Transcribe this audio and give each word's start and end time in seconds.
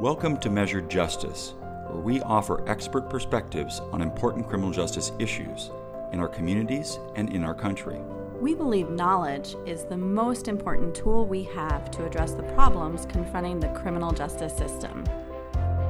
Welcome 0.00 0.38
to 0.38 0.50
Measured 0.50 0.90
Justice, 0.90 1.54
where 1.86 2.00
we 2.00 2.22
offer 2.22 2.68
expert 2.68 3.10
perspectives 3.10 3.80
on 3.92 4.00
important 4.00 4.48
criminal 4.48 4.72
justice 4.72 5.12
issues 5.18 5.70
in 6.12 6.18
our 6.18 6.28
communities 6.28 6.98
and 7.14 7.30
in 7.32 7.44
our 7.44 7.54
country. 7.54 8.00
We 8.40 8.54
believe 8.54 8.88
knowledge 8.88 9.54
is 9.66 9.84
the 9.84 9.96
most 9.96 10.48
important 10.48 10.94
tool 10.94 11.26
we 11.26 11.44
have 11.44 11.90
to 11.92 12.06
address 12.06 12.32
the 12.32 12.42
problems 12.54 13.06
confronting 13.06 13.60
the 13.60 13.68
criminal 13.68 14.12
justice 14.12 14.56
system. 14.56 15.04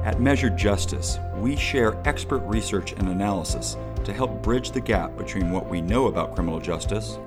At 0.03 0.19
Measured 0.19 0.57
Justice, 0.57 1.17
we 1.37 1.55
share 1.55 1.97
expert 2.05 2.39
research 2.39 2.91
and 2.91 3.07
analysis 3.07 3.77
to 4.03 4.13
help 4.13 4.43
bridge 4.43 4.71
the 4.71 4.81
gap 4.81 5.15
between 5.17 5.49
what 5.49 5.67
we 5.67 5.81
know 5.81 6.07
about 6.07 6.35
criminal 6.35 6.59
justice 6.59 7.17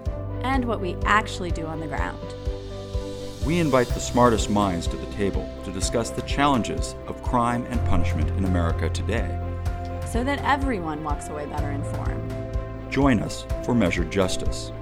and 0.43 0.65
what 0.65 0.81
we 0.81 0.95
actually 1.05 1.51
do 1.51 1.67
on 1.67 1.81
the 1.81 1.89
ground. 1.89 2.35
We 3.47 3.61
invite 3.61 3.87
the 3.87 4.01
smartest 4.01 4.51
minds 4.51 4.89
to 4.89 4.97
the 4.97 5.07
table 5.13 5.49
to 5.63 5.71
discuss 5.71 6.11
the 6.11 6.23
challenges 6.23 6.97
of 7.07 7.23
crime 7.23 7.65
and 7.71 7.79
punishment 7.87 8.29
in 8.31 8.45
America 8.45 8.91
today. 8.91 9.41
So 10.11 10.25
that 10.25 10.41
everyone 10.43 11.05
walks 11.05 11.29
away 11.29 11.47
better 11.47 11.71
informed. 11.71 12.35
Join 12.91 13.21
us 13.21 13.47
for 13.65 13.73
Measured 13.73 14.11
Justice. 14.11 14.73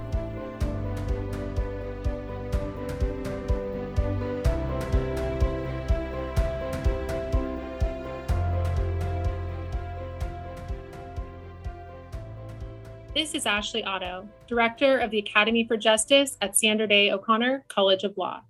This 13.13 13.35
is 13.35 13.45
Ashley 13.45 13.83
Otto, 13.83 14.27
Director 14.47 14.97
of 14.97 15.11
the 15.11 15.19
Academy 15.19 15.67
for 15.67 15.77
Justice 15.77 16.35
at 16.41 16.57
Sandra 16.57 16.87
Day 16.87 17.11
O'Connor 17.11 17.63
College 17.67 18.03
of 18.03 18.17
Law 18.17 18.41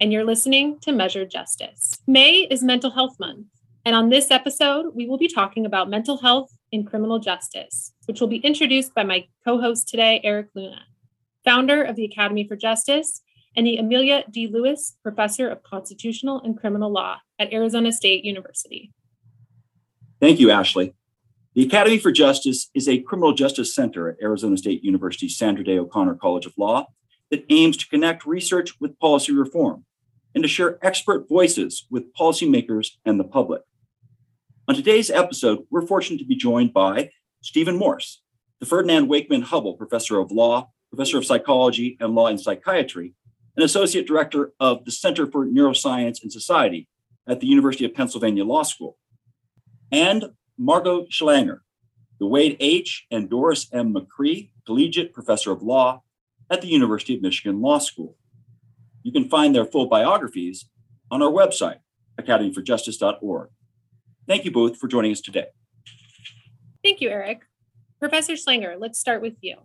and 0.00 0.12
you're 0.12 0.24
listening 0.24 0.78
to 0.80 0.92
Measure 0.92 1.26
Justice. 1.26 1.92
May 2.06 2.46
is 2.50 2.62
Mental 2.62 2.90
Health 2.90 3.16
Month, 3.20 3.46
and 3.84 3.94
on 3.94 4.08
this 4.08 4.30
episode, 4.30 4.94
we 4.94 5.06
will 5.06 5.18
be 5.18 5.28
talking 5.28 5.66
about 5.66 5.90
mental 5.90 6.16
health 6.18 6.50
in 6.72 6.86
criminal 6.86 7.18
justice, 7.18 7.92
which 8.06 8.20
will 8.20 8.28
be 8.28 8.38
introduced 8.38 8.94
by 8.94 9.04
my 9.04 9.26
co 9.44 9.60
host 9.60 9.88
today, 9.88 10.20
Erik 10.24 10.48
Luna, 10.54 10.82
founder 11.44 11.82
of 11.82 11.96
the 11.96 12.04
Academy 12.04 12.48
for 12.48 12.56
Justice 12.56 13.20
and 13.56 13.66
the 13.66 13.76
Amelia 13.76 14.24
D. 14.30 14.46
Lewis 14.46 14.96
Professor 15.02 15.48
of 15.48 15.62
Constitutional 15.62 16.40
and 16.42 16.58
Criminal 16.58 16.90
Law 16.90 17.18
at 17.38 17.52
Arizona 17.52 17.92
State 17.92 18.24
University. 18.24 18.92
Thank 20.20 20.40
you, 20.40 20.50
Ashley. 20.50 20.94
The 21.54 21.66
Academy 21.66 21.98
for 21.98 22.12
Justice 22.12 22.70
is 22.74 22.88
a 22.88 23.00
criminal 23.00 23.34
justice 23.34 23.74
center 23.74 24.08
at 24.08 24.16
Arizona 24.22 24.56
State 24.56 24.84
University's 24.84 25.36
Sandra 25.36 25.64
Day 25.64 25.78
O'Connor 25.78 26.14
College 26.14 26.46
of 26.46 26.52
Law 26.56 26.86
that 27.30 27.44
aims 27.50 27.76
to 27.78 27.88
connect 27.88 28.24
research 28.24 28.80
with 28.80 28.98
policy 28.98 29.32
reform 29.32 29.84
and 30.34 30.42
to 30.44 30.48
share 30.48 30.78
expert 30.84 31.28
voices 31.28 31.86
with 31.90 32.14
policymakers 32.14 32.92
and 33.04 33.18
the 33.18 33.24
public. 33.24 33.62
On 34.68 34.74
today's 34.74 35.10
episode, 35.10 35.66
we're 35.70 35.86
fortunate 35.86 36.18
to 36.18 36.24
be 36.24 36.36
joined 36.36 36.72
by 36.72 37.10
Stephen 37.42 37.76
Morse, 37.76 38.22
the 38.60 38.66
Ferdinand 38.66 39.08
Wakeman 39.08 39.42
Hubbell 39.42 39.76
Professor 39.76 40.18
of 40.18 40.30
Law, 40.30 40.70
Professor 40.90 41.18
of 41.18 41.26
Psychology 41.26 41.96
and 42.00 42.14
Law 42.14 42.26
and 42.26 42.40
Psychiatry, 42.40 43.14
and 43.56 43.64
Associate 43.64 44.06
Director 44.06 44.52
of 44.60 44.84
the 44.84 44.92
Center 44.92 45.26
for 45.26 45.46
Neuroscience 45.46 46.22
and 46.22 46.32
Society 46.32 46.88
at 47.26 47.40
the 47.40 47.46
University 47.46 47.84
of 47.84 47.94
Pennsylvania 47.94 48.44
Law 48.44 48.62
School, 48.62 48.96
and 49.90 50.26
Margo 50.56 51.04
Schlanger, 51.06 51.60
the 52.18 52.26
Wade 52.26 52.56
H. 52.60 53.06
and 53.10 53.30
Dores 53.30 53.68
M. 53.72 53.94
McCree 53.94 54.50
Collegiate 54.66 55.12
Professor 55.12 55.50
of 55.50 55.62
Law 55.62 56.02
at 56.50 56.60
the 56.60 56.68
University 56.68 57.14
of 57.14 57.22
Michigan 57.22 57.60
Law 57.60 57.78
School. 57.78 58.16
You 59.02 59.12
can 59.12 59.28
find 59.28 59.54
their 59.54 59.64
full 59.64 59.86
biographies 59.86 60.68
on 61.10 61.22
our 61.22 61.30
website, 61.30 61.78
academyforjustice.org. 62.20 63.48
Thank 64.26 64.44
you 64.44 64.50
both 64.50 64.76
for 64.76 64.88
joining 64.88 65.12
us 65.12 65.20
today. 65.20 65.46
Thank 66.84 67.00
you, 67.00 67.10
Erik. 67.10 67.42
Professor 67.98 68.34
Schlanger, 68.34 68.76
let's 68.78 68.98
start 68.98 69.22
with 69.22 69.36
you. 69.40 69.56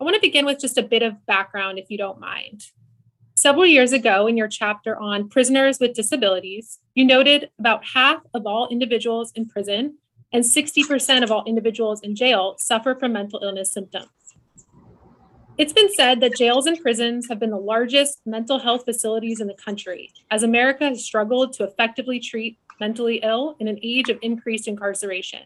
I 0.00 0.04
want 0.04 0.14
to 0.14 0.20
begin 0.20 0.46
with 0.46 0.58
just 0.58 0.78
a 0.78 0.82
bit 0.82 1.02
of 1.02 1.26
background, 1.26 1.78
if 1.78 1.90
you 1.90 1.98
don't 1.98 2.20
mind. 2.20 2.62
Several 3.36 3.66
years 3.66 3.92
ago, 3.92 4.26
in 4.26 4.36
your 4.36 4.48
chapter 4.48 4.98
on 4.98 5.28
prisoners 5.28 5.78
with 5.80 5.94
disabilities, 5.94 6.78
you 6.94 7.04
noted 7.04 7.50
about 7.58 7.84
half 7.94 8.22
of 8.34 8.46
all 8.46 8.68
individuals 8.68 9.32
in 9.34 9.48
prison 9.48 9.98
and 10.32 10.44
60% 10.44 11.22
of 11.22 11.30
all 11.30 11.44
individuals 11.44 12.00
in 12.02 12.14
jail 12.14 12.54
suffer 12.58 12.94
from 12.94 13.12
mental 13.12 13.40
illness 13.42 13.72
symptoms. 13.72 14.08
It's 15.60 15.74
been 15.74 15.92
said 15.92 16.20
that 16.20 16.36
jails 16.36 16.64
and 16.64 16.80
prisons 16.80 17.28
have 17.28 17.38
been 17.38 17.50
the 17.50 17.58
largest 17.58 18.22
mental 18.24 18.60
health 18.60 18.86
facilities 18.86 19.42
in 19.42 19.46
the 19.46 19.52
country, 19.52 20.10
as 20.30 20.42
America 20.42 20.84
has 20.84 21.04
struggled 21.04 21.52
to 21.52 21.64
effectively 21.64 22.18
treat 22.18 22.58
mentally 22.80 23.20
ill 23.22 23.56
in 23.60 23.68
an 23.68 23.78
age 23.82 24.08
of 24.08 24.18
increased 24.22 24.66
incarceration. 24.66 25.40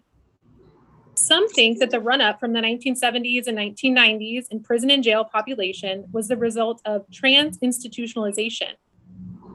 Some 1.16 1.48
think 1.48 1.80
that 1.80 1.90
the 1.90 1.98
run 1.98 2.20
up 2.20 2.38
from 2.38 2.52
the 2.52 2.60
1970s 2.60 3.48
and 3.48 3.58
1990s 3.58 4.46
in 4.52 4.62
prison 4.62 4.88
and 4.92 5.02
jail 5.02 5.24
population 5.24 6.04
was 6.12 6.28
the 6.28 6.36
result 6.36 6.80
of 6.84 7.10
trans 7.10 7.58
institutionalization, 7.58 8.74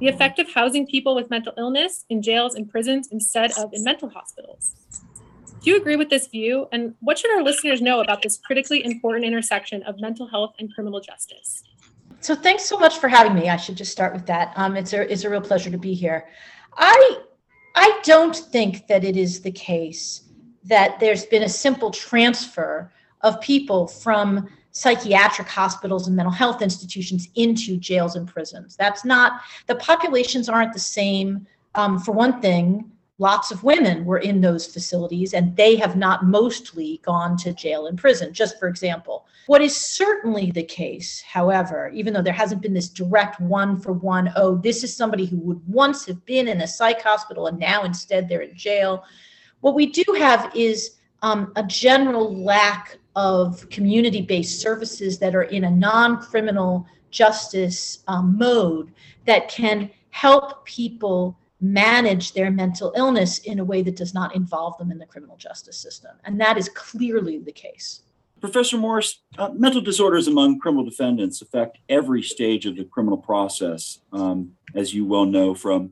the 0.02 0.10
effect 0.10 0.40
of 0.40 0.52
housing 0.52 0.86
people 0.86 1.16
with 1.16 1.30
mental 1.30 1.54
illness 1.58 2.04
in 2.10 2.22
jails 2.22 2.56
and 2.56 2.70
prisons 2.70 3.08
instead 3.14 3.58
of 3.58 3.74
in 3.74 3.82
mental 3.86 4.10
hospitals. 4.10 4.76
Do 5.62 5.70
you 5.70 5.78
agree 5.78 5.98
with 5.98 6.10
this 6.10 6.28
view? 6.28 6.68
And 6.72 6.96
what 7.02 7.20
should 7.20 7.32
our 7.36 7.44
listeners 7.44 7.82
know 7.82 8.00
about 8.02 8.22
this 8.22 8.38
critically 8.38 8.84
important 8.86 9.26
intersection 9.26 9.84
of 9.84 10.00
mental 10.00 10.28
health 10.28 10.56
and 10.60 10.74
criminal 10.74 11.02
justice? 11.02 11.64
So, 12.22 12.36
thanks 12.36 12.64
so 12.64 12.78
much 12.78 12.98
for 13.00 13.08
having 13.08 13.34
me. 13.34 13.50
I 13.50 13.58
should 13.58 13.76
just 13.76 13.92
start 13.92 14.14
with 14.14 14.26
that. 14.28 14.54
Um, 14.56 14.76
it's 14.76 14.94
a 14.94 15.12
it's 15.12 15.24
a 15.24 15.30
real 15.30 15.42
pleasure 15.42 15.70
to 15.70 15.78
be 15.78 15.94
here. 15.94 16.28
I 16.76 17.20
I 17.76 18.00
don't 18.04 18.36
think 18.36 18.88
that 18.88 19.04
it 19.04 19.16
is 19.16 19.42
the 19.42 19.52
case 19.52 20.24
that 20.66 21.00
there's 21.00 21.26
been 21.26 21.44
a 21.44 21.50
simple 21.50 21.92
transfer 21.92 22.92
of 23.22 23.40
people 23.42 23.88
from 23.88 24.50
psychiatric 24.72 25.48
hospitals 25.48 26.08
and 26.08 26.16
mental 26.16 26.32
health 26.32 26.62
institutions 26.62 27.30
into 27.36 27.78
jails 27.78 28.16
and 28.16 28.28
prisons. 28.28 28.76
That's 28.76 29.04
not 29.04 29.42
the 29.68 29.76
populations 29.76 30.48
aren't 30.50 30.74
the 30.74 30.80
same. 30.80 31.48
Um, 31.76 32.00
for 32.00 32.12
one 32.12 32.42
thing, 32.42 32.92
lots 33.20 33.52
of 33.52 33.64
women 33.64 34.06
were 34.06 34.18
in 34.18 34.40
those 34.40 34.66
facilities 34.66 35.34
and 35.34 35.56
they 35.56 35.76
have 35.76 35.98
not 35.98 36.26
mostly 36.26 37.02
gone 37.04 37.36
to 37.36 37.54
jail 37.54 37.88
and 37.88 37.98
prison, 37.98 38.34
just 38.34 38.58
for 38.58 38.68
example. 38.68 39.28
What 39.48 39.62
is 39.62 39.76
certainly 39.76 40.52
the 40.52 40.64
case, 40.64 41.22
however, 41.22 41.92
even 41.94 42.14
though 42.14 42.22
there 42.22 42.34
hasn't 42.34 42.62
been 42.62 42.74
this 42.74 42.90
direct 42.90 43.42
one 43.42 43.78
for 43.80 43.92
one, 43.92 44.32
oh, 44.38 44.56
this 44.56 44.84
is 44.84 44.96
somebody 44.96 45.26
who 45.26 45.38
would 45.40 45.62
once 45.68 46.06
have 46.06 46.26
been 46.26 46.48
in 46.48 46.62
a 46.62 46.68
psych 46.68 47.02
hospital 47.02 47.48
and 47.48 47.60
now 47.60 47.84
instead 47.84 48.30
they're 48.30 48.42
in 48.42 48.56
jail. 48.56 49.04
What 49.60 49.76
we 49.76 49.88
do 49.88 50.06
have 50.18 50.52
is 50.56 50.98
um, 51.22 51.52
a 51.58 51.64
general 51.64 52.42
lack 52.42 52.98
of 53.18 53.70
community 53.70 54.22
based 54.22 54.62
services 54.62 55.20
that 55.20 55.36
are 55.36 55.44
in 55.44 55.66
a 55.66 55.72
non 55.72 56.22
criminal 56.22 56.88
justice 57.12 58.04
um, 58.08 58.38
mode 58.38 58.92
that 59.26 59.50
can 59.50 59.90
help 60.12 60.66
people 60.66 61.39
manage 61.62 62.34
their 62.34 62.52
mental 62.52 62.94
illness 62.96 63.40
in 63.40 63.60
a 63.60 63.64
way 63.64 63.82
that 63.82 63.96
does 63.96 64.14
not 64.14 64.36
involve 64.36 64.78
them 64.78 64.92
in 64.92 64.98
the 64.98 65.06
criminal 65.06 65.38
justice 65.38 65.78
system. 65.78 66.12
And 66.24 66.40
that 66.40 66.58
is 66.58 66.70
clearly 66.70 67.40
the 67.40 67.52
case. 67.52 68.02
Professor 68.40 68.78
Morse, 68.78 69.22
uh, 69.38 69.50
mental 69.50 69.82
disorders 69.82 70.28
among 70.28 70.60
criminal 70.60 70.86
defendants 70.86 71.42
affect 71.42 71.78
every 71.90 72.24
stage 72.24 72.66
of 72.66 72.78
the 72.78 72.86
criminal 72.86 73.18
process, 73.18 74.00
um, 74.14 74.54
as 74.74 74.94
you 74.94 75.06
well 75.06 75.26
know, 75.26 75.54
from 75.54 75.92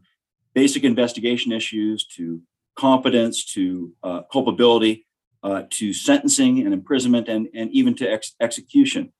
basic 0.53 0.83
investigation 0.83 1.51
issues 1.51 2.05
to 2.05 2.41
competence 2.75 3.44
to 3.53 3.94
uh, 4.03 4.22
culpability 4.31 5.05
uh, 5.44 5.63
to 5.69 5.94
sentencing 5.94 6.61
and 6.63 6.73
imprisonment 6.73 7.28
and, 7.28 7.47
and 7.53 7.72
even 7.72 7.94
to 7.95 8.09
ex- 8.09 8.35
execution. 8.39 9.11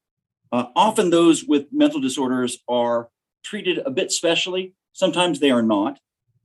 Uh, 0.52 0.66
often 0.76 1.10
those 1.10 1.44
with 1.44 1.66
mental 1.72 2.00
disorders 2.00 2.60
are 2.70 3.10
treated 3.44 3.80
a 3.86 3.92
bit 3.92 4.12
specially, 4.12 4.74
sometimes 4.94 5.40
they 5.40 5.52
are 5.52 5.62
not. 5.62 6.00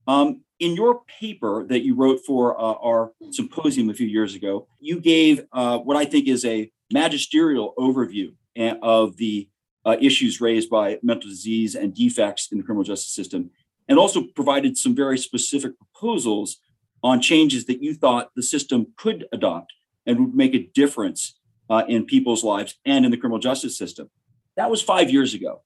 Um, 0.07 0.43
in 0.59 0.75
your 0.75 1.03
paper 1.21 1.65
that 1.69 1.85
you 1.85 1.95
wrote 1.95 2.21
for 2.25 2.59
uh, 2.59 2.75
our 2.75 3.13
symposium 3.31 3.91
a 3.91 3.95
few 3.95 4.07
years 4.07 4.35
ago, 4.35 4.69
you 4.81 5.01
gave 5.01 5.45
uh, 5.53 5.79
what 5.79 5.97
I 5.97 6.05
think 6.05 6.29
is 6.29 6.45
a 6.45 6.71
magisterial 6.93 7.75
overview 7.79 8.35
eh, 8.57 8.75
of 8.83 9.17
the 9.17 9.49
uh, 9.85 9.97
issues 10.01 10.41
raised 10.41 10.71
by 10.71 10.99
mental 11.03 11.29
disease 11.29 11.75
and 11.75 11.95
defects 11.95 12.51
in 12.53 12.59
the 12.59 12.65
criminal 12.65 12.85
justice 12.85 13.13
system, 13.13 13.51
and 13.89 13.99
also 13.99 14.23
provided 14.35 14.77
some 14.77 14.95
very 14.95 15.19
specific 15.19 15.73
proposals 15.79 16.59
on 17.03 17.21
changes 17.21 17.67
that 17.67 17.83
you 17.83 17.95
thought 17.95 18.31
the 18.37 18.43
system 18.43 18.87
could 18.97 19.27
adopt 19.33 19.73
and 20.07 20.21
would 20.21 20.35
make 20.35 20.55
a 20.55 20.71
difference 20.75 21.39
uh, 21.69 21.83
in 21.89 22.05
people's 22.05 22.45
lives 22.45 22.77
and 22.85 23.05
in 23.05 23.11
the 23.11 23.17
criminal 23.17 23.41
justice 23.41 23.77
system. 23.77 24.09
That 24.57 24.71
was 24.71 24.83
five 24.83 25.11
years 25.11 25.35
ago. 25.35 25.63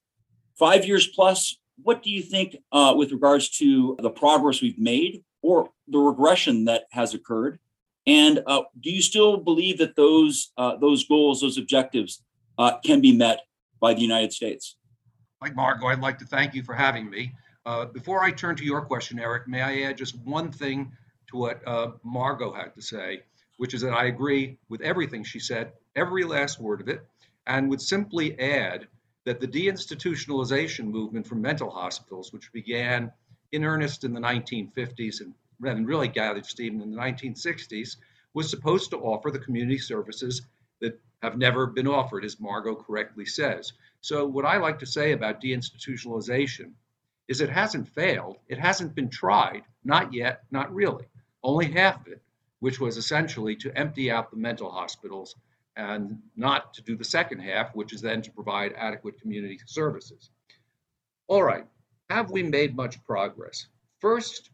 Five 0.57 0.85
years 0.85 1.05
plus, 1.07 1.59
what 1.81 2.03
do 2.03 2.11
you 2.11 2.21
think 2.21 2.57
uh, 2.71 2.93
with 2.97 3.11
regards 3.11 3.49
to 3.59 3.97
the 4.01 4.09
progress 4.09 4.61
we've 4.61 4.79
made 4.79 5.23
or 5.41 5.69
the 5.87 5.99
regression 5.99 6.65
that 6.65 6.85
has 6.91 7.13
occurred? 7.13 7.59
And 8.05 8.41
uh, 8.47 8.63
do 8.79 8.89
you 8.89 9.01
still 9.01 9.37
believe 9.37 9.77
that 9.79 9.95
those 9.95 10.51
uh, 10.57 10.77
those 10.77 11.05
goals, 11.05 11.41
those 11.41 11.57
objectives, 11.57 12.23
uh, 12.57 12.77
can 12.83 13.01
be 13.01 13.15
met 13.15 13.41
by 13.79 13.93
the 13.93 14.01
United 14.01 14.33
States? 14.33 14.77
Like 15.41 15.55
Margo, 15.55 15.87
I'd 15.87 15.99
like 15.99 16.17
to 16.19 16.25
thank 16.25 16.55
you 16.55 16.63
for 16.63 16.73
having 16.73 17.09
me. 17.09 17.33
Uh, 17.65 17.85
before 17.85 18.23
I 18.23 18.31
turn 18.31 18.55
to 18.55 18.63
your 18.63 18.81
question, 18.81 19.19
Erik, 19.19 19.47
may 19.47 19.61
I 19.61 19.81
add 19.81 19.97
just 19.97 20.17
one 20.19 20.51
thing 20.51 20.91
to 21.27 21.37
what 21.37 21.67
uh, 21.67 21.91
Margo 22.03 22.53
had 22.53 22.73
to 22.75 22.81
say, 22.81 23.23
which 23.57 23.73
is 23.73 23.81
that 23.81 23.91
I 23.91 24.05
agree 24.05 24.57
with 24.69 24.81
everything 24.81 25.23
she 25.23 25.39
said, 25.39 25.73
every 25.97 26.23
last 26.23 26.61
word 26.61 26.79
of 26.79 26.87
it, 26.87 27.05
and 27.45 27.69
would 27.69 27.81
simply 27.81 28.39
add 28.39 28.87
that 29.27 29.41
the 29.41 29.47
deinstitutionalization 29.47 30.85
movement 30.85 31.27
for 31.27 31.35
mental 31.35 31.69
hospitals, 31.69 32.31
which 32.31 32.49
began 32.53 33.11
in 33.51 33.65
earnest 33.65 34.05
in 34.05 34.13
the 34.13 34.21
1950s 34.21 35.19
and 35.19 35.85
really 35.85 36.07
gathered 36.07 36.45
steam 36.45 36.79
in 36.79 36.89
the 36.89 36.95
1960s, 36.95 37.97
was 38.33 38.49
supposed 38.49 38.89
to 38.89 38.97
offer 38.99 39.29
the 39.29 39.37
community 39.37 39.79
services 39.79 40.43
that 40.79 40.97
have 41.21 41.37
never 41.37 41.67
been 41.67 41.89
offered, 41.89 42.23
as 42.23 42.39
Margo 42.39 42.73
correctly 42.73 43.25
says. 43.25 43.73
So, 43.99 44.25
what 44.25 44.45
I 44.45 44.59
like 44.59 44.79
to 44.79 44.85
say 44.85 45.11
about 45.11 45.41
deinstitutionalization 45.41 46.71
is 47.27 47.41
it 47.41 47.49
hasn't 47.49 47.89
failed, 47.89 48.37
it 48.47 48.57
hasn't 48.57 48.95
been 48.95 49.09
tried, 49.09 49.63
not 49.83 50.13
yet, 50.13 50.43
not 50.51 50.73
really. 50.73 51.05
Only 51.43 51.69
half 51.69 51.99
of 51.99 52.13
it, 52.13 52.21
which 52.61 52.79
was 52.79 52.95
essentially 52.95 53.57
to 53.57 53.77
empty 53.77 54.09
out 54.09 54.31
the 54.31 54.37
mental 54.37 54.71
hospitals 54.71 55.35
and 55.77 56.17
not 56.35 56.73
to 56.73 56.81
do 56.81 56.97
the 56.97 57.05
second 57.05 57.39
half, 57.39 57.73
which 57.75 57.93
is 57.93 58.01
then 58.01 58.21
to 58.23 58.31
provide 58.31 58.73
adequate 58.75 59.21
community 59.21 59.59
services. 59.67 60.31
All 61.27 61.43
right, 61.43 61.65
have 62.09 62.31
we 62.31 62.43
made 62.43 62.75
much 62.75 63.01
progress? 63.05 63.67
First, 63.99 64.49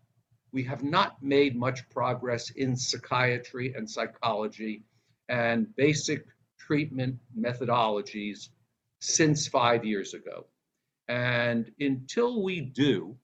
we 0.51 0.63
have 0.63 0.83
not 0.83 1.23
made 1.23 1.55
much 1.55 1.89
progress 1.89 2.51
in 2.51 2.75
psychiatry 2.75 3.73
and 3.73 3.89
psychology 3.89 4.83
and 5.29 5.73
basic 5.75 6.25
treatment 6.59 7.17
methodologies 7.39 8.49
since 8.99 9.47
five 9.47 9.85
years 9.85 10.13
ago. 10.13 10.45
And 11.07 11.71
until 11.79 12.43
we 12.43 12.61
do, 12.61 13.15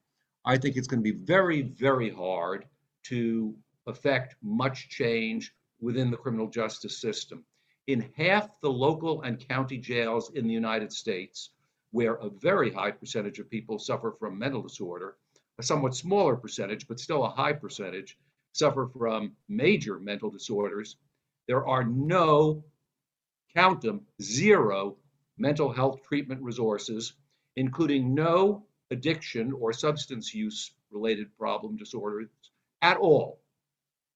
I 0.44 0.56
think 0.56 0.76
it's 0.76 0.88
going 0.88 1.02
to 1.02 1.12
be 1.12 1.18
very, 1.24 1.62
very 1.62 2.10
hard 2.10 2.64
to 3.04 3.54
affect 3.86 4.36
much 4.42 4.88
change 4.88 5.52
within 5.80 6.10
the 6.10 6.16
criminal 6.16 6.48
justice 6.48 7.00
system. 7.00 7.44
In 7.86 8.12
half 8.16 8.60
the 8.60 8.70
local 8.70 9.22
and 9.22 9.40
county 9.48 9.78
jails 9.78 10.30
in 10.30 10.46
the 10.46 10.52
United 10.52 10.92
States, 10.92 11.50
where 11.90 12.14
a 12.14 12.28
very 12.28 12.70
high 12.70 12.90
percentage 12.90 13.38
of 13.38 13.50
people 13.50 13.78
suffer 13.78 14.12
from 14.18 14.38
mental 14.38 14.62
disorder, 14.62 15.16
a 15.58 15.62
somewhat 15.62 15.96
smaller 15.96 16.36
percentage, 16.36 16.86
but 16.86 17.00
still 17.00 17.24
a 17.24 17.30
high 17.30 17.52
percentage, 17.52 18.18
suffer 18.52 18.86
from 18.86 19.36
major 19.48 19.98
mental 19.98 20.30
disorders, 20.30 20.96
there 21.46 21.66
are 21.66 21.84
no, 21.84 22.64
count 23.54 23.80
them, 23.80 24.06
zero 24.22 24.96
mental 25.38 25.72
health 25.72 26.02
treatment 26.02 26.42
resources, 26.42 27.14
including 27.56 28.14
no 28.14 28.66
addiction 28.90 29.52
or 29.52 29.72
substance 29.72 30.34
use 30.34 30.72
related 30.90 31.36
problem 31.38 31.76
disorders 31.76 32.28
at 32.82 32.96
all, 32.98 33.40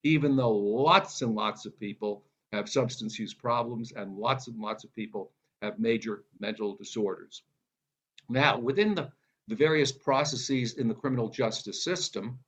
even 0.02 0.37
though 0.37 0.56
lots 0.56 1.22
and 1.22 1.34
lots 1.34 1.67
of 1.67 1.78
people 1.78 2.25
have 2.55 2.69
substance 2.69 3.19
use 3.19 3.35
problems 3.35 3.93
and 3.93 4.17
lots 4.17 4.49
and 4.49 4.59
lots 4.59 4.85
of 4.85 4.95
people 4.95 5.31
have 5.62 5.79
major 5.79 6.25
mental 6.41 6.75
disorders. 6.75 7.43
Now, 8.29 8.59
within 8.59 8.95
the, 8.95 9.11
the 9.49 9.56
various 9.56 9.93
processes 9.93 10.75
in 10.75 10.89
the 10.89 10.95
criminal 10.95 11.29
justice 11.29 11.85
system, 11.85 12.39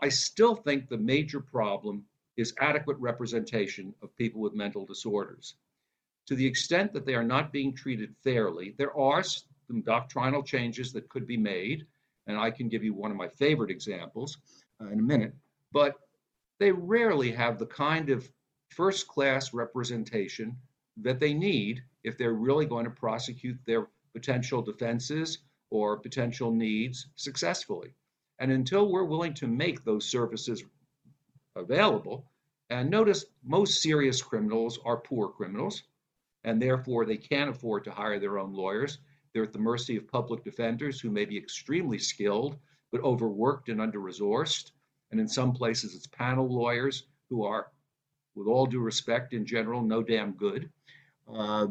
I 0.00 0.08
still 0.08 0.54
think 0.54 0.88
the 0.88 0.98
major 0.98 1.40
problem 1.40 2.04
is 2.36 2.54
adequate 2.60 2.98
representation 2.98 3.94
of 4.02 4.16
people 4.16 4.40
with 4.40 4.54
mental 4.54 4.84
disorders. 4.84 5.54
To 6.26 6.34
the 6.34 6.46
extent 6.46 6.92
that 6.92 7.06
they 7.06 7.14
are 7.14 7.22
not 7.22 7.52
being 7.52 7.74
treated 7.74 8.14
fairly, 8.24 8.74
there 8.76 8.96
are 8.96 9.22
some 9.22 9.82
doctrinal 9.82 10.42
changes 10.42 10.92
that 10.92 11.08
could 11.08 11.26
be 11.26 11.36
made, 11.36 11.86
and 12.26 12.38
I 12.38 12.50
can 12.50 12.68
give 12.68 12.82
you 12.82 12.94
one 12.94 13.10
of 13.10 13.16
my 13.16 13.28
favorite 13.28 13.70
examples 13.70 14.38
uh, 14.80 14.88
in 14.88 14.98
a 14.98 15.02
minute, 15.02 15.34
but 15.72 16.00
they 16.58 16.72
rarely 16.72 17.30
have 17.30 17.58
the 17.58 17.66
kind 17.66 18.10
of 18.10 18.28
first 18.70 19.08
class 19.08 19.52
representation 19.52 20.56
that 20.96 21.20
they 21.20 21.34
need 21.34 21.82
if 22.04 22.16
they're 22.16 22.34
really 22.34 22.66
going 22.66 22.84
to 22.84 22.90
prosecute 22.90 23.58
their 23.66 23.88
potential 24.12 24.62
defenses 24.62 25.38
or 25.70 25.98
potential 25.98 26.52
needs 26.52 27.08
successfully. 27.16 27.94
And 28.38 28.52
until 28.52 28.90
we're 28.90 29.04
willing 29.04 29.34
to 29.34 29.46
make 29.46 29.84
those 29.84 30.08
services 30.08 30.64
available, 31.56 32.30
and 32.70 32.90
notice 32.90 33.24
most 33.44 33.82
serious 33.82 34.22
criminals 34.22 34.78
are 34.84 34.96
poor 34.98 35.28
criminals, 35.28 35.82
and 36.44 36.60
therefore 36.60 37.04
they 37.04 37.16
can't 37.16 37.50
afford 37.50 37.84
to 37.84 37.90
hire 37.90 38.18
their 38.18 38.38
own 38.38 38.52
lawyers. 38.52 38.98
They're 39.32 39.44
at 39.44 39.52
the 39.52 39.58
mercy 39.58 39.96
of 39.96 40.08
public 40.08 40.44
defenders 40.44 41.00
who 41.00 41.10
may 41.10 41.24
be 41.24 41.36
extremely 41.36 41.98
skilled, 41.98 42.56
but 42.92 43.02
overworked 43.02 43.68
and 43.68 43.80
under 43.80 43.98
resourced. 43.98 44.70
And 45.10 45.20
in 45.20 45.28
some 45.28 45.52
places, 45.52 45.94
it's 45.94 46.06
panel 46.06 46.48
lawyers 46.48 47.06
who 47.30 47.44
are, 47.44 47.68
with 48.34 48.46
all 48.46 48.66
due 48.66 48.80
respect 48.80 49.32
in 49.32 49.46
general, 49.46 49.82
no 49.82 50.02
damn 50.02 50.32
good. 50.32 50.70
Uh, 51.32 51.68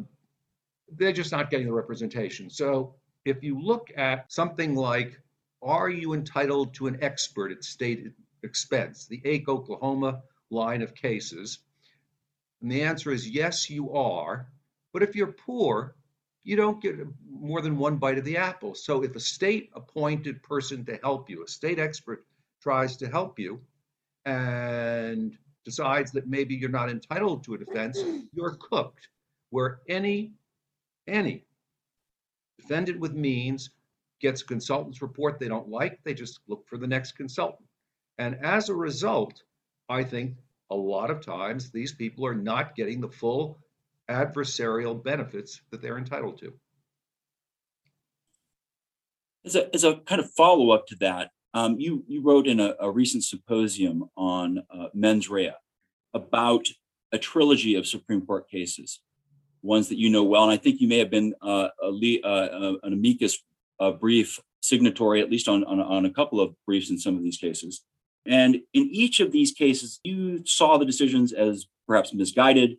they're 0.95 1.11
just 1.11 1.31
not 1.31 1.49
getting 1.49 1.67
the 1.67 1.73
representation. 1.73 2.49
So 2.49 2.95
if 3.25 3.43
you 3.43 3.59
look 3.59 3.91
at 3.95 4.31
something 4.31 4.75
like, 4.75 5.19
are 5.61 5.89
you 5.89 6.13
entitled 6.13 6.73
to 6.75 6.87
an 6.87 6.97
expert 7.01 7.51
at 7.51 7.63
state 7.63 8.11
expense, 8.43 9.05
the 9.05 9.21
Ake, 9.25 9.47
Oklahoma 9.47 10.21
line 10.49 10.81
of 10.81 10.93
cases? 10.93 11.59
And 12.61 12.71
the 12.71 12.83
answer 12.83 13.11
is 13.11 13.29
yes, 13.29 13.69
you 13.69 13.93
are. 13.93 14.47
But 14.91 15.03
if 15.03 15.15
you're 15.15 15.27
poor, 15.27 15.95
you 16.43 16.55
don't 16.55 16.81
get 16.81 16.97
more 17.29 17.61
than 17.61 17.77
one 17.77 17.97
bite 17.97 18.17
of 18.17 18.25
the 18.25 18.37
apple. 18.37 18.75
So 18.75 19.03
if 19.03 19.15
a 19.15 19.19
state 19.19 19.69
appointed 19.73 20.43
person 20.43 20.85
to 20.85 20.99
help 21.01 21.29
you, 21.29 21.43
a 21.43 21.47
state 21.47 21.79
expert 21.79 22.25
tries 22.61 22.97
to 22.97 23.09
help 23.09 23.39
you 23.39 23.61
and 24.25 25.37
decides 25.65 26.11
that 26.11 26.27
maybe 26.27 26.55
you're 26.55 26.69
not 26.69 26.89
entitled 26.89 27.43
to 27.43 27.53
a 27.53 27.57
defense, 27.57 27.99
you're 28.33 28.57
cooked. 28.59 29.07
Where 29.49 29.81
any 29.87 30.33
any 31.07 31.45
defendant 32.57 32.99
with 32.99 33.13
means 33.13 33.71
gets 34.19 34.41
a 34.41 34.45
consultant's 34.45 35.01
report 35.01 35.39
they 35.39 35.47
don't 35.47 35.67
like, 35.67 35.99
they 36.03 36.13
just 36.13 36.39
look 36.47 36.67
for 36.67 36.77
the 36.77 36.87
next 36.87 37.13
consultant. 37.13 37.67
And 38.17 38.35
as 38.43 38.69
a 38.69 38.73
result, 38.73 39.43
I 39.89 40.03
think 40.03 40.37
a 40.69 40.75
lot 40.75 41.11
of 41.11 41.23
times 41.23 41.69
these 41.69 41.91
people 41.93 42.25
are 42.25 42.35
not 42.35 42.75
getting 42.75 43.01
the 43.01 43.09
full 43.09 43.59
adversarial 44.09 45.01
benefits 45.03 45.61
that 45.71 45.81
they're 45.81 45.97
entitled 45.97 46.39
to. 46.39 46.53
As 49.45 49.55
a, 49.55 49.75
as 49.75 49.83
a 49.83 49.97
kind 49.97 50.21
of 50.21 50.31
follow 50.31 50.71
up 50.71 50.87
to 50.87 50.95
that, 51.01 51.31
um, 51.53 51.79
you, 51.79 52.03
you 52.07 52.21
wrote 52.21 52.47
in 52.47 52.59
a, 52.59 52.75
a 52.79 52.89
recent 52.89 53.23
symposium 53.23 54.09
on 54.15 54.63
uh, 54.69 54.87
mens 54.93 55.29
rea 55.29 55.53
about 56.13 56.67
a 57.11 57.17
trilogy 57.17 57.75
of 57.75 57.87
Supreme 57.87 58.25
Court 58.25 58.49
cases 58.49 58.99
ones 59.63 59.87
that 59.89 59.97
you 59.97 60.09
know 60.09 60.23
well. 60.23 60.43
And 60.43 60.51
I 60.51 60.57
think 60.57 60.81
you 60.81 60.87
may 60.87 60.99
have 60.99 61.09
been 61.09 61.33
uh, 61.41 61.69
a, 61.81 62.21
uh, 62.23 62.27
uh, 62.27 62.73
an 62.83 62.93
amicus 62.93 63.39
brief 63.99 64.39
signatory, 64.61 65.21
at 65.21 65.29
least 65.29 65.47
on, 65.47 65.63
on, 65.65 65.79
on, 65.79 66.05
a 66.05 66.09
couple 66.09 66.39
of 66.39 66.55
briefs 66.65 66.89
in 66.89 66.97
some 66.97 67.17
of 67.17 67.23
these 67.23 67.37
cases. 67.37 67.83
And 68.25 68.55
in 68.73 68.89
each 68.91 69.19
of 69.19 69.31
these 69.31 69.51
cases, 69.51 69.99
you 70.03 70.45
saw 70.45 70.77
the 70.77 70.85
decisions 70.85 71.33
as 71.33 71.65
perhaps 71.85 72.13
misguided 72.13 72.77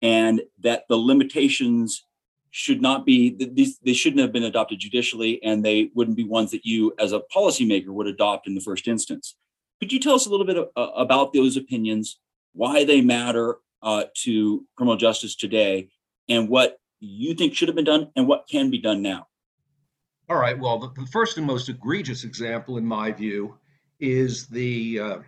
and 0.00 0.42
that 0.60 0.84
the 0.88 0.96
limitations 0.96 2.04
should 2.50 2.80
not 2.80 3.04
be 3.04 3.36
these 3.38 3.78
they 3.80 3.92
shouldn't 3.92 4.20
have 4.20 4.32
been 4.32 4.44
adopted 4.44 4.78
judicially 4.78 5.42
and 5.42 5.64
they 5.64 5.90
wouldn't 5.94 6.16
be 6.16 6.24
ones 6.24 6.50
that 6.50 6.64
you 6.64 6.94
as 6.98 7.12
a 7.12 7.22
policymaker 7.34 7.88
would 7.88 8.06
adopt 8.06 8.46
in 8.46 8.54
the 8.54 8.60
first 8.60 8.88
instance 8.88 9.36
could 9.80 9.92
you 9.92 10.00
tell 10.00 10.14
us 10.14 10.26
a 10.26 10.30
little 10.30 10.46
bit 10.46 10.56
uh, 10.56 10.80
about 10.96 11.32
those 11.32 11.56
opinions 11.56 12.18
why 12.52 12.84
they 12.84 13.00
matter 13.00 13.58
uh, 13.82 14.04
to 14.14 14.66
criminal 14.76 14.96
justice 14.96 15.36
today 15.36 15.88
and 16.28 16.48
what 16.48 16.78
you 17.00 17.34
think 17.34 17.54
should 17.54 17.68
have 17.68 17.76
been 17.76 17.84
done 17.84 18.10
and 18.16 18.26
what 18.26 18.48
can 18.50 18.70
be 18.70 18.78
done 18.78 19.02
now. 19.02 19.26
All 20.28 20.36
right. 20.36 20.58
Well, 20.58 20.78
the, 20.78 20.90
the 21.00 21.06
first 21.06 21.38
and 21.38 21.46
most 21.46 21.68
egregious 21.68 22.24
example, 22.24 22.76
in 22.76 22.84
my 22.84 23.12
view, 23.12 23.56
is 24.00 24.46
the 24.46 25.00
uh, 25.00 25.18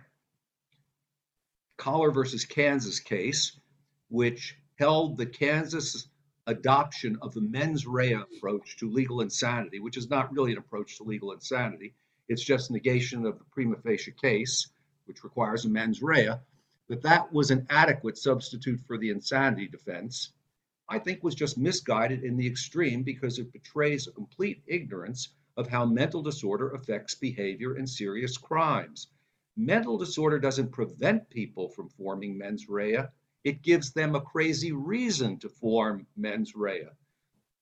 Kahler 1.79 2.13
versus 2.13 2.45
Kansas 2.45 2.99
case, 2.99 3.59
which 4.09 4.57
held 4.77 5.17
the 5.17 5.25
Kansas 5.25 6.07
adoption 6.51 7.17
of 7.21 7.33
the 7.33 7.41
mens 7.41 7.85
rea 7.87 8.13
approach 8.13 8.77
to 8.77 8.89
legal 8.89 9.21
insanity, 9.21 9.79
which 9.79 9.97
is 9.97 10.09
not 10.09 10.31
really 10.31 10.51
an 10.51 10.59
approach 10.59 10.97
to 10.97 11.03
legal 11.03 11.31
insanity. 11.31 11.93
It's 12.27 12.43
just 12.43 12.71
negation 12.71 13.25
of 13.25 13.39
the 13.39 13.45
prima 13.45 13.77
facie 13.77 14.11
case, 14.11 14.69
which 15.05 15.23
requires 15.23 15.65
a 15.65 15.69
mens 15.69 16.01
rea, 16.01 16.35
that 16.87 17.01
that 17.01 17.33
was 17.33 17.51
an 17.51 17.65
adequate 17.69 18.17
substitute 18.17 18.79
for 18.81 18.97
the 18.97 19.09
insanity 19.09 19.67
defense 19.67 20.31
I 20.91 20.99
think 20.99 21.23
was 21.23 21.35
just 21.35 21.57
misguided 21.57 22.25
in 22.25 22.35
the 22.35 22.45
extreme 22.45 23.03
because 23.03 23.39
it 23.39 23.53
betrays 23.53 24.07
a 24.07 24.11
complete 24.11 24.61
ignorance 24.67 25.29
of 25.55 25.69
how 25.69 25.85
mental 25.85 26.21
disorder 26.21 26.71
affects 26.71 27.15
behavior 27.15 27.77
in 27.77 27.87
serious 27.87 28.37
crimes. 28.37 29.07
Mental 29.55 29.97
disorder 29.97 30.37
doesn't 30.37 30.73
prevent 30.73 31.29
people 31.29 31.69
from 31.69 31.87
forming 31.87 32.37
mens 32.37 32.67
rea, 32.67 33.05
it 33.43 33.61
gives 33.61 33.91
them 33.91 34.15
a 34.15 34.21
crazy 34.21 34.71
reason 34.71 35.37
to 35.39 35.49
form 35.49 36.05
mens 36.15 36.55
rea. 36.55 36.89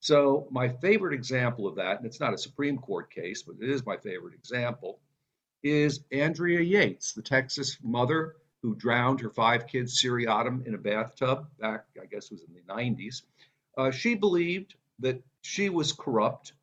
So, 0.01 0.47
my 0.49 0.69
favorite 0.69 1.13
example 1.13 1.67
of 1.67 1.75
that, 1.75 1.97
and 1.97 2.05
it's 2.05 2.19
not 2.19 2.33
a 2.33 2.37
Supreme 2.37 2.77
Court 2.77 3.11
case, 3.11 3.43
but 3.43 3.57
it 3.61 3.69
is 3.69 3.85
my 3.85 3.97
favorite 3.97 4.33
example, 4.33 4.99
is 5.61 6.01
Andrea 6.11 6.61
Yates, 6.61 7.13
the 7.13 7.21
Texas 7.21 7.77
mother 7.83 8.35
who 8.61 8.75
drowned 8.75 9.21
her 9.21 9.29
five 9.29 9.67
kids 9.67 9.99
seriatim 9.99 10.63
in 10.65 10.73
a 10.73 10.77
bathtub 10.77 11.47
back, 11.59 11.85
I 12.01 12.05
guess 12.05 12.25
it 12.25 12.33
was 12.33 12.43
in 12.43 12.53
the 12.53 12.73
90s. 12.73 13.23
Uh, 13.77 13.91
she 13.91 14.15
believed 14.15 14.75
that 14.99 15.21
she 15.41 15.69
was 15.69 15.93
corrupt 15.93 16.53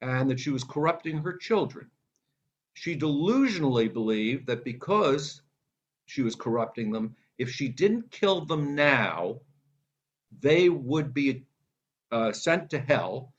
and 0.00 0.30
that 0.30 0.40
she 0.40 0.50
was 0.50 0.64
corrupting 0.64 1.18
her 1.18 1.36
children. 1.36 1.90
She 2.74 2.96
delusionally 2.96 3.92
believed 3.92 4.46
that 4.46 4.64
because 4.64 5.42
she 6.06 6.22
was 6.22 6.34
corrupting 6.34 6.90
them, 6.90 7.14
if 7.42 7.50
she 7.50 7.68
didn't 7.68 8.10
kill 8.10 8.44
them 8.44 8.74
now, 8.74 9.40
they 10.40 10.68
would 10.68 11.12
be 11.12 11.44
uh, 12.12 12.32
sent 12.32 12.70
to 12.70 12.78
hell, 12.78 13.34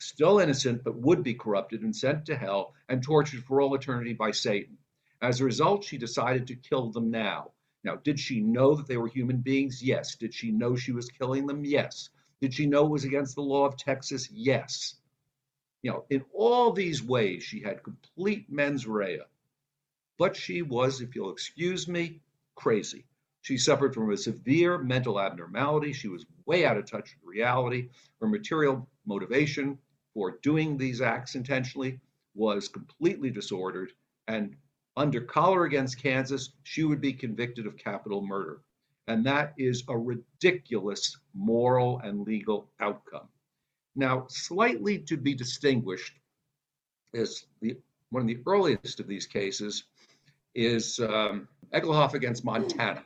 still 0.00 0.38
innocent, 0.38 0.82
but 0.82 0.96
would 0.96 1.22
be 1.22 1.34
corrupted 1.34 1.82
and 1.82 1.94
sent 1.94 2.24
to 2.26 2.34
hell 2.34 2.74
and 2.88 3.02
tortured 3.02 3.44
for 3.44 3.60
all 3.60 3.74
eternity 3.74 4.14
by 4.14 4.30
Satan. 4.30 4.78
As 5.20 5.40
a 5.40 5.44
result, 5.44 5.84
she 5.84 5.98
decided 5.98 6.46
to 6.46 6.56
kill 6.56 6.90
them 6.90 7.10
now. 7.10 7.52
Now, 7.84 7.96
did 7.96 8.18
she 8.18 8.40
know 8.40 8.74
that 8.74 8.86
they 8.86 8.96
were 8.96 9.08
human 9.08 9.38
beings? 9.38 9.82
Yes. 9.82 10.16
Did 10.16 10.32
she 10.32 10.50
know 10.50 10.74
she 10.74 10.92
was 10.92 11.08
killing 11.08 11.46
them? 11.46 11.64
Yes. 11.64 12.10
Did 12.40 12.54
she 12.54 12.66
know 12.66 12.86
it 12.86 12.90
was 12.90 13.04
against 13.04 13.34
the 13.34 13.42
law 13.42 13.66
of 13.66 13.76
Texas? 13.76 14.30
Yes. 14.30 14.94
You 15.82 15.90
know, 15.90 16.04
in 16.10 16.24
all 16.32 16.72
these 16.72 17.02
ways, 17.02 17.42
she 17.42 17.60
had 17.60 17.82
complete 17.82 18.50
mens 18.50 18.86
rea. 18.86 19.20
But 20.18 20.34
she 20.34 20.62
was, 20.62 21.00
if 21.00 21.14
you'll 21.14 21.32
excuse 21.32 21.86
me, 21.86 22.20
crazy. 22.54 23.04
She 23.42 23.58
suffered 23.58 23.94
from 23.94 24.12
a 24.12 24.16
severe 24.16 24.78
mental 24.78 25.20
abnormality. 25.20 25.92
She 25.92 26.08
was 26.08 26.26
way 26.46 26.64
out 26.64 26.76
of 26.76 26.86
touch 26.86 27.16
with 27.16 27.28
reality. 27.28 27.88
Her 28.20 28.28
material 28.28 28.88
motivation 29.04 29.78
for 30.14 30.38
doing 30.42 30.76
these 30.76 31.00
acts 31.00 31.34
intentionally 31.34 32.00
was 32.34 32.68
completely 32.68 33.30
disordered. 33.30 33.92
And 34.28 34.56
under 34.96 35.20
Kahler 35.20 35.66
against 35.66 36.00
Kansas, 36.00 36.50
she 36.62 36.84
would 36.84 37.00
be 37.00 37.12
convicted 37.12 37.66
of 37.66 37.76
capital 37.76 38.24
murder. 38.24 38.62
And 39.08 39.26
that 39.26 39.54
is 39.58 39.82
a 39.88 39.98
ridiculous 39.98 41.18
moral 41.34 41.98
and 42.00 42.26
legal 42.26 42.70
outcome. 42.78 43.28
Now, 43.96 44.26
slightly 44.28 44.98
to 45.00 45.16
be 45.16 45.34
distinguished 45.34 46.18
is 47.12 47.46
the 47.60 47.76
one 48.10 48.22
of 48.22 48.28
the 48.28 48.42
earliest 48.46 49.00
of 49.00 49.06
these 49.06 49.26
cases 49.26 49.84
is 50.54 50.98
um, 51.00 51.48
Egelhoff 51.72 52.14
against 52.14 52.44
Montana. 52.44 53.02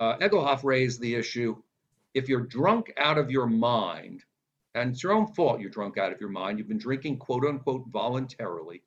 Uh, 0.00 0.16
Egelhoff 0.18 0.64
raised 0.64 1.00
the 1.00 1.14
issue 1.14 1.56
if 2.14 2.28
you're 2.28 2.46
drunk 2.46 2.92
out 2.96 3.18
of 3.18 3.30
your 3.30 3.46
mind, 3.46 4.22
and 4.74 4.90
it's 4.90 5.02
your 5.02 5.12
own 5.12 5.26
fault 5.28 5.60
you're 5.60 5.70
drunk 5.70 5.98
out 5.98 6.12
of 6.12 6.20
your 6.20 6.30
mind, 6.30 6.58
you've 6.58 6.68
been 6.68 6.78
drinking 6.78 7.18
quote 7.18 7.44
unquote 7.44 7.86
voluntarily, 7.88 8.82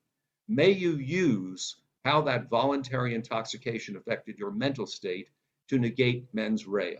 may 0.47 0.69
you 0.69 0.97
use 0.97 1.77
how 2.03 2.21
that 2.21 2.49
voluntary 2.49 3.15
intoxication 3.15 3.95
affected 3.95 4.37
your 4.37 4.51
mental 4.51 4.85
state 4.85 5.29
to 5.67 5.79
negate 5.79 6.27
mens 6.33 6.67
rea. 6.67 6.99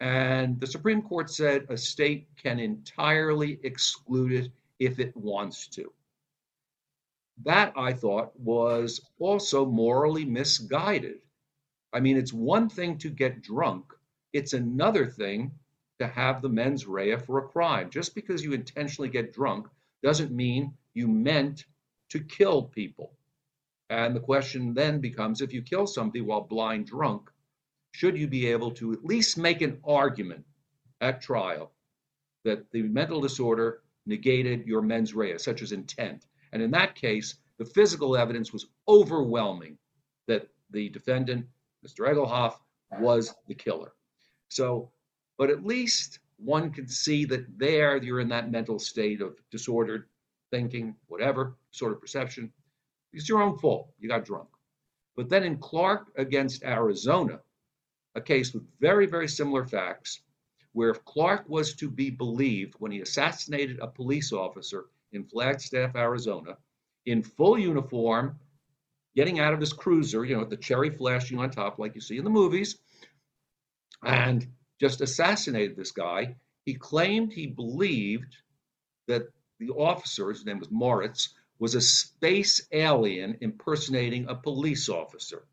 And 0.00 0.58
the 0.58 0.66
Supreme 0.66 1.02
Court 1.02 1.30
said 1.30 1.66
a 1.68 1.76
state 1.76 2.26
can 2.42 2.58
entirely 2.58 3.60
exclude 3.62 4.32
it 4.32 4.50
if 4.80 4.98
it 4.98 5.16
wants 5.16 5.68
to. 5.68 5.92
That 7.42 7.72
I 7.76 7.92
thought 7.92 8.38
was 8.38 9.00
also 9.18 9.66
morally 9.66 10.24
misguided. 10.24 11.20
I 11.92 12.00
mean, 12.00 12.16
it's 12.16 12.32
one 12.32 12.68
thing 12.68 12.98
to 12.98 13.10
get 13.10 13.42
drunk, 13.42 13.92
it's 14.32 14.52
another 14.52 15.06
thing 15.06 15.52
to 15.98 16.06
have 16.06 16.42
the 16.42 16.48
mens 16.48 16.86
rea 16.86 17.16
for 17.16 17.38
a 17.38 17.48
crime. 17.48 17.90
Just 17.90 18.14
because 18.14 18.42
you 18.42 18.52
intentionally 18.52 19.08
get 19.08 19.32
drunk 19.32 19.68
doesn't 20.02 20.32
mean 20.32 20.76
you 20.92 21.08
meant 21.08 21.66
to 22.10 22.20
kill 22.20 22.62
people. 22.62 23.16
And 23.90 24.14
the 24.14 24.20
question 24.20 24.74
then 24.74 25.00
becomes 25.00 25.40
if 25.40 25.52
you 25.52 25.62
kill 25.62 25.86
somebody 25.86 26.20
while 26.20 26.40
blind 26.40 26.86
drunk, 26.86 27.30
should 27.92 28.16
you 28.16 28.26
be 28.26 28.46
able 28.46 28.72
to 28.72 28.92
at 28.92 29.04
least 29.04 29.38
make 29.38 29.60
an 29.60 29.80
argument 29.84 30.44
at 31.00 31.20
trial 31.20 31.72
that 32.44 32.70
the 32.72 32.82
mental 32.82 33.20
disorder 33.20 33.82
negated 34.06 34.66
your 34.66 34.82
mens 34.82 35.14
rea, 35.14 35.38
such 35.38 35.62
as 35.62 35.72
intent? 35.72 36.26
And 36.54 36.62
in 36.62 36.70
that 36.70 36.94
case, 36.94 37.34
the 37.58 37.64
physical 37.64 38.16
evidence 38.16 38.52
was 38.52 38.66
overwhelming 38.88 39.76
that 40.28 40.48
the 40.70 40.88
defendant, 40.88 41.46
Mr. 41.84 42.08
Egelhoff, 42.08 42.54
was 43.00 43.34
the 43.48 43.54
killer. 43.54 43.92
So, 44.48 44.92
but 45.36 45.50
at 45.50 45.66
least 45.66 46.20
one 46.36 46.70
can 46.70 46.86
see 46.86 47.24
that 47.24 47.58
there 47.58 47.96
you're 47.96 48.20
in 48.20 48.28
that 48.28 48.52
mental 48.52 48.78
state 48.78 49.20
of 49.20 49.36
disordered 49.50 50.06
thinking, 50.52 50.94
whatever, 51.08 51.56
sort 51.72 51.92
of 51.92 52.00
perception. 52.00 52.52
It's 53.12 53.28
your 53.28 53.42
own 53.42 53.58
fault. 53.58 53.88
You 53.98 54.08
got 54.08 54.24
drunk. 54.24 54.48
But 55.16 55.28
then 55.28 55.42
in 55.42 55.58
Clark 55.58 56.12
against 56.16 56.62
Arizona, 56.62 57.40
a 58.14 58.20
case 58.20 58.54
with 58.54 58.62
very, 58.78 59.06
very 59.06 59.26
similar 59.26 59.66
facts, 59.66 60.20
where 60.72 60.90
if 60.90 61.04
Clark 61.04 61.48
was 61.48 61.74
to 61.74 61.90
be 61.90 62.10
believed 62.10 62.74
when 62.78 62.92
he 62.92 63.00
assassinated 63.00 63.80
a 63.80 63.88
police 63.88 64.32
officer 64.32 64.86
in 65.14 65.24
Flagstaff, 65.24 65.96
Arizona, 65.96 66.56
in 67.06 67.22
full 67.22 67.58
uniform, 67.58 68.38
getting 69.16 69.38
out 69.38 69.54
of 69.54 69.60
his 69.60 69.72
cruiser, 69.72 70.24
you 70.24 70.34
know, 70.34 70.40
with 70.40 70.50
the 70.50 70.56
cherry 70.56 70.90
flashing 70.90 71.38
on 71.38 71.50
top, 71.50 71.78
like 71.78 71.94
you 71.94 72.00
see 72.00 72.18
in 72.18 72.24
the 72.24 72.30
movies, 72.30 72.78
and 74.04 74.46
just 74.80 75.00
assassinated 75.00 75.76
this 75.76 75.92
guy. 75.92 76.36
He 76.64 76.74
claimed 76.74 77.32
he 77.32 77.46
believed 77.46 78.36
that 79.06 79.28
the 79.60 79.70
officer, 79.70 80.30
his 80.30 80.44
name 80.44 80.58
was 80.58 80.70
Moritz, 80.70 81.34
was 81.58 81.74
a 81.74 81.80
space 81.80 82.66
alien 82.72 83.36
impersonating 83.40 84.26
a 84.28 84.34
police 84.34 84.88
officer. 84.88 85.46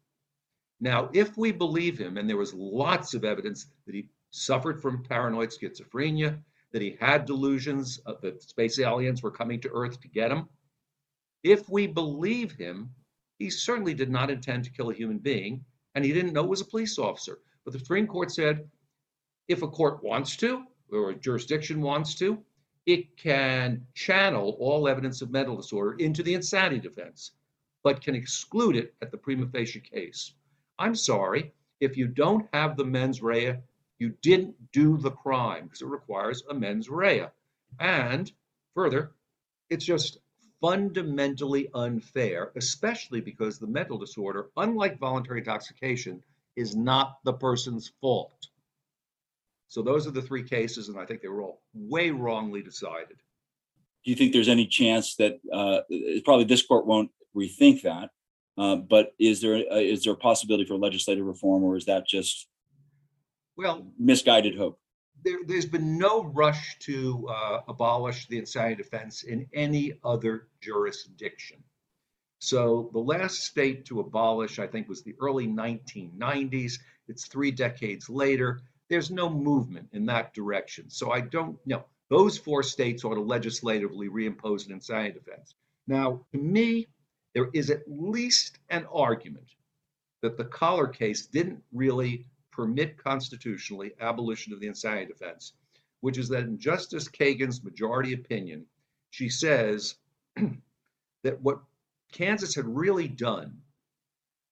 Now, 0.79 1.09
if 1.13 1.37
we 1.37 1.51
believe 1.51 1.97
him, 1.99 2.17
and 2.17 2.27
there 2.27 2.37
was 2.37 2.53
lots 2.53 3.13
of 3.13 3.23
evidence 3.23 3.67
that 3.85 3.93
he 3.93 4.09
suffered 4.31 4.81
from 4.81 5.03
paranoid 5.03 5.49
schizophrenia, 5.49 6.39
that 6.71 6.81
he 6.81 6.97
had 6.99 7.25
delusions 7.25 7.99
uh, 8.05 8.13
that 8.21 8.41
space 8.41 8.79
aliens 8.79 9.21
were 9.21 9.31
coming 9.31 9.59
to 9.61 9.71
Earth 9.73 9.99
to 10.01 10.07
get 10.07 10.31
him, 10.31 10.47
if 11.43 11.67
we 11.69 11.87
believe 11.87 12.51
him, 12.53 12.93
he 13.39 13.49
certainly 13.49 13.93
did 13.93 14.09
not 14.09 14.29
intend 14.29 14.63
to 14.63 14.71
kill 14.71 14.91
a 14.91 14.93
human 14.93 15.17
being, 15.17 15.65
and 15.95 16.05
he 16.05 16.13
didn't 16.13 16.33
know 16.33 16.43
it 16.43 16.49
was 16.49 16.61
a 16.61 16.65
police 16.65 16.97
officer. 16.99 17.39
But 17.63 17.73
the 17.73 17.79
Supreme 17.79 18.07
Court 18.07 18.31
said 18.31 18.69
if 19.47 19.61
a 19.63 19.67
court 19.67 20.03
wants 20.03 20.37
to, 20.37 20.63
or 20.91 21.09
a 21.09 21.15
jurisdiction 21.15 21.81
wants 21.81 22.15
to, 22.15 22.43
it 22.85 23.17
can 23.17 23.85
channel 23.93 24.55
all 24.59 24.87
evidence 24.87 25.21
of 25.21 25.31
mental 25.31 25.55
disorder 25.55 25.97
into 25.97 26.23
the 26.23 26.33
insanity 26.33 26.79
defense, 26.79 27.31
but 27.83 28.01
can 28.01 28.15
exclude 28.15 28.75
it 28.75 28.93
at 29.01 29.11
the 29.11 29.17
prima 29.17 29.47
facie 29.47 29.79
case. 29.79 30.33
I'm 30.79 30.95
sorry, 30.95 31.53
if 31.79 31.97
you 31.97 32.07
don't 32.07 32.47
have 32.53 32.77
the 32.77 32.85
mens 32.85 33.21
rea, 33.21 33.57
you 34.01 34.09
didn't 34.23 34.55
do 34.71 34.97
the 34.97 35.11
crime 35.11 35.65
because 35.65 35.83
it 35.83 35.87
requires 35.87 36.41
a 36.49 36.53
mens 36.55 36.89
rea. 36.89 37.27
And 37.79 38.31
further, 38.73 39.11
it's 39.69 39.85
just 39.85 40.17
fundamentally 40.59 41.69
unfair, 41.75 42.51
especially 42.55 43.21
because 43.21 43.59
the 43.59 43.67
mental 43.67 43.99
disorder, 43.99 44.49
unlike 44.57 44.97
voluntary 44.97 45.41
intoxication, 45.41 46.23
is 46.55 46.75
not 46.75 47.19
the 47.25 47.33
person's 47.33 47.91
fault. 48.01 48.47
So 49.67 49.83
those 49.83 50.07
are 50.07 50.11
the 50.11 50.21
three 50.23 50.43
cases, 50.43 50.89
and 50.89 50.97
I 50.97 51.05
think 51.05 51.21
they 51.21 51.27
were 51.27 51.43
all 51.43 51.61
way 51.75 52.09
wrongly 52.09 52.63
decided. 52.63 53.17
Do 54.03 54.09
you 54.09 54.15
think 54.15 54.33
there's 54.33 54.49
any 54.49 54.65
chance 54.65 55.15
that 55.17 55.39
uh, 55.53 55.81
probably 56.25 56.45
this 56.45 56.65
court 56.65 56.87
won't 56.87 57.11
rethink 57.37 57.83
that? 57.83 58.09
Uh, 58.57 58.77
but 58.77 59.13
is 59.19 59.41
there 59.41 59.57
a, 59.57 59.79
is 59.79 60.03
there 60.03 60.13
a 60.13 60.17
possibility 60.17 60.65
for 60.65 60.75
legislative 60.75 61.23
reform, 61.23 61.63
or 61.63 61.77
is 61.77 61.85
that 61.85 62.07
just 62.07 62.47
well 63.61 63.87
misguided 63.97 64.55
hope? 64.55 64.79
There, 65.23 65.39
has 65.49 65.65
been 65.65 65.97
no 65.97 66.23
rush 66.23 66.79
to 66.79 67.27
uh, 67.29 67.61
abolish 67.67 68.27
the 68.27 68.39
insanity 68.39 68.81
defense 68.81 69.23
in 69.23 69.47
any 69.53 69.93
other 70.03 70.47
jurisdiction. 70.61 71.63
So 72.39 72.89
the 72.91 72.99
last 72.99 73.43
state 73.43 73.85
to 73.85 73.99
abolish, 73.99 74.57
I 74.57 74.65
think, 74.65 74.89
was 74.89 75.03
the 75.03 75.15
early 75.21 75.47
1990s. 75.47 76.79
It's 77.07 77.27
three 77.27 77.51
decades 77.51 78.09
later. 78.09 78.61
There's 78.89 79.11
no 79.11 79.29
movement 79.29 79.89
in 79.93 80.07
that 80.07 80.33
direction. 80.33 80.89
So 80.89 81.11
I 81.11 81.21
don't 81.21 81.59
know. 81.67 81.85
Those 82.09 82.39
four 82.39 82.63
states 82.63 83.05
ought 83.05 83.13
to 83.13 83.21
legislatively 83.21 84.09
reimpose 84.09 84.65
an 84.65 84.73
insanity 84.73 85.19
defense. 85.19 85.53
Now, 85.87 86.25
to 86.31 86.39
me, 86.39 86.87
there 87.35 87.49
is 87.53 87.69
at 87.69 87.83
least 87.87 88.57
an 88.69 88.85
argument 88.91 89.47
that 90.21 90.37
the 90.37 90.45
Kahler 90.45 90.91
case 90.91 91.27
didn't 91.27 91.63
really 91.71 92.25
permit 92.51 92.97
constitutionally 92.97 93.91
abolition 93.99 94.53
of 94.53 94.59
the 94.59 94.67
insanity 94.67 95.05
defense, 95.05 95.53
which 96.01 96.17
is 96.17 96.29
that 96.29 96.43
in 96.43 96.59
Justice 96.59 97.07
Kagan's 97.07 97.63
majority 97.63 98.13
opinion, 98.13 98.65
she 99.09 99.29
says 99.29 99.95
that 101.23 101.41
what 101.41 101.61
Kansas 102.11 102.55
had 102.55 102.65
really 102.65 103.07
done 103.07 103.61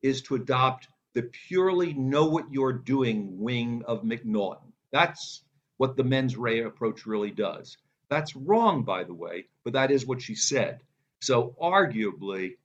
is 0.01 0.22
to 0.24 0.36
adopt 0.36 0.88
the 1.13 1.24
purely 1.24 1.94
know 1.94 2.27
what 2.27 2.51
you're 2.51 2.74
doing 2.74 3.39
wing 3.39 3.84
of 3.86 4.03
M'Naghten. 4.03 4.72
That's 4.91 5.44
what 5.77 5.98
the 5.98 6.03
mens 6.03 6.38
rea 6.38 6.62
approach 6.62 7.06
really 7.06 7.32
does. 7.32 7.77
That's 8.10 8.36
wrong, 8.36 8.84
by 8.84 9.03
the 9.03 9.13
way, 9.13 9.48
but 9.63 9.74
that 9.74 9.91
is 9.91 10.06
what 10.06 10.22
she 10.22 10.36
said. 10.36 10.82
So, 11.22 11.56
arguably, 11.62 12.58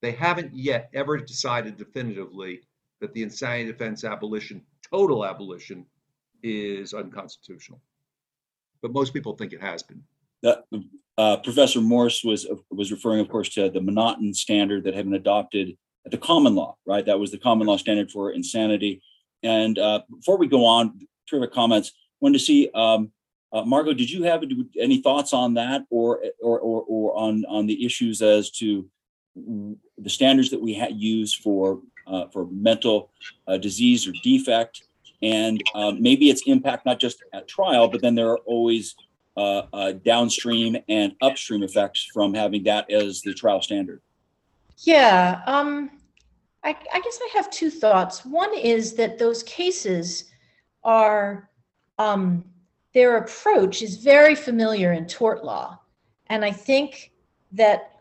they 0.00 0.12
haven't 0.12 0.54
yet 0.54 0.90
ever 0.94 1.18
decided 1.18 1.76
definitively 1.76 2.62
that 3.04 3.12
the 3.12 3.22
insanity 3.22 3.70
defense 3.70 4.02
abolition, 4.02 4.62
total 4.90 5.26
abolition, 5.26 5.84
is 6.42 6.94
unconstitutional. 6.94 7.78
But 8.80 8.92
most 8.92 9.12
people 9.12 9.36
think 9.36 9.52
it 9.52 9.60
has 9.60 9.82
been. 9.82 10.02
That, 10.42 10.64
uh, 11.18 11.36
Professor 11.38 11.82
Morse 11.82 12.24
was 12.24 12.46
was 12.70 12.90
referring, 12.90 13.20
of 13.20 13.28
course, 13.28 13.50
to 13.50 13.68
the 13.68 13.80
M'Naghten 13.80 14.34
standard 14.34 14.84
that 14.84 14.94
had 14.94 15.04
been 15.04 15.14
adopted 15.14 15.76
at 16.06 16.12
the 16.12 16.18
common 16.18 16.54
law, 16.54 16.76
right? 16.86 17.04
That 17.04 17.18
was 17.18 17.30
the 17.30 17.38
common 17.38 17.66
law 17.66 17.76
standard 17.76 18.10
for 18.10 18.32
insanity. 18.32 19.02
And 19.42 19.78
uh, 19.78 20.00
before 20.10 20.38
we 20.38 20.46
go 20.46 20.64
on, 20.64 21.06
terrific 21.28 21.52
comments. 21.52 21.92
Wanted 22.20 22.38
to 22.38 22.44
see, 22.44 22.70
um, 22.74 23.12
uh, 23.52 23.64
Margo, 23.66 23.92
did 23.92 24.10
you 24.10 24.22
have 24.22 24.42
any 24.78 25.02
thoughts 25.02 25.34
on 25.34 25.54
that, 25.54 25.82
or 25.90 26.22
or 26.42 26.58
or, 26.58 26.82
or 26.88 27.16
on 27.18 27.44
on 27.48 27.66
the 27.66 27.84
issues 27.84 28.22
as 28.22 28.50
to 28.52 28.88
the 29.36 30.10
standards 30.18 30.50
that 30.50 30.62
we 30.62 30.74
ha- 30.74 30.88
use 30.90 31.34
for 31.34 31.80
uh, 32.06 32.26
for 32.32 32.46
mental 32.46 33.10
uh, 33.48 33.56
disease 33.56 34.06
or 34.06 34.12
defect, 34.22 34.82
and 35.22 35.62
uh, 35.74 35.92
maybe 35.98 36.30
its 36.30 36.42
impact 36.46 36.84
not 36.84 37.00
just 37.00 37.22
at 37.32 37.48
trial, 37.48 37.88
but 37.88 38.02
then 38.02 38.14
there 38.14 38.28
are 38.28 38.38
always 38.38 38.94
uh, 39.36 39.62
uh, 39.72 39.92
downstream 40.04 40.76
and 40.88 41.14
upstream 41.20 41.62
effects 41.62 42.08
from 42.12 42.34
having 42.34 42.62
that 42.64 42.90
as 42.90 43.20
the 43.22 43.34
trial 43.34 43.60
standard. 43.60 44.00
Yeah, 44.78 45.40
um, 45.46 45.90
I, 46.62 46.76
I 46.92 47.00
guess 47.00 47.18
I 47.22 47.30
have 47.34 47.50
two 47.50 47.70
thoughts. 47.70 48.24
One 48.24 48.56
is 48.56 48.94
that 48.94 49.18
those 49.18 49.42
cases 49.42 50.30
are 50.82 51.50
um, 51.98 52.44
their 52.92 53.16
approach 53.16 53.82
is 53.82 53.96
very 53.96 54.34
familiar 54.34 54.92
in 54.92 55.06
tort 55.06 55.44
law, 55.44 55.78
and 56.28 56.44
I 56.44 56.50
think 56.50 57.12
that 57.52 57.94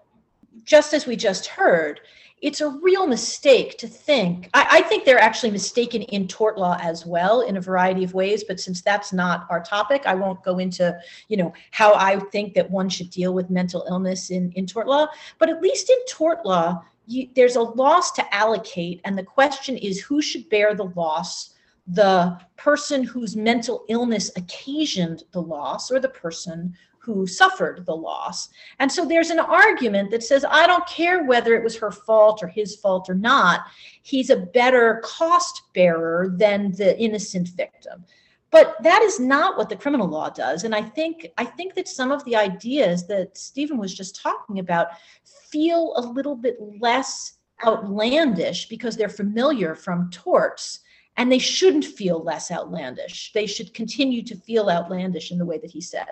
just 0.65 0.93
as 0.93 1.05
we 1.05 1.15
just 1.15 1.47
heard, 1.47 2.01
it's 2.43 2.59
a 2.59 2.69
real 2.69 3.07
mistake 3.07 3.77
to 3.77 3.87
think. 3.87 4.49
I, 4.53 4.67
I, 4.69 4.81
think 4.81 5.05
they're 5.05 5.17
actually 5.17 5.51
mistaken 5.51 6.01
in 6.01 6.27
tort 6.27 6.57
law 6.57 6.77
as 6.81 7.05
well 7.05 7.39
in 7.39 7.55
a 7.55 7.61
variety 7.61 8.03
of 8.03 8.13
ways. 8.13 8.43
But 8.43 8.59
since 8.59 8.81
that's 8.81 9.13
not 9.13 9.47
our 9.49 9.63
topic, 9.63 10.03
I 10.05 10.13
won't 10.13 10.43
go 10.43 10.59
into, 10.59 10.93
you 11.29 11.37
know, 11.37 11.53
how 11.71 11.93
I 11.93 12.19
think 12.19 12.53
that 12.55 12.69
one 12.69 12.89
should 12.89 13.09
deal 13.09 13.33
with 13.33 13.49
mental 13.49 13.85
illness 13.87 14.29
in, 14.29 14.51
in 14.51 14.67
tort 14.67 14.87
law. 14.87 15.07
But 15.39 15.49
at 15.49 15.61
least 15.61 15.89
in 15.89 15.95
tort 16.05 16.45
law, 16.45 16.83
you, 17.07 17.29
there's 17.33 17.55
a 17.55 17.61
loss 17.61 18.11
to 18.11 18.35
allocate, 18.35 18.99
and 19.05 19.17
the 19.17 19.23
question 19.23 19.77
is 19.77 20.01
who 20.01 20.21
should 20.21 20.49
bear 20.49 20.75
the 20.75 20.91
loss 20.95 21.51
the 21.87 22.39
person 22.55 23.03
whose 23.03 23.35
mental 23.35 23.83
illness 23.89 24.31
occasioned 24.37 25.23
the 25.31 25.41
loss 25.41 25.91
or 25.91 25.99
the 25.99 26.07
person 26.07 26.73
who 27.03 27.27
suffered 27.27 27.85
the 27.85 27.95
loss. 27.95 28.47
And 28.79 28.89
so 28.89 29.05
there's 29.05 29.29
an 29.29 29.39
argument 29.39 30.09
that 30.11 30.23
says, 30.23 30.45
I 30.49 30.65
don't 30.65 30.87
care 30.87 31.25
whether 31.25 31.53
it 31.53 31.63
was 31.63 31.77
her 31.77 31.91
fault 31.91 32.41
or 32.41 32.47
his 32.47 32.77
fault 32.77 33.09
or 33.09 33.15
not. 33.15 33.61
He's 34.03 34.29
a 34.29 34.37
better 34.37 35.01
cost 35.03 35.63
bearer 35.75 36.33
than 36.37 36.71
the 36.71 36.97
innocent 36.97 37.49
victim. 37.49 38.05
But 38.51 38.75
that 38.83 39.01
is 39.01 39.19
not 39.19 39.57
what 39.57 39.67
the 39.67 39.75
criminal 39.75 40.07
law 40.07 40.29
does. 40.29 40.63
And 40.63 40.73
I 40.73 40.81
think 40.81 41.27
I 41.37 41.43
think 41.43 41.73
that 41.73 41.87
some 41.87 42.11
of 42.11 42.23
the 42.23 42.35
ideas 42.35 43.07
that 43.07 43.35
Stephen 43.35 43.77
was 43.77 43.93
just 43.93 44.21
talking 44.21 44.59
about 44.59 44.89
feel 45.25 45.93
a 45.97 46.01
little 46.01 46.35
bit 46.35 46.57
less 46.79 47.33
outlandish 47.65 48.69
because 48.69 48.95
they're 48.95 49.09
familiar 49.09 49.75
from 49.75 50.09
torts 50.11 50.79
and 51.17 51.31
they 51.31 51.39
shouldn't 51.39 51.85
feel 51.85 52.23
less 52.23 52.51
outlandish. 52.51 53.31
They 53.33 53.45
should 53.45 53.73
continue 53.73 54.23
to 54.23 54.35
feel 54.35 54.69
outlandish 54.69 55.31
in 55.31 55.37
the 55.37 55.45
way 55.45 55.57
that 55.57 55.71
he 55.71 55.81
said. 55.81 56.07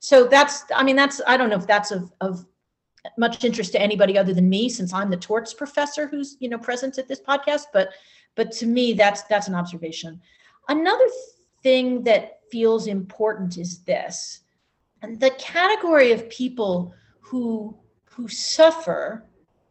So 0.00 0.26
that's, 0.26 0.64
I 0.74 0.82
mean, 0.82 0.96
that's, 0.96 1.20
I 1.26 1.36
don't 1.36 1.50
know 1.50 1.56
if 1.56 1.66
that's 1.66 1.90
of, 1.90 2.12
of 2.20 2.46
much 3.16 3.44
interest 3.44 3.72
to 3.72 3.80
anybody 3.80 4.18
other 4.18 4.34
than 4.34 4.48
me, 4.48 4.68
since 4.68 4.92
I'm 4.92 5.10
the 5.10 5.16
torts 5.16 5.54
professor 5.54 6.06
who's, 6.06 6.36
you 6.40 6.48
know, 6.48 6.58
present 6.58 6.98
at 6.98 7.08
this 7.08 7.20
podcast. 7.20 7.64
But, 7.72 7.90
but 8.34 8.52
to 8.52 8.66
me, 8.66 8.92
that's, 8.92 9.22
that's 9.24 9.48
an 9.48 9.54
observation. 9.54 10.20
Another 10.68 11.06
thing 11.62 12.02
that 12.04 12.40
feels 12.50 12.86
important 12.86 13.58
is 13.58 13.82
this, 13.84 14.40
and 15.02 15.20
the 15.20 15.30
category 15.30 16.12
of 16.12 16.28
people 16.30 16.94
who, 17.20 17.76
who 18.04 18.28
suffer 18.28 19.24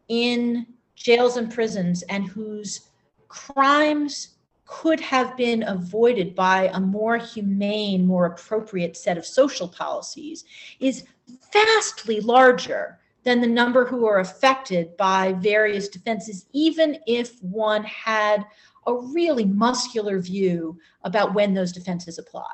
in 0.08 0.66
jails 0.94 1.36
and 1.36 1.52
prisons 1.52 2.02
and 2.04 2.26
whose 2.26 2.88
crimes 3.28 4.35
could 4.66 5.00
have 5.00 5.36
been 5.36 5.62
avoided 5.62 6.34
by 6.34 6.70
a 6.72 6.80
more 6.80 7.16
humane, 7.16 8.06
more 8.06 8.26
appropriate 8.26 8.96
set 8.96 9.16
of 9.16 9.24
social 9.24 9.68
policies 9.68 10.44
is 10.80 11.04
vastly 11.52 12.20
larger 12.20 12.98
than 13.22 13.40
the 13.40 13.46
number 13.46 13.84
who 13.84 14.06
are 14.06 14.20
affected 14.20 14.96
by 14.96 15.32
various 15.34 15.88
defenses, 15.88 16.46
even 16.52 16.98
if 17.06 17.42
one 17.42 17.82
had 17.84 18.44
a 18.86 18.94
really 18.94 19.44
muscular 19.44 20.20
view 20.20 20.78
about 21.02 21.34
when 21.34 21.52
those 21.52 21.72
defenses 21.72 22.18
apply. 22.18 22.52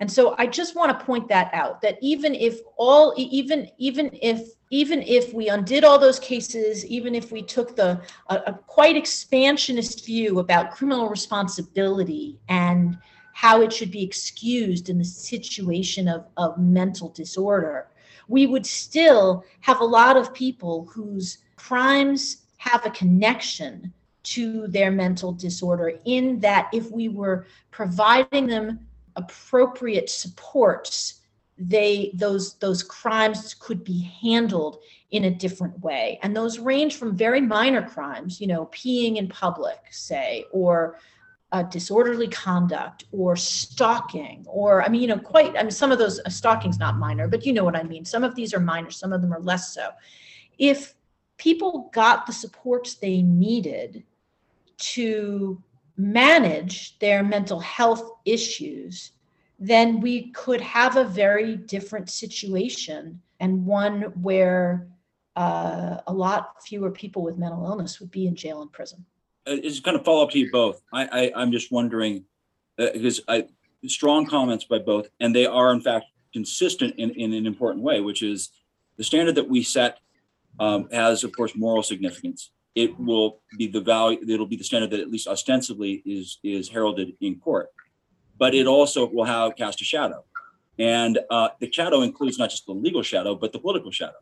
And 0.00 0.10
so 0.10 0.34
I 0.38 0.46
just 0.46 0.74
want 0.74 0.98
to 0.98 1.04
point 1.04 1.28
that 1.28 1.50
out 1.52 1.80
that 1.82 1.98
even 2.00 2.34
if 2.34 2.60
all 2.76 3.14
even 3.16 3.68
even 3.78 4.10
if 4.20 4.48
even 4.74 5.02
if 5.02 5.32
we 5.32 5.48
undid 5.48 5.84
all 5.84 6.00
those 6.00 6.18
cases, 6.18 6.84
even 6.86 7.14
if 7.14 7.30
we 7.30 7.40
took 7.40 7.76
the 7.76 8.00
a, 8.28 8.36
a 8.46 8.52
quite 8.66 8.96
expansionist 8.96 10.04
view 10.04 10.40
about 10.40 10.72
criminal 10.72 11.08
responsibility 11.08 12.40
and 12.48 12.98
how 13.34 13.62
it 13.62 13.72
should 13.72 13.92
be 13.92 14.02
excused 14.02 14.88
in 14.88 14.98
the 14.98 15.04
situation 15.04 16.08
of, 16.08 16.26
of 16.36 16.58
mental 16.58 17.10
disorder, 17.10 17.86
we 18.26 18.46
would 18.48 18.66
still 18.66 19.44
have 19.60 19.80
a 19.80 19.84
lot 19.84 20.16
of 20.16 20.34
people 20.34 20.86
whose 20.86 21.38
crimes 21.54 22.38
have 22.56 22.84
a 22.84 22.90
connection 22.90 23.92
to 24.24 24.66
their 24.66 24.90
mental 24.90 25.30
disorder 25.30 25.92
in 26.04 26.40
that 26.40 26.68
if 26.72 26.90
we 26.90 27.08
were 27.08 27.46
providing 27.70 28.48
them 28.48 28.80
appropriate 29.14 30.10
supports 30.10 31.20
they 31.56 32.10
those 32.14 32.54
those 32.54 32.82
crimes 32.82 33.54
could 33.54 33.84
be 33.84 34.10
handled 34.22 34.78
in 35.10 35.24
a 35.24 35.30
different 35.30 35.78
way. 35.80 36.18
And 36.22 36.36
those 36.36 36.58
range 36.58 36.96
from 36.96 37.16
very 37.16 37.40
minor 37.40 37.82
crimes 37.82 38.40
you 38.40 38.46
know 38.46 38.66
peeing 38.66 39.16
in 39.16 39.28
public 39.28 39.78
say 39.90 40.44
or 40.52 40.98
uh, 41.52 41.62
disorderly 41.62 42.26
conduct 42.26 43.04
or 43.12 43.36
stalking 43.36 44.44
or 44.48 44.82
i 44.82 44.88
mean 44.88 45.00
you 45.00 45.06
know 45.06 45.18
quite 45.18 45.56
i 45.56 45.62
mean 45.62 45.70
some 45.70 45.92
of 45.92 45.98
those 45.98 46.18
uh, 46.26 46.28
stalking's 46.28 46.80
not 46.80 46.96
minor 46.96 47.28
but 47.28 47.46
you 47.46 47.52
know 47.52 47.62
what 47.62 47.76
i 47.76 47.82
mean. 47.84 48.04
Some 48.04 48.24
of 48.24 48.34
these 48.34 48.52
are 48.52 48.58
minor 48.58 48.90
some 48.90 49.12
of 49.12 49.22
them 49.22 49.32
are 49.32 49.40
less 49.40 49.72
so. 49.72 49.90
If 50.58 50.94
people 51.36 51.90
got 51.94 52.26
the 52.26 52.32
supports 52.32 52.94
they 52.94 53.22
needed 53.22 54.02
to 54.76 55.62
manage 55.96 56.98
their 56.98 57.22
mental 57.22 57.60
health 57.60 58.10
issues 58.24 59.12
then 59.58 60.00
we 60.00 60.30
could 60.32 60.60
have 60.60 60.96
a 60.96 61.04
very 61.04 61.56
different 61.56 62.10
situation 62.10 63.20
and 63.40 63.64
one 63.64 64.02
where 64.20 64.88
uh, 65.36 65.98
a 66.06 66.12
lot 66.12 66.62
fewer 66.62 66.90
people 66.90 67.22
with 67.22 67.38
mental 67.38 67.64
illness 67.66 68.00
would 68.00 68.10
be 68.10 68.26
in 68.26 68.34
jail 68.34 68.62
and 68.62 68.72
prison. 68.72 69.04
Uh, 69.46 69.56
it's 69.62 69.80
kind 69.80 69.96
of 69.96 70.04
follow 70.04 70.22
up 70.22 70.30
to 70.30 70.38
you 70.38 70.50
both. 70.50 70.80
I, 70.92 71.30
I 71.34 71.42
am 71.42 71.52
just 71.52 71.72
wondering 71.72 72.24
uh, 72.78 72.88
because 72.92 73.20
I 73.28 73.46
strong 73.86 74.26
comments 74.26 74.64
by 74.64 74.78
both, 74.78 75.08
and 75.20 75.34
they 75.34 75.46
are 75.46 75.72
in 75.72 75.80
fact 75.80 76.06
consistent 76.32 76.94
in, 76.96 77.10
in 77.10 77.32
an 77.32 77.46
important 77.46 77.84
way, 77.84 78.00
which 78.00 78.22
is 78.22 78.50
the 78.96 79.04
standard 79.04 79.34
that 79.34 79.48
we 79.48 79.62
set 79.62 79.98
um, 80.58 80.88
has, 80.90 81.24
of 81.24 81.36
course, 81.36 81.54
moral 81.54 81.82
significance. 81.82 82.50
It 82.74 82.98
will 82.98 83.40
be 83.58 83.66
the 83.66 83.80
value. 83.80 84.18
It'll 84.26 84.46
be 84.46 84.56
the 84.56 84.64
standard 84.64 84.90
that 84.90 85.00
at 85.00 85.10
least 85.10 85.28
ostensibly 85.28 86.02
is 86.04 86.38
is 86.42 86.68
heralded 86.68 87.12
in 87.20 87.38
court 87.38 87.68
but 88.38 88.54
it 88.54 88.66
also 88.66 89.08
will 89.08 89.24
have 89.24 89.56
cast 89.56 89.80
a 89.80 89.84
shadow. 89.84 90.24
And 90.78 91.20
uh, 91.30 91.50
the 91.60 91.70
shadow 91.70 92.02
includes 92.02 92.38
not 92.38 92.50
just 92.50 92.66
the 92.66 92.72
legal 92.72 93.02
shadow, 93.02 93.34
but 93.34 93.52
the 93.52 93.58
political 93.58 93.90
shadow. 93.90 94.18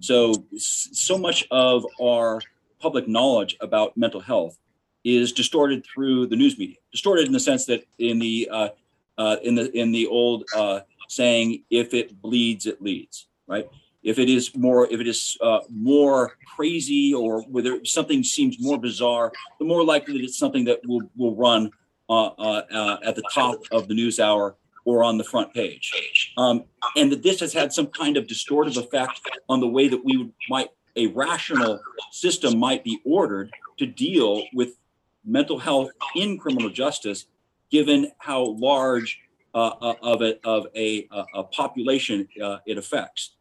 So, 0.00 0.44
so 0.56 1.16
much 1.16 1.46
of 1.50 1.86
our 2.00 2.40
public 2.78 3.08
knowledge 3.08 3.56
about 3.60 3.96
mental 3.96 4.20
health 4.20 4.58
is 5.04 5.32
distorted 5.32 5.84
through 5.84 6.26
the 6.26 6.36
news 6.36 6.58
media. 6.58 6.76
Distorted 6.92 7.26
in 7.26 7.32
the 7.32 7.40
sense 7.40 7.64
that 7.66 7.86
in 7.98 8.18
the 8.18 8.48
uh, 8.50 8.68
uh, 9.16 9.36
in 9.42 9.54
the 9.54 9.70
in 9.78 9.92
the 9.92 10.06
old 10.06 10.44
uh, 10.56 10.80
saying, 11.08 11.62
"If 11.70 11.94
it 11.94 12.20
bleeds, 12.20 12.66
it 12.66 12.82
leads." 12.82 13.28
Right? 13.46 13.68
If 14.02 14.18
it 14.18 14.28
is 14.28 14.54
more, 14.54 14.86
if 14.90 15.00
it 15.00 15.06
is 15.06 15.38
uh, 15.40 15.60
more 15.70 16.36
crazy, 16.56 17.14
or 17.14 17.42
whether 17.42 17.84
something 17.84 18.22
seems 18.22 18.60
more 18.60 18.78
bizarre, 18.78 19.32
the 19.58 19.64
more 19.64 19.84
likely 19.84 20.14
that 20.14 20.24
it's 20.24 20.38
something 20.38 20.64
that 20.64 20.80
will 20.86 21.02
will 21.16 21.36
run 21.36 21.70
uh, 22.08 22.26
uh, 22.26 22.62
uh, 22.70 22.96
at 23.04 23.16
the 23.16 23.22
top 23.32 23.58
of 23.72 23.88
the 23.88 23.94
news 23.94 24.20
hour 24.20 24.56
or 24.84 25.02
on 25.02 25.16
the 25.16 25.24
front 25.24 25.52
page. 25.54 25.92
Um, 26.36 26.64
and 26.96 27.10
that 27.10 27.22
this 27.22 27.40
has 27.40 27.52
had 27.52 27.72
some 27.72 27.86
kind 27.86 28.16
of 28.16 28.26
distortive 28.26 28.76
effect 28.76 29.20
on 29.48 29.60
the 29.60 29.66
way 29.68 29.88
that 29.88 30.04
we 30.04 30.18
would, 30.18 30.32
might 30.50 30.68
a 30.96 31.06
rational 31.08 31.80
system 32.12 32.58
might 32.58 32.84
be 32.84 33.00
ordered 33.04 33.50
to 33.78 33.86
deal 33.86 34.44
with 34.52 34.76
mental 35.24 35.58
health 35.58 35.90
in 36.14 36.38
criminal 36.38 36.70
justice, 36.70 37.26
given 37.70 38.12
how 38.18 38.44
large 38.58 39.18
uh, 39.54 39.94
of 40.02 40.20
a 40.20 40.38
of 40.46 40.66
a, 40.76 41.08
a 41.34 41.44
population 41.44 42.28
uh, 42.42 42.58
it 42.66 42.76
affects. 42.76 43.36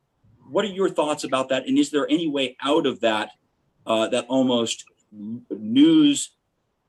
What 0.49 0.65
are 0.65 0.69
your 0.69 0.89
thoughts 0.89 1.23
about 1.23 1.49
that? 1.49 1.67
And 1.67 1.77
is 1.77 1.91
there 1.91 2.07
any 2.09 2.27
way 2.27 2.55
out 2.63 2.85
of 2.85 3.01
that 3.01 3.31
uh, 3.85 4.07
that 4.07 4.25
almost 4.29 4.85
news 5.11 6.31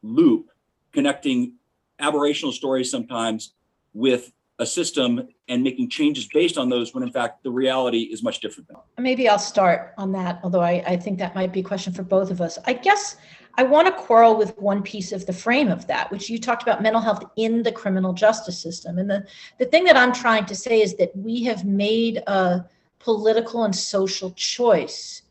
loop 0.02 0.50
connecting 0.92 1.54
aberrational 2.00 2.52
stories 2.52 2.90
sometimes 2.90 3.54
with 3.92 4.32
a 4.58 4.66
system 4.66 5.28
and 5.48 5.62
making 5.62 5.88
changes 5.88 6.28
based 6.32 6.56
on 6.56 6.68
those 6.68 6.94
when 6.94 7.02
in 7.02 7.10
fact 7.10 7.42
the 7.42 7.50
reality 7.50 8.02
is 8.02 8.22
much 8.22 8.40
different 8.40 8.68
than 8.68 8.76
maybe 8.98 9.28
i'll 9.28 9.38
start 9.38 9.94
on 9.98 10.12
that 10.12 10.38
although 10.44 10.60
I, 10.60 10.82
I 10.86 10.96
think 10.96 11.18
that 11.18 11.34
might 11.34 11.52
be 11.52 11.60
a 11.60 11.64
question 11.64 11.92
for 11.92 12.02
both 12.02 12.30
of 12.30 12.40
us. 12.40 12.58
I 12.66 12.74
guess 12.74 13.16
i 13.56 13.62
want 13.62 13.88
to 13.88 13.92
quarrel 13.92 14.36
with 14.36 14.56
one 14.58 14.82
piece 14.82 15.10
of 15.10 15.26
the 15.26 15.32
frame 15.32 15.70
of 15.70 15.86
that 15.88 16.10
which 16.12 16.30
you 16.30 16.38
talked 16.38 16.62
about 16.62 16.82
mental 16.82 17.00
health 17.00 17.24
in 17.36 17.62
the 17.62 17.72
criminal 17.72 18.12
justice 18.12 18.60
system. 18.60 18.98
And 18.98 19.10
the, 19.10 19.26
the 19.58 19.66
thing 19.66 19.84
that 19.84 19.96
i'm 19.96 20.12
trying 20.12 20.46
to 20.46 20.54
say 20.54 20.82
is 20.82 20.94
that 20.96 21.16
we 21.16 21.42
have 21.44 21.64
made 21.64 22.18
a 22.26 22.64
political 23.00 23.64
and 23.64 23.74
social 23.74 24.30
choice 24.32 25.22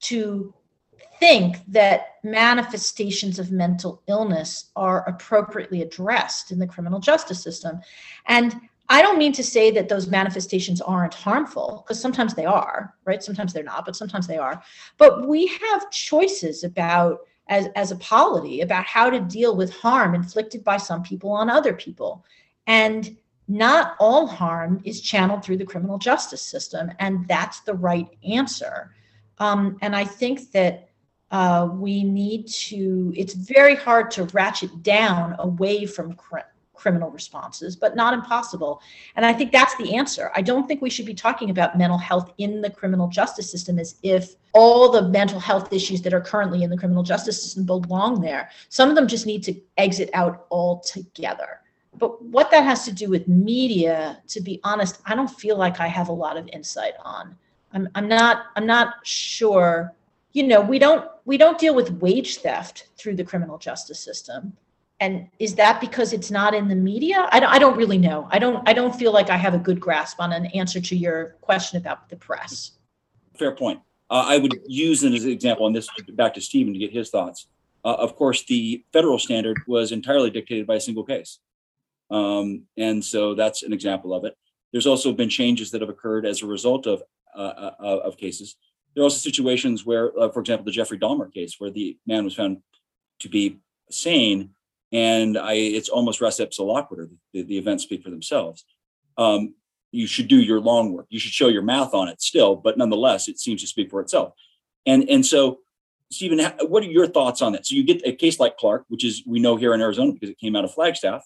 to 0.00 0.52
think 1.18 1.58
that 1.68 2.16
manifestations 2.22 3.38
of 3.38 3.50
mental 3.50 4.02
illness 4.06 4.70
are 4.76 5.08
appropriately 5.08 5.82
addressed 5.82 6.50
in 6.50 6.58
the 6.58 6.66
criminal 6.66 7.00
justice 7.00 7.42
system. 7.42 7.80
And 8.26 8.54
I 8.88 9.02
don't 9.02 9.18
mean 9.18 9.32
to 9.32 9.42
say 9.42 9.70
that 9.72 9.88
those 9.88 10.06
manifestations 10.06 10.80
aren't 10.80 11.14
harmful, 11.14 11.82
because 11.82 12.00
sometimes 12.00 12.34
they 12.34 12.44
are, 12.44 12.94
right? 13.04 13.22
Sometimes 13.22 13.52
they're 13.52 13.64
not, 13.64 13.84
but 13.84 13.96
sometimes 13.96 14.26
they 14.26 14.38
are. 14.38 14.62
But 14.96 15.26
we 15.26 15.46
have 15.46 15.90
choices 15.90 16.62
about, 16.62 17.20
as, 17.48 17.68
as 17.74 17.90
a 17.90 17.96
polity, 17.96 18.60
about 18.60 18.84
how 18.84 19.10
to 19.10 19.20
deal 19.20 19.56
with 19.56 19.72
harm 19.72 20.14
inflicted 20.14 20.62
by 20.62 20.76
some 20.76 21.02
people 21.02 21.32
on 21.32 21.50
other 21.50 21.72
people. 21.72 22.24
And 22.66 23.16
not 23.48 23.94
all 23.98 24.26
harm 24.26 24.80
is 24.84 25.00
channeled 25.00 25.44
through 25.44 25.56
the 25.56 25.64
criminal 25.64 25.98
justice 25.98 26.42
system, 26.42 26.90
and 26.98 27.26
that's 27.28 27.60
the 27.60 27.74
right 27.74 28.08
answer. 28.28 28.92
Um, 29.38 29.78
and 29.82 29.94
I 29.94 30.04
think 30.04 30.52
that 30.52 30.85
uh, 31.30 31.68
we 31.72 32.04
need 32.04 32.46
to, 32.46 33.12
it's 33.16 33.34
very 33.34 33.74
hard 33.74 34.10
to 34.12 34.24
ratchet 34.26 34.82
down 34.82 35.34
away 35.38 35.86
from 35.86 36.14
cr- 36.14 36.38
criminal 36.76 37.10
responses, 37.10 37.74
but 37.74 37.96
not 37.96 38.14
impossible. 38.14 38.80
And 39.16 39.26
I 39.26 39.32
think 39.32 39.50
that's 39.50 39.74
the 39.76 39.96
answer. 39.96 40.30
I 40.36 40.42
don't 40.42 40.68
think 40.68 40.82
we 40.82 40.90
should 40.90 41.06
be 41.06 41.14
talking 41.14 41.50
about 41.50 41.76
mental 41.76 41.98
health 41.98 42.32
in 42.38 42.60
the 42.60 42.70
criminal 42.70 43.08
justice 43.08 43.50
system 43.50 43.78
as 43.78 43.96
if 44.02 44.36
all 44.52 44.90
the 44.90 45.08
mental 45.08 45.40
health 45.40 45.72
issues 45.72 46.02
that 46.02 46.14
are 46.14 46.20
currently 46.20 46.62
in 46.62 46.70
the 46.70 46.76
criminal 46.76 47.02
justice 47.02 47.42
system 47.42 47.64
belong 47.64 48.20
there. 48.20 48.50
Some 48.68 48.88
of 48.88 48.94
them 48.94 49.08
just 49.08 49.26
need 49.26 49.42
to 49.44 49.54
exit 49.78 50.10
out 50.14 50.46
altogether. 50.50 51.60
But 51.98 52.22
what 52.22 52.50
that 52.50 52.64
has 52.64 52.84
to 52.84 52.92
do 52.92 53.08
with 53.08 53.26
media, 53.26 54.22
to 54.28 54.40
be 54.40 54.60
honest, 54.64 55.00
I 55.06 55.14
don't 55.14 55.30
feel 55.30 55.56
like 55.56 55.80
I 55.80 55.88
have 55.88 56.08
a 56.08 56.12
lot 56.12 56.36
of 56.36 56.48
insight 56.52 56.92
on. 57.02 57.36
I'm, 57.72 57.88
I'm 57.94 58.06
not 58.06 58.46
I'm 58.54 58.66
not 58.66 58.94
sure 59.02 59.92
you 60.36 60.42
know 60.42 60.60
we 60.60 60.78
don't 60.78 61.08
we 61.24 61.38
don't 61.38 61.58
deal 61.58 61.74
with 61.74 61.90
wage 61.92 62.36
theft 62.36 62.88
through 62.98 63.16
the 63.16 63.24
criminal 63.24 63.56
justice 63.56 63.98
system. 63.98 64.52
And 65.00 65.28
is 65.38 65.54
that 65.54 65.80
because 65.80 66.12
it's 66.12 66.30
not 66.30 66.54
in 66.54 66.68
the 66.68 66.74
media? 66.74 67.28
I 67.32 67.40
don't, 67.40 67.52
I 67.52 67.58
don't 67.58 67.76
really 67.76 67.96
know. 67.96 68.28
I 68.30 68.38
don't 68.38 68.68
i 68.68 68.74
don't 68.74 68.94
feel 68.94 69.12
like 69.12 69.30
i 69.30 69.36
have 69.36 69.54
a 69.54 69.58
good 69.58 69.80
grasp 69.80 70.20
on 70.20 70.32
an 70.32 70.46
answer 70.60 70.80
to 70.80 70.94
your 70.96 71.36
question 71.40 71.78
about 71.78 72.10
the 72.10 72.16
press. 72.16 72.72
Fair 73.38 73.52
point. 73.52 73.80
Uh, 74.10 74.24
i 74.34 74.36
would 74.36 74.60
use 74.66 75.04
an 75.04 75.14
example 75.14 75.66
and 75.66 75.74
this 75.74 75.88
back 76.12 76.34
to 76.34 76.40
stephen 76.42 76.74
to 76.74 76.78
get 76.78 76.92
his 76.92 77.08
thoughts. 77.08 77.46
Uh, 77.82 77.96
of 77.98 78.14
course 78.14 78.44
the 78.44 78.84
federal 78.92 79.18
standard 79.18 79.56
was 79.66 79.90
entirely 79.90 80.28
dictated 80.28 80.66
by 80.66 80.74
a 80.74 80.80
single 80.80 81.04
case. 81.04 81.38
Um, 82.10 82.64
and 82.76 83.02
so 83.02 83.34
that's 83.34 83.62
an 83.62 83.72
example 83.72 84.12
of 84.12 84.26
it. 84.26 84.36
There's 84.70 84.86
also 84.86 85.12
been 85.12 85.30
changes 85.30 85.70
that 85.70 85.80
have 85.80 85.90
occurred 85.90 86.26
as 86.26 86.42
a 86.42 86.46
result 86.46 86.86
of 86.86 87.02
uh, 87.34 87.70
uh 87.80 88.00
of 88.08 88.16
cases 88.18 88.56
there 88.96 89.02
are 89.02 89.04
also 89.04 89.18
situations 89.18 89.84
where, 89.84 90.18
uh, 90.18 90.30
for 90.30 90.40
example, 90.40 90.64
the 90.64 90.70
Jeffrey 90.70 90.98
Dahmer 90.98 91.30
case, 91.30 91.56
where 91.58 91.70
the 91.70 91.98
man 92.06 92.24
was 92.24 92.34
found 92.34 92.62
to 93.20 93.28
be 93.28 93.58
sane, 93.90 94.54
and 94.90 95.36
I, 95.36 95.52
it's 95.52 95.90
almost 95.90 96.22
res 96.22 96.38
ipsa 96.38 96.60
loquitur. 96.60 97.10
The, 97.34 97.42
the 97.42 97.58
events 97.58 97.84
speak 97.84 98.02
for 98.02 98.08
themselves. 98.08 98.64
Um, 99.18 99.54
you 99.92 100.06
should 100.06 100.28
do 100.28 100.40
your 100.40 100.60
long 100.60 100.94
work. 100.94 101.06
You 101.10 101.18
should 101.18 101.32
show 101.32 101.48
your 101.48 101.62
math 101.62 101.92
on 101.92 102.08
it 102.08 102.22
still, 102.22 102.56
but 102.56 102.78
nonetheless, 102.78 103.28
it 103.28 103.38
seems 103.38 103.60
to 103.60 103.66
speak 103.66 103.90
for 103.90 104.00
itself. 104.00 104.32
And 104.86 105.08
and 105.10 105.26
so, 105.26 105.58
Stephen, 106.10 106.40
what 106.62 106.82
are 106.82 106.86
your 106.86 107.06
thoughts 107.06 107.42
on 107.42 107.52
that? 107.52 107.66
So 107.66 107.74
you 107.74 107.84
get 107.84 108.00
a 108.06 108.12
case 108.12 108.40
like 108.40 108.56
Clark, 108.56 108.86
which 108.88 109.04
is 109.04 109.22
we 109.26 109.40
know 109.40 109.56
here 109.56 109.74
in 109.74 109.82
Arizona 109.82 110.12
because 110.12 110.30
it 110.30 110.38
came 110.38 110.56
out 110.56 110.64
of 110.64 110.72
Flagstaff. 110.72 111.22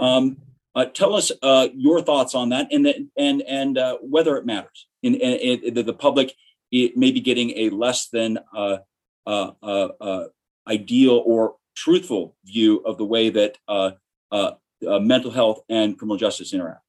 Um, 0.00 0.36
uh, 0.74 0.84
tell 0.84 1.14
us 1.14 1.32
uh, 1.42 1.68
your 1.74 2.02
thoughts 2.02 2.34
on 2.34 2.50
that, 2.50 2.68
and 2.70 2.84
the, 2.84 3.08
and 3.16 3.40
and 3.42 3.78
uh, 3.78 3.96
whether 4.02 4.36
it 4.36 4.44
matters 4.44 4.86
in, 5.02 5.14
in, 5.14 5.60
in 5.60 5.74
the, 5.74 5.82
the 5.82 5.94
public 5.94 6.34
it 6.70 6.96
may 6.96 7.12
be 7.12 7.20
getting 7.20 7.50
a 7.56 7.70
less 7.70 8.08
than 8.08 8.38
uh, 8.54 8.78
uh, 9.26 9.52
uh, 9.62 9.88
uh, 10.00 10.24
ideal 10.68 11.22
or 11.26 11.56
truthful 11.74 12.36
view 12.44 12.78
of 12.86 12.96
the 12.96 13.04
way 13.04 13.28
that 13.28 13.58
uh, 13.68 13.90
uh, 14.30 14.52
mental 15.00 15.30
health 15.30 15.60
and 15.68 15.98
criminal 15.98 16.16
justice 16.16 16.52
interact? 16.52 16.82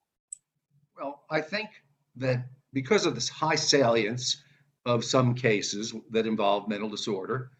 Well, 0.95 1.23
I 1.29 1.41
think 1.41 1.69
that 2.15 2.45
because 2.73 3.05
of 3.05 3.15
this 3.15 3.29
high 3.29 3.55
salience 3.55 4.43
of 4.85 5.03
some 5.03 5.33
cases 5.33 5.93
that 6.11 6.25
involve 6.25 6.69
mental 6.69 6.89
disorder, 6.89 7.51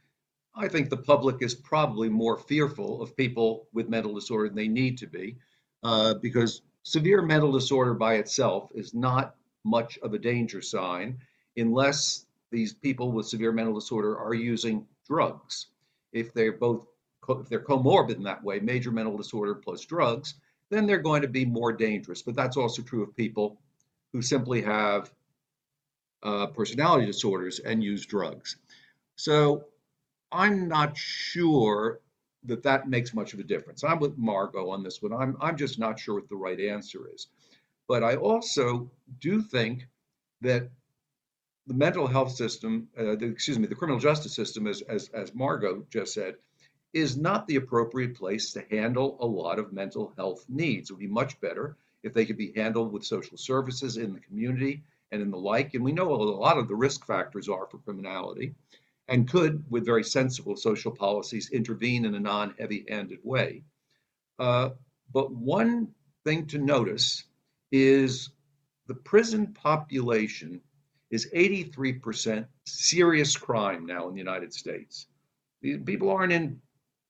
I 0.56 0.68
think 0.68 0.90
the 0.90 0.98
public 0.98 1.38
is 1.42 1.54
probably 1.54 2.10
more 2.10 2.38
fearful 2.38 3.02
of 3.02 3.16
people 3.16 3.68
with 3.74 3.90
mental 3.90 4.14
disorder 4.14 4.48
than 4.48 4.56
they 4.56 4.68
need 4.68 4.98
to 5.00 5.08
be, 5.08 5.38
because 6.22 6.62
severe 6.84 7.22
mental 7.22 7.52
disorder 7.52 7.94
by 7.94 8.16
itself 8.16 8.70
is 8.74 8.94
not 8.94 9.36
much 9.64 9.98
of 10.00 10.14
a 10.14 10.20
danger 10.20 10.62
sign 10.62 11.18
unless 11.58 12.26
these 12.52 12.74
people 12.74 13.12
with 13.12 13.28
severe 13.28 13.52
mental 13.52 13.74
disorder 13.74 14.18
are 14.18 14.34
using 14.34 14.86
drugs. 15.06 15.68
If 16.14 16.34
they're 16.34 16.54
both 16.54 16.86
if 17.30 17.50
they're 17.50 17.60
comorbid 17.60 18.16
in 18.16 18.24
that 18.24 18.42
way, 18.42 18.60
major 18.60 18.90
mental 18.90 19.18
disorder 19.18 19.54
plus 19.54 19.84
drugs, 19.84 20.36
then 20.70 20.86
they're 20.86 20.98
going 20.98 21.22
to 21.22 21.28
be 21.28 21.44
more 21.44 21.74
dangerous. 21.74 22.22
But 22.22 22.36
that's 22.36 22.56
also 22.56 22.82
true 22.82 23.04
of 23.04 23.14
people 23.16 23.60
who 24.14 24.22
simply 24.22 24.62
have 24.62 25.12
uh, 26.24 26.48
personality 26.48 27.06
disorders 27.06 27.60
and 27.60 27.84
use 27.84 28.06
drugs. 28.06 28.58
So 29.18 29.66
I'm 30.32 30.70
not 30.70 30.98
sure 30.98 32.00
that 32.46 32.64
that 32.64 32.88
makes 32.88 33.14
much 33.14 33.34
of 33.34 33.40
a 33.40 33.44
difference. 33.44 33.84
I'm 33.84 34.00
with 34.00 34.18
Margo 34.18 34.70
on 34.70 34.84
this 34.84 35.02
one. 35.02 35.14
I'm 35.14 35.36
I'm 35.42 35.58
just 35.58 35.80
not 35.80 36.00
sure 36.00 36.16
what 36.16 36.30
the 36.30 36.36
right 36.36 36.60
answer 36.60 37.10
is. 37.14 37.28
But 37.88 38.04
I 38.04 38.16
also 38.16 38.90
do 39.20 39.42
think 39.42 39.88
that 40.42 40.70
the 41.68 41.74
mental 41.74 42.08
health 42.08 42.32
system, 42.32 42.88
uh, 42.98 43.16
the, 43.16 43.26
excuse 43.26 43.60
me, 43.60 43.68
the 43.68 43.76
criminal 43.76 44.00
justice 44.00 44.34
system, 44.34 44.68
as, 44.68 44.82
as, 44.84 45.10
as 45.10 45.36
Margo 45.36 45.86
just 45.90 46.14
said, 46.14 46.36
is 46.94 47.18
not 47.18 47.46
the 47.48 47.58
appropriate 47.58 48.16
place 48.16 48.54
to 48.54 48.64
handle 48.72 49.18
a 49.20 49.26
lot 49.26 49.60
of 49.60 49.74
mental 49.74 50.14
health 50.16 50.46
needs. 50.48 50.90
It 50.90 50.94
would 50.94 51.00
be 51.00 51.08
much 51.08 51.40
better 51.42 51.76
if 52.04 52.14
they 52.14 52.26
could 52.26 52.38
be 52.38 52.54
handled 52.56 52.94
with 52.94 53.04
social 53.04 53.38
services 53.38 53.98
in 53.98 54.14
the 54.14 54.22
community 54.22 54.82
and 55.12 55.22
in 55.22 55.30
the 55.30 55.38
like. 55.38 55.74
And 55.74 55.84
we 55.84 55.92
know 55.92 56.12
a 56.12 56.16
lot 56.16 56.58
of 56.58 56.70
the 56.70 56.76
risk 56.76 57.06
factors 57.06 57.50
are 57.50 57.68
for 57.68 57.80
criminality 57.80 58.56
and 59.10 59.30
could, 59.30 59.64
with 59.70 59.86
very 59.86 60.04
sensible 60.04 60.56
social 60.56 60.92
policies, 60.92 61.50
intervene 61.50 62.06
in 62.06 62.16
a 62.16 62.20
non 62.20 62.56
heavy 62.58 62.86
handed 62.88 63.20
way. 63.24 63.64
Uh, 64.40 64.70
but 65.14 65.32
one 65.32 65.90
thing 66.24 66.46
to 66.48 66.58
notice 66.58 67.24
is 67.72 68.30
the 68.88 68.94
prison 68.94 69.48
population 69.48 70.62
is 71.10 71.30
83% 71.34 72.46
serious 72.66 73.36
crime 73.36 73.86
now 73.86 74.08
in 74.08 74.14
the 74.14 74.20
United 74.20 74.54
States. 74.54 75.08
People 75.62 76.10
aren't 76.12 76.34
in 76.34 76.62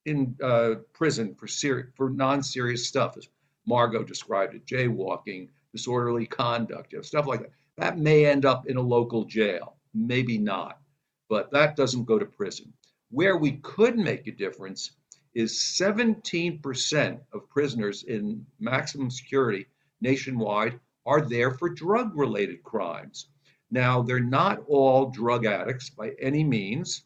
in 0.05 0.35
uh, 0.41 0.75
prison 0.93 1.35
for 1.35 1.47
ser- 1.47 1.91
for 1.97 2.09
non-serious 2.09 2.87
stuff, 2.87 3.17
as 3.17 3.27
Margo 3.65 4.03
described 4.03 4.55
it, 4.55 4.65
jaywalking, 4.65 5.49
disorderly 5.73 6.25
conduct, 6.25 6.93
you 6.93 6.97
know, 6.97 7.01
stuff 7.01 7.27
like 7.27 7.41
that. 7.41 7.51
That 7.75 7.99
may 7.99 8.25
end 8.25 8.45
up 8.45 8.67
in 8.67 8.77
a 8.77 8.81
local 8.81 9.25
jail, 9.25 9.75
maybe 9.93 10.37
not, 10.37 10.79
but 11.27 11.51
that 11.51 11.75
doesn't 11.75 12.05
go 12.05 12.17
to 12.17 12.25
prison. 12.25 12.71
Where 13.09 13.37
we 13.37 13.57
could 13.57 13.97
make 13.97 14.27
a 14.27 14.31
difference 14.31 14.91
is 15.35 15.53
17% 15.53 17.19
of 17.33 17.49
prisoners 17.49 18.03
in 18.03 18.45
maximum 18.59 19.11
security 19.11 19.67
nationwide 20.01 20.79
are 21.05 21.21
there 21.21 21.51
for 21.51 21.69
drug-related 21.69 22.63
crimes. 22.63 23.27
Now, 23.69 24.01
they're 24.01 24.19
not 24.19 24.63
all 24.67 25.09
drug 25.09 25.45
addicts 25.45 25.89
by 25.89 26.11
any 26.19 26.43
means, 26.43 27.03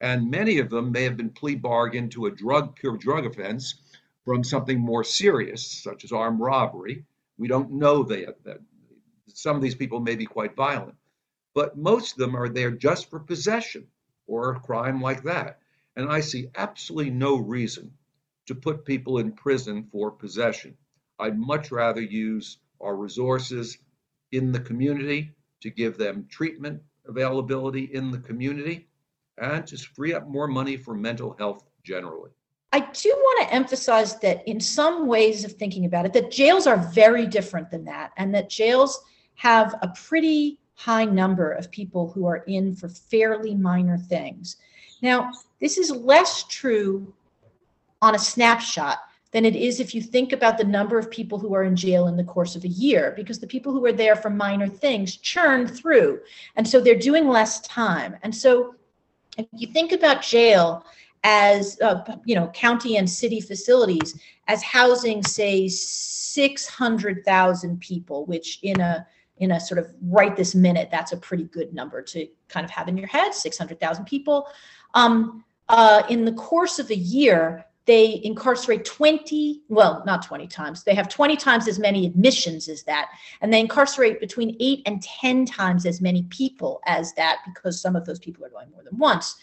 and 0.00 0.30
many 0.30 0.58
of 0.58 0.70
them 0.70 0.92
may 0.92 1.04
have 1.04 1.16
been 1.16 1.30
plea 1.30 1.56
bargained 1.56 2.12
to 2.12 2.26
a 2.26 2.30
drug 2.30 2.76
pure 2.76 2.96
drug 2.96 3.26
offense 3.26 3.74
from 4.24 4.44
something 4.44 4.80
more 4.80 5.04
serious, 5.04 5.66
such 5.66 6.04
as 6.04 6.12
armed 6.12 6.40
robbery. 6.40 7.04
We 7.38 7.48
don't 7.48 7.72
know 7.72 8.02
that, 8.04 8.42
that 8.44 8.60
some 9.28 9.56
of 9.56 9.62
these 9.62 9.74
people 9.74 10.00
may 10.00 10.16
be 10.16 10.26
quite 10.26 10.56
violent, 10.56 10.96
but 11.54 11.76
most 11.76 12.12
of 12.12 12.18
them 12.18 12.34
are 12.34 12.48
there 12.48 12.70
just 12.70 13.10
for 13.10 13.20
possession 13.20 13.86
or 14.26 14.50
a 14.50 14.60
crime 14.60 15.00
like 15.00 15.22
that. 15.24 15.60
And 15.96 16.10
I 16.10 16.20
see 16.20 16.50
absolutely 16.54 17.10
no 17.10 17.36
reason 17.36 17.92
to 18.46 18.54
put 18.54 18.84
people 18.84 19.18
in 19.18 19.32
prison 19.32 19.88
for 19.92 20.10
possession. 20.10 20.76
I'd 21.18 21.38
much 21.38 21.70
rather 21.70 22.02
use 22.02 22.58
our 22.80 22.96
resources 22.96 23.78
in 24.32 24.52
the 24.52 24.60
community 24.60 25.32
to 25.60 25.70
give 25.70 25.96
them 25.98 26.26
treatment 26.30 26.80
availability 27.06 27.84
in 27.94 28.10
the 28.10 28.18
community 28.18 28.88
and 29.38 29.66
just 29.66 29.88
free 29.88 30.14
up 30.14 30.28
more 30.28 30.48
money 30.48 30.76
for 30.76 30.94
mental 30.94 31.36
health 31.38 31.64
generally. 31.84 32.30
I 32.72 32.80
do 32.80 33.08
want 33.08 33.48
to 33.48 33.54
emphasize 33.54 34.18
that 34.20 34.46
in 34.46 34.60
some 34.60 35.06
ways 35.06 35.44
of 35.44 35.52
thinking 35.52 35.86
about 35.86 36.04
it, 36.04 36.12
that 36.12 36.30
jails 36.30 36.66
are 36.66 36.76
very 36.76 37.26
different 37.26 37.70
than 37.70 37.84
that, 37.84 38.10
and 38.16 38.34
that 38.34 38.50
jails 38.50 39.00
have 39.36 39.74
a 39.82 39.88
pretty 39.88 40.58
high 40.74 41.04
number 41.04 41.52
of 41.52 41.70
people 41.70 42.10
who 42.10 42.26
are 42.26 42.44
in 42.48 42.74
for 42.74 42.88
fairly 42.88 43.54
minor 43.54 43.96
things. 43.96 44.56
Now, 45.00 45.30
this 45.60 45.78
is 45.78 45.90
less 45.90 46.44
true 46.44 47.14
on 48.02 48.14
a 48.14 48.18
snapshot 48.18 48.98
than 49.32 49.44
it 49.44 49.56
is 49.56 49.80
if 49.80 49.94
you 49.94 50.00
think 50.00 50.32
about 50.32 50.56
the 50.56 50.64
number 50.64 50.98
of 50.98 51.10
people 51.10 51.38
who 51.38 51.54
are 51.54 51.64
in 51.64 51.76
jail 51.76 52.08
in 52.08 52.16
the 52.16 52.24
course 52.24 52.56
of 52.56 52.64
a 52.64 52.68
year, 52.68 53.12
because 53.16 53.38
the 53.38 53.46
people 53.46 53.72
who 53.72 53.84
are 53.84 53.92
there 53.92 54.16
for 54.16 54.30
minor 54.30 54.68
things 54.68 55.16
churn 55.16 55.66
through. 55.66 56.20
And 56.56 56.66
so 56.66 56.80
they're 56.80 56.98
doing 56.98 57.28
less 57.28 57.60
time. 57.62 58.16
And 58.22 58.34
so 58.34 58.74
if 59.36 59.46
you 59.52 59.66
think 59.68 59.92
about 59.92 60.22
jail 60.22 60.84
as, 61.24 61.78
uh, 61.80 62.02
you 62.24 62.34
know, 62.34 62.48
county 62.48 62.96
and 62.96 63.10
city 63.10 63.40
facilities 63.40 64.18
as 64.48 64.62
housing, 64.62 65.22
say, 65.22 65.68
600,000 65.68 67.80
people, 67.80 68.26
which 68.26 68.58
in 68.62 68.80
a 68.80 69.06
in 69.38 69.50
a 69.50 69.60
sort 69.60 69.78
of 69.78 69.94
right 70.02 70.34
this 70.34 70.54
minute, 70.54 70.88
that's 70.90 71.12
a 71.12 71.16
pretty 71.16 71.44
good 71.44 71.74
number 71.74 72.00
to 72.00 72.26
kind 72.48 72.64
of 72.64 72.70
have 72.70 72.88
in 72.88 72.96
your 72.96 73.06
head 73.06 73.34
600,000 73.34 74.06
people. 74.06 74.46
Um, 74.94 75.44
uh, 75.68 76.04
in 76.08 76.24
the 76.24 76.32
course 76.32 76.78
of 76.78 76.90
a 76.90 76.96
year, 76.96 77.66
they 77.86 78.20
incarcerate 78.24 78.84
20, 78.84 79.62
well, 79.68 80.02
not 80.04 80.24
20 80.24 80.46
times, 80.48 80.82
they 80.82 80.94
have 80.94 81.08
20 81.08 81.36
times 81.36 81.68
as 81.68 81.78
many 81.78 82.04
admissions 82.04 82.68
as 82.68 82.82
that. 82.82 83.10
And 83.40 83.52
they 83.52 83.60
incarcerate 83.60 84.20
between 84.20 84.56
eight 84.58 84.82
and 84.86 85.02
10 85.02 85.46
times 85.46 85.86
as 85.86 86.00
many 86.00 86.24
people 86.24 86.80
as 86.86 87.12
that 87.14 87.38
because 87.46 87.80
some 87.80 87.94
of 87.94 88.04
those 88.04 88.18
people 88.18 88.44
are 88.44 88.50
going 88.50 88.70
more 88.72 88.82
than 88.82 88.98
once. 88.98 89.36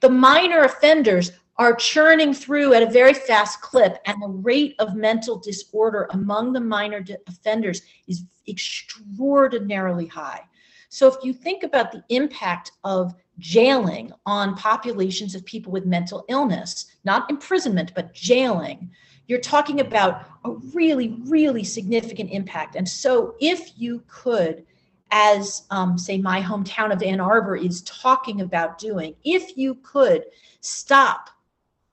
The 0.00 0.10
minor 0.10 0.64
offenders 0.64 1.32
are 1.56 1.74
churning 1.74 2.34
through 2.34 2.74
at 2.74 2.82
a 2.82 2.90
very 2.90 3.14
fast 3.14 3.60
clip, 3.60 3.98
and 4.06 4.20
the 4.20 4.28
rate 4.28 4.74
of 4.80 4.96
mental 4.96 5.38
disorder 5.38 6.08
among 6.10 6.52
the 6.52 6.60
minor 6.60 7.04
offenders 7.28 7.82
is 8.08 8.24
extraordinarily 8.48 10.06
high. 10.06 10.40
So, 10.88 11.06
if 11.06 11.14
you 11.22 11.32
think 11.32 11.62
about 11.62 11.92
the 11.92 12.02
impact 12.08 12.72
of 12.82 13.14
jailing 13.38 14.12
on 14.26 14.56
populations 14.56 15.34
of 15.34 15.44
people 15.44 15.72
with 15.72 15.86
mental 15.86 16.24
illness, 16.28 16.86
not 17.04 17.28
imprisonment, 17.30 17.92
but 17.94 18.14
jailing, 18.14 18.90
you're 19.26 19.40
talking 19.40 19.80
about 19.80 20.26
a 20.44 20.50
really, 20.72 21.16
really 21.26 21.64
significant 21.64 22.30
impact. 22.30 22.76
And 22.76 22.88
so, 22.88 23.34
if 23.40 23.72
you 23.76 24.02
could, 24.06 24.64
as 25.10 25.62
um, 25.70 25.96
say 25.96 26.18
my 26.18 26.42
hometown 26.42 26.92
of 26.92 27.02
Ann 27.02 27.20
Arbor 27.20 27.56
is 27.56 27.82
talking 27.82 28.42
about 28.42 28.78
doing, 28.78 29.14
if 29.24 29.56
you 29.56 29.76
could 29.76 30.24
stop 30.60 31.30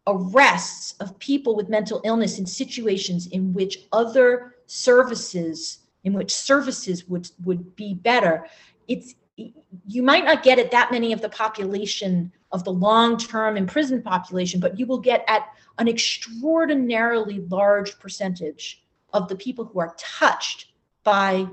arrests 0.07 0.95
of 0.99 1.17
people 1.19 1.55
with 1.55 1.69
mental 1.69 2.01
illness 2.03 2.39
in 2.39 2.45
situations 2.45 3.27
in 3.27 3.53
which 3.53 3.85
other 3.91 4.55
services 4.65 5.79
in 6.03 6.13
which 6.13 6.33
services 6.33 7.07
would 7.07 7.29
would 7.43 7.75
be 7.75 7.93
better 7.93 8.47
it's 8.87 9.15
you 9.87 10.03
might 10.03 10.25
not 10.25 10.43
get 10.43 10.59
at 10.59 10.71
that 10.71 10.91
many 10.91 11.13
of 11.13 11.21
the 11.21 11.29
population 11.29 12.31
of 12.51 12.63
the 12.63 12.71
long-term 12.71 13.57
imprisoned 13.57 14.03
population 14.03 14.59
but 14.59 14.77
you 14.77 14.85
will 14.85 14.99
get 14.99 15.23
at 15.27 15.47
an 15.77 15.87
extraordinarily 15.87 17.39
large 17.49 17.97
percentage 17.99 18.83
of 19.13 19.27
the 19.27 19.35
people 19.35 19.65
who 19.65 19.79
are 19.79 19.95
touched 19.97 20.73
by 21.03 21.47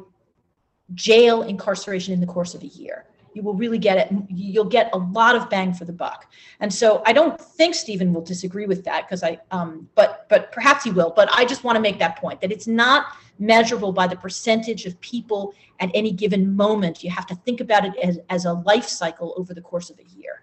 jail 0.95 1.43
incarceration 1.43 2.13
in 2.13 2.21
the 2.21 2.27
course 2.27 2.55
of 2.55 2.63
a 2.63 2.67
year 2.67 3.07
you 3.39 3.45
will 3.45 3.55
really 3.55 3.79
get 3.79 3.97
it. 3.99 4.13
You'll 4.29 4.65
get 4.65 4.91
a 4.93 4.99
lot 4.99 5.37
of 5.37 5.49
bang 5.49 5.73
for 5.73 5.85
the 5.85 5.93
buck. 5.93 6.31
And 6.59 6.75
so 6.75 7.03
I 7.07 7.13
don't 7.13 7.41
think 7.41 7.77
Stephen 7.77 8.13
will 8.13 8.23
disagree 8.23 8.67
with 8.67 8.85
that 8.85 9.07
because 9.07 9.23
I, 9.23 9.39
um, 9.53 9.89
but 9.95 10.27
but 10.29 10.51
perhaps 10.51 10.83
he 10.83 10.91
will. 10.91 11.13
But 11.15 11.29
I 11.33 11.45
just 11.45 11.63
want 11.63 11.77
to 11.77 11.81
make 11.81 12.01
that 12.01 12.19
point 12.19 12.41
that 12.41 12.51
it's 12.51 12.67
not 12.67 13.17
measurable 13.39 13.93
by 13.93 14.07
the 14.07 14.17
percentage 14.17 14.87
of 14.87 15.01
people 15.01 15.55
at 15.81 15.91
any 15.95 16.13
given 16.13 16.57
moment. 16.57 17.03
You 17.03 17.11
have 17.11 17.27
to 17.27 17.35
think 17.37 17.61
about 17.61 17.85
it 17.85 17.97
as, 18.03 18.19
as 18.31 18.45
a 18.45 18.53
life 18.53 18.89
cycle 18.89 19.35
over 19.37 19.55
the 19.55 19.61
course 19.61 19.91
of 19.91 19.99
a 19.99 20.05
year. 20.17 20.43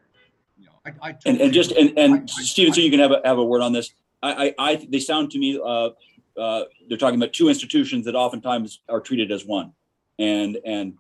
I, 0.86 1.10
I 1.10 1.16
and, 1.26 1.42
and 1.42 1.54
just 1.54 1.72
and, 1.72 1.98
and 1.98 2.30
Stephen, 2.30 2.74
so 2.74 2.80
you 2.80 2.92
can 2.92 3.00
have 3.00 3.12
a 3.12 3.22
have 3.26 3.40
a 3.40 3.44
word 3.44 3.62
on 3.62 3.74
this. 3.74 3.94
I, 4.22 4.48
I, 4.48 4.54
I 4.60 4.88
they 4.90 5.00
sound 5.00 5.32
to 5.32 5.40
me 5.40 5.60
uh, 5.64 5.90
uh, 6.40 6.66
they're 6.88 6.98
talking 6.98 7.20
about 7.20 7.34
two 7.34 7.50
institutions 7.50 8.06
that 8.06 8.14
oftentimes 8.14 8.82
are 8.88 9.00
treated 9.00 9.32
as 9.32 9.46
one, 9.46 9.74
and 10.20 10.60
and 10.64 10.94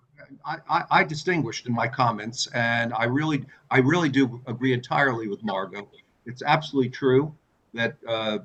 I, 0.45 0.83
I, 0.91 1.03
distinguished 1.03 1.67
in 1.67 1.73
my 1.73 1.87
comments, 1.87 2.47
and 2.53 2.93
I 2.93 3.05
really, 3.05 3.45
I 3.71 3.79
really 3.79 4.09
do 4.09 4.41
agree 4.47 4.73
entirely 4.73 5.27
with 5.27 5.43
Margo. 5.43 5.87
It's 6.25 6.41
absolutely 6.43 6.89
true 6.89 7.33
that, 7.73 7.95
uh, 8.07 8.39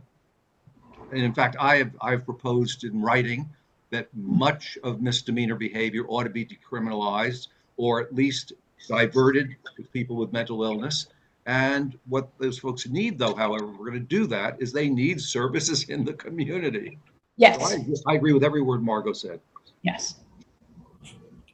and 1.13 1.23
in 1.23 1.35
fact, 1.35 1.57
I 1.59 1.77
have, 1.77 1.91
I 2.01 2.11
have 2.13 2.25
proposed 2.25 2.85
in 2.85 3.01
writing 3.01 3.49
that 3.91 4.09
much 4.15 4.79
of 4.85 5.03
misdemeanor 5.03 5.57
behavior 5.57 6.05
ought 6.09 6.25
to 6.25 6.31
be 6.31 6.47
decriminalized 6.47 7.49
or 7.77 8.01
at 8.01 8.15
least 8.15 8.53
diverted 8.89 9.57
to 9.77 9.83
people 9.93 10.17
with 10.17 10.33
mental 10.33 10.63
illness. 10.63 11.09
And 11.47 11.99
what 12.07 12.29
those 12.39 12.59
folks 12.59 12.87
need, 12.89 13.19
though, 13.19 13.35
however, 13.35 13.67
we're 13.67 13.91
going 13.91 13.93
to 13.95 14.01
do 14.01 14.27
that 14.29 14.57
is 14.61 14.73
they 14.73 14.89
need 14.89 15.21
services 15.21 15.89
in 15.89 16.05
the 16.05 16.13
community. 16.13 16.99
Yes. 17.37 17.59
So 17.59 18.03
I, 18.09 18.13
I 18.13 18.17
agree 18.17 18.33
with 18.33 18.45
every 18.45 18.63
word 18.63 18.83
Margo 18.83 19.13
said. 19.13 19.41
Yes. 19.83 20.17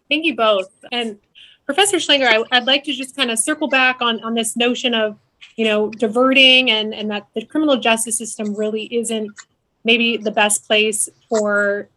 Thank 0.09 0.25
you 0.25 0.37
both. 0.37 0.71
And 0.93 1.19
Professor 1.65 1.97
Schlanger, 1.97 2.27
I, 2.27 2.59
would 2.59 2.67
like 2.67 2.85
to 2.85 2.93
just 2.93 3.17
kind 3.17 3.31
of 3.31 3.39
circle 3.39 3.69
back 3.69 4.01
on, 4.01 4.23
on 4.23 4.35
this 4.35 4.57
notion 4.57 4.95
of, 4.95 5.17
you 5.57 5.65
know, 5.65 5.91
diverting 5.91 6.71
and, 6.71 6.95
and 6.95 7.11
that 7.11 7.27
the 7.35 7.45
criminal 7.45 7.77
justice 7.77 8.19
system 8.19 8.55
really 8.55 8.85
isn't 8.95 9.31
maybe 9.85 10.17
the 10.17 10.31
best 10.31 10.67
place 10.67 11.09
for 11.29 11.89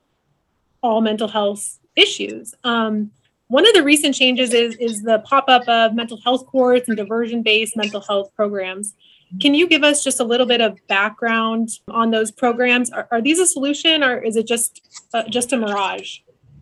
all 0.81 1.01
mental 1.01 1.27
health 1.27 1.79
issues. 1.95 2.53
Um, 2.63 3.11
one 3.47 3.67
of 3.67 3.73
the 3.73 3.83
recent 3.83 4.15
changes 4.15 4.53
is, 4.53 4.75
is 4.75 5.01
the 5.01 5.19
pop-up 5.19 5.67
of 5.67 5.95
mental 5.95 6.19
health 6.21 6.45
courts 6.45 6.87
and 6.87 6.95
diversion-based 6.95 7.75
mental 7.75 7.99
health 7.99 8.31
programs. 8.35 8.93
Can 9.41 9.53
you 9.53 9.67
give 9.67 9.83
us 9.83 10.03
just 10.03 10.19
a 10.19 10.23
little 10.23 10.45
bit 10.45 10.61
of 10.61 10.79
background 10.87 11.69
on 11.89 12.11
those 12.11 12.31
programs? 12.31 12.89
Are, 12.91 13.07
are 13.11 13.21
these 13.21 13.39
a 13.39 13.45
solution 13.45 14.03
or 14.03 14.17
is 14.17 14.35
it 14.35 14.47
just 14.47 14.81
uh, 15.13 15.23
just 15.29 15.51
a 15.53 15.57
mirage? 15.57 16.19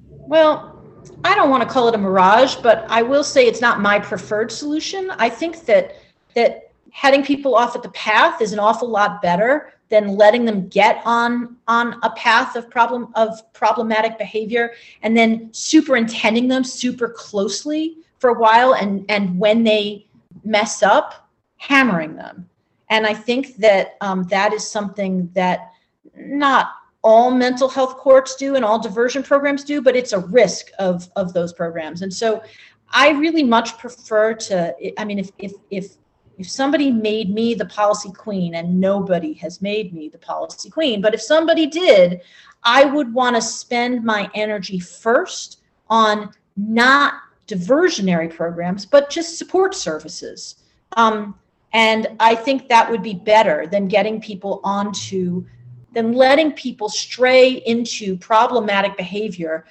Well, 0.09 0.81
I 1.23 1.35
don't 1.35 1.49
want 1.49 1.63
to 1.63 1.69
call 1.69 1.87
it 1.87 1.95
a 1.95 1.97
mirage, 1.97 2.55
but 2.55 2.85
I 2.89 3.01
will 3.01 3.23
say 3.23 3.47
it's 3.47 3.61
not 3.61 3.79
my 3.81 3.99
preferred 3.99 4.51
solution. 4.51 5.11
I 5.11 5.29
think 5.29 5.65
that 5.65 5.95
that 6.35 6.66
heading 6.91 7.23
people 7.23 7.55
off 7.55 7.75
at 7.75 7.83
the 7.83 7.89
path 7.89 8.41
is 8.41 8.53
an 8.53 8.59
awful 8.59 8.89
lot 8.89 9.21
better 9.21 9.73
than 9.89 10.17
letting 10.17 10.45
them 10.45 10.67
get 10.67 11.01
on 11.05 11.55
on 11.67 11.99
a 12.03 12.09
path 12.11 12.55
of 12.55 12.69
problem 12.69 13.11
of 13.15 13.41
problematic 13.53 14.17
behavior 14.17 14.73
and 15.03 15.15
then 15.15 15.49
superintending 15.53 16.47
them 16.47 16.63
super 16.63 17.09
closely 17.09 17.97
for 18.19 18.31
a 18.31 18.39
while 18.39 18.73
and 18.73 19.05
and 19.09 19.37
when 19.39 19.63
they 19.63 20.05
mess 20.43 20.83
up 20.83 21.29
hammering 21.57 22.15
them 22.15 22.47
and 22.89 23.05
i 23.05 23.13
think 23.13 23.55
that 23.57 23.95
um, 24.01 24.23
that 24.23 24.53
is 24.53 24.69
something 24.69 25.29
that 25.33 25.71
not 26.15 26.71
all 27.03 27.31
mental 27.31 27.69
health 27.69 27.95
courts 27.95 28.35
do 28.35 28.55
and 28.55 28.65
all 28.65 28.79
diversion 28.79 29.23
programs 29.23 29.63
do, 29.63 29.81
but 29.81 29.95
it's 29.95 30.11
a 30.11 30.19
risk 30.19 30.71
of 30.79 31.09
of 31.15 31.33
those 31.33 31.53
programs. 31.53 32.01
And 32.01 32.13
so 32.13 32.43
I 32.89 33.11
really 33.11 33.43
much 33.43 33.77
prefer 33.77 34.33
to 34.33 34.75
I 34.99 35.05
mean 35.05 35.19
if 35.19 35.31
if 35.37 35.53
if 35.71 35.95
if 36.37 36.49
somebody 36.49 36.91
made 36.91 37.33
me 37.33 37.53
the 37.53 37.65
policy 37.65 38.11
queen 38.11 38.55
and 38.55 38.79
nobody 38.79 39.33
has 39.33 39.61
made 39.61 39.93
me 39.93 40.07
the 40.07 40.19
policy 40.19 40.69
queen, 40.69 41.01
but 41.01 41.13
if 41.13 41.21
somebody 41.21 41.65
did, 41.65 42.21
I 42.63 42.85
would 42.85 43.13
want 43.13 43.35
to 43.35 43.41
spend 43.41 44.03
my 44.03 44.29
energy 44.35 44.79
first 44.79 45.61
on 45.89 46.31
not 46.55 47.15
diversionary 47.47 48.33
programs, 48.33 48.85
but 48.85 49.09
just 49.09 49.37
support 49.37 49.73
services. 49.73 50.63
Um, 50.95 51.35
and 51.73 52.07
I 52.19 52.35
think 52.35 52.67
that 52.69 52.89
would 52.89 53.03
be 53.03 53.13
better 53.13 53.67
than 53.67 53.87
getting 53.87 54.21
people 54.21 54.61
onto 54.63 55.45
than 55.93 56.13
letting 56.13 56.51
people 56.51 56.89
stray 56.89 57.53
into 57.65 58.17
problematic 58.17 58.95
behavior, 58.97 59.65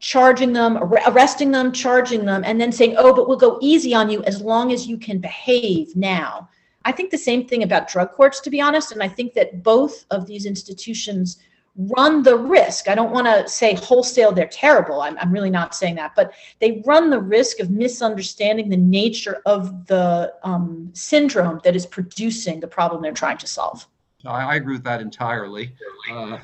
charging 0.00 0.52
them, 0.52 0.78
arresting 0.78 1.50
them, 1.50 1.72
charging 1.72 2.24
them, 2.24 2.42
and 2.44 2.60
then 2.60 2.72
saying, 2.72 2.94
oh, 2.98 3.14
but 3.14 3.28
we'll 3.28 3.36
go 3.36 3.58
easy 3.60 3.94
on 3.94 4.10
you 4.10 4.22
as 4.24 4.40
long 4.40 4.72
as 4.72 4.86
you 4.86 4.96
can 4.96 5.18
behave 5.18 5.94
now. 5.94 6.48
I 6.86 6.92
think 6.92 7.10
the 7.10 7.18
same 7.18 7.46
thing 7.46 7.62
about 7.62 7.88
drug 7.88 8.12
courts, 8.12 8.40
to 8.40 8.50
be 8.50 8.60
honest. 8.60 8.92
And 8.92 9.02
I 9.02 9.08
think 9.08 9.34
that 9.34 9.62
both 9.62 10.06
of 10.10 10.26
these 10.26 10.46
institutions 10.46 11.38
run 11.76 12.22
the 12.22 12.36
risk. 12.36 12.88
I 12.88 12.94
don't 12.94 13.12
want 13.12 13.26
to 13.26 13.46
say 13.46 13.74
wholesale 13.74 14.32
they're 14.32 14.48
terrible. 14.48 15.02
I'm, 15.02 15.16
I'm 15.18 15.30
really 15.30 15.50
not 15.50 15.74
saying 15.74 15.94
that, 15.96 16.14
but 16.16 16.32
they 16.58 16.82
run 16.86 17.10
the 17.10 17.20
risk 17.20 17.60
of 17.60 17.70
misunderstanding 17.70 18.70
the 18.70 18.76
nature 18.76 19.42
of 19.46 19.86
the 19.86 20.32
um, 20.42 20.90
syndrome 20.94 21.60
that 21.64 21.76
is 21.76 21.86
producing 21.86 22.58
the 22.58 22.66
problem 22.66 23.02
they're 23.02 23.12
trying 23.12 23.38
to 23.38 23.46
solve. 23.46 23.86
I, 24.24 24.52
I 24.52 24.54
agree 24.56 24.74
with 24.74 24.84
that 24.84 25.00
entirely. 25.00 25.72
Uh, 26.10 26.38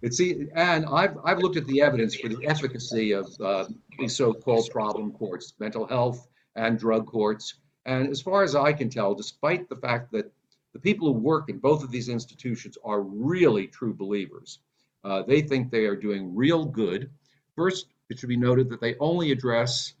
It's 0.00 0.20
and 0.20 0.86
I've 0.86 1.18
I've 1.24 1.38
looked 1.38 1.56
at 1.56 1.66
the 1.66 1.82
evidence 1.82 2.14
for 2.14 2.28
the 2.28 2.46
efficacy 2.46 3.12
of 3.12 3.28
uh, 3.40 3.66
these 3.98 4.14
so-called 4.16 4.70
problem 4.70 5.10
courts, 5.12 5.54
mental 5.58 5.86
health 5.86 6.28
and 6.54 6.78
drug 6.78 7.06
courts. 7.06 7.54
And 7.84 8.08
as 8.08 8.20
far 8.20 8.42
as 8.42 8.54
I 8.54 8.72
can 8.72 8.90
tell, 8.90 9.14
despite 9.14 9.68
the 9.68 9.76
fact 9.76 10.12
that 10.12 10.30
the 10.72 10.78
people 10.78 11.12
who 11.12 11.18
work 11.18 11.48
in 11.48 11.58
both 11.58 11.82
of 11.82 11.90
these 11.90 12.08
institutions 12.08 12.78
are 12.84 13.00
really 13.00 13.66
true 13.66 13.94
believers, 13.94 14.60
uh, 15.04 15.22
they 15.22 15.40
think 15.40 15.70
they 15.70 15.86
are 15.86 15.96
doing 15.96 16.34
real 16.34 16.64
good. 16.64 17.10
First, 17.56 17.86
it 18.08 18.18
should 18.18 18.28
be 18.28 18.36
noted 18.36 18.68
that 18.68 18.80
they 18.80 18.94
only 19.00 19.32
address 19.32 19.94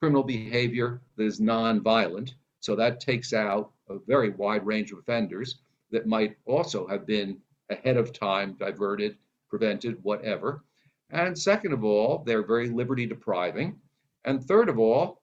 criminal 0.00 0.22
behavior 0.22 1.00
that 1.16 1.24
is 1.24 1.40
nonviolent. 1.40 2.34
So 2.60 2.76
that 2.76 3.00
takes 3.00 3.32
out 3.32 3.72
a 3.88 3.98
very 4.06 4.30
wide 4.30 4.64
range 4.64 4.92
of 4.92 4.98
offenders 4.98 5.60
that 5.90 6.06
might 6.06 6.36
also 6.46 6.86
have 6.86 7.06
been 7.06 7.38
ahead 7.68 7.96
of 7.96 8.12
time 8.12 8.56
diverted, 8.58 9.16
prevented, 9.50 10.02
whatever. 10.02 10.64
And 11.10 11.36
second 11.38 11.72
of 11.72 11.84
all, 11.84 12.22
they're 12.24 12.46
very 12.46 12.70
liberty 12.70 13.04
depriving. 13.04 13.78
And 14.24 14.42
third 14.42 14.68
of 14.68 14.78
all, 14.78 15.20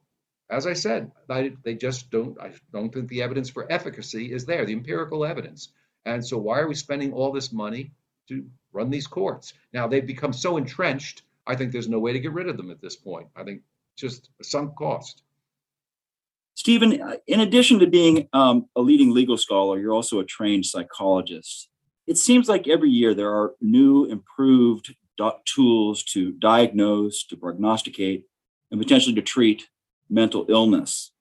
as 0.50 0.68
I 0.68 0.74
said, 0.74 1.12
I, 1.30 1.54
they 1.63 1.76
just 1.76 2.10
don't, 2.12 2.40
I 2.40 2.52
don't 2.72 2.94
think 2.94 3.10
the 3.10 3.22
evidence 3.22 3.50
for 3.50 3.72
efficacy 3.72 4.32
is 4.32 4.46
there, 4.46 4.66
the 4.66 4.74
empirical 4.74 5.26
evidence. 5.26 5.70
And 6.06 6.26
so 6.26 6.38
why 6.38 6.60
are 6.60 6.68
we 6.68 6.76
spending 6.76 7.12
all 7.12 7.32
this 7.32 7.52
money 7.52 7.92
to 8.30 8.46
run 8.72 8.90
these 8.90 9.08
courts? 9.08 9.54
Now 9.74 9.88
they've 9.88 10.06
become 10.06 10.34
so 10.34 10.58
entrenched, 10.58 11.24
I 11.46 11.56
think 11.56 11.72
there's 11.72 11.90
no 11.90 12.00
way 12.00 12.13
to 12.13 12.20
get 12.20 12.34
rid 12.34 12.48
of 12.48 12.58
them 12.58 12.72
at 12.72 12.82
this 12.82 12.96
point. 12.96 13.28
I 13.36 13.44
think 13.44 13.62
just 13.98 14.30
sunk 14.42 14.76
cost. 14.76 15.24
Stephen, 16.54 17.02
uh, 17.02 17.18
in 17.28 17.42
addition 17.42 17.80
to 17.80 17.88
being 17.88 18.28
um, 18.34 18.68
a 18.76 18.82
leading 18.82 19.13
legal 19.13 19.38
scholar, 19.38 19.80
you're 19.80 19.94
also 19.94 20.20
a 20.20 20.26
trained 20.26 20.66
psychologist. 20.66 21.70
It 22.08 22.17
seems 22.17 22.48
like 22.48 22.67
every 22.67 22.89
year 22.89 23.13
there 23.13 23.30
are 23.30 23.54
new, 23.60 24.06
improved 24.06 24.96
tools 25.46 26.04
to 26.04 26.32
diagnose, 26.32 27.26
to 27.26 27.36
prognosticate, 27.36 28.26
and 28.72 28.80
potentially 28.80 29.15
to 29.15 29.22
treat 29.22 29.67
mental 30.10 30.46
illness. 30.48 31.12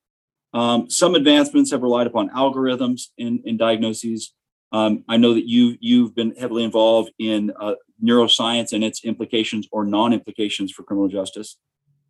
Um, 0.54 0.88
some 0.88 1.14
advancements 1.14 1.72
have 1.72 1.82
relied 1.82 2.06
upon 2.06 2.30
algorithms 2.30 3.08
in, 3.18 3.42
in 3.44 3.56
diagnoses. 3.56 4.32
Um, 4.70 5.04
I 5.08 5.16
know 5.16 5.34
that 5.34 5.48
you 5.48 5.76
you've 5.80 6.14
been 6.14 6.34
heavily 6.36 6.64
involved 6.64 7.12
in 7.18 7.52
uh, 7.58 7.74
neuroscience 8.02 8.72
and 8.72 8.84
its 8.84 9.04
implications 9.04 9.68
or 9.72 9.84
non-implications 9.84 10.72
for 10.72 10.82
criminal 10.82 11.08
justice. 11.08 11.56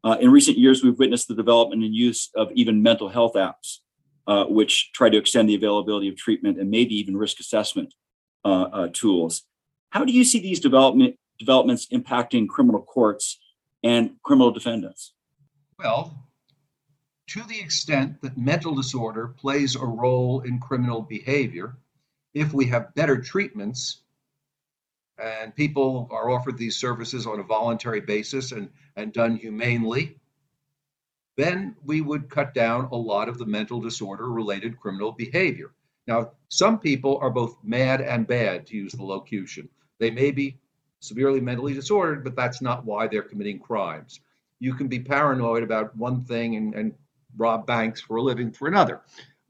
Uh, 0.04 0.16
in 0.20 0.30
recent 0.30 0.58
years, 0.58 0.84
we've 0.84 0.98
witnessed 0.98 1.28
the 1.28 1.34
development 1.34 1.82
and 1.82 1.94
use 1.94 2.30
of 2.34 2.50
even 2.52 2.82
mental 2.82 3.08
health 3.08 3.34
apps, 3.34 3.78
uh, 4.26 4.44
which 4.44 4.92
try 4.92 5.08
to 5.08 5.16
extend 5.16 5.48
the 5.48 5.54
availability 5.54 6.08
of 6.08 6.16
treatment 6.16 6.58
and 6.58 6.70
maybe 6.70 6.94
even 6.94 7.16
risk 7.16 7.40
assessment 7.40 7.94
uh, 8.46 8.68
uh, 8.72 8.88
tools. 8.92 9.42
How 9.90 10.04
do 10.04 10.12
you 10.12 10.24
see 10.24 10.38
these 10.38 10.60
development 10.60 11.16
developments 11.36 11.88
impacting 11.88 12.48
criminal 12.48 12.80
courts 12.80 13.40
and 13.82 14.12
criminal 14.22 14.52
defendants? 14.52 15.14
Well, 15.80 16.28
to 17.28 17.42
the 17.42 17.58
extent 17.58 18.22
that 18.22 18.38
mental 18.38 18.74
disorder 18.76 19.26
plays 19.26 19.74
a 19.74 19.84
role 19.84 20.42
in 20.42 20.60
criminal 20.60 21.02
behavior, 21.02 21.76
if 22.34 22.52
we 22.52 22.66
have 22.66 22.94
better 22.94 23.20
treatments 23.20 24.02
and 25.18 25.52
people 25.56 26.06
are 26.12 26.30
offered 26.30 26.56
these 26.56 26.76
services 26.76 27.26
on 27.26 27.40
a 27.40 27.42
voluntary 27.42 28.00
basis 28.00 28.52
and, 28.52 28.70
and 28.94 29.12
done 29.12 29.34
humanely, 29.36 30.16
then 31.36 31.74
we 31.84 32.00
would 32.00 32.30
cut 32.30 32.54
down 32.54 32.88
a 32.92 32.96
lot 32.96 33.28
of 33.28 33.38
the 33.38 33.46
mental 33.46 33.80
disorder 33.80 34.30
related 34.30 34.78
criminal 34.78 35.10
behavior. 35.10 35.72
Now, 36.06 36.32
some 36.48 36.78
people 36.78 37.18
are 37.20 37.30
both 37.30 37.56
mad 37.64 38.00
and 38.00 38.26
bad, 38.26 38.66
to 38.68 38.76
use 38.76 38.92
the 38.92 39.02
locution. 39.02 39.68
They 39.98 40.10
may 40.10 40.30
be 40.30 40.58
severely 41.00 41.40
mentally 41.40 41.74
disordered, 41.74 42.24
but 42.24 42.36
that's 42.36 42.62
not 42.62 42.84
why 42.84 43.06
they're 43.06 43.22
committing 43.22 43.58
crimes. 43.58 44.20
You 44.60 44.74
can 44.74 44.88
be 44.88 45.00
paranoid 45.00 45.62
about 45.62 45.96
one 45.96 46.24
thing 46.24 46.56
and, 46.56 46.74
and 46.74 46.94
rob 47.36 47.66
banks 47.66 48.00
for 48.00 48.16
a 48.16 48.22
living 48.22 48.52
for 48.52 48.68
another. 48.68 49.02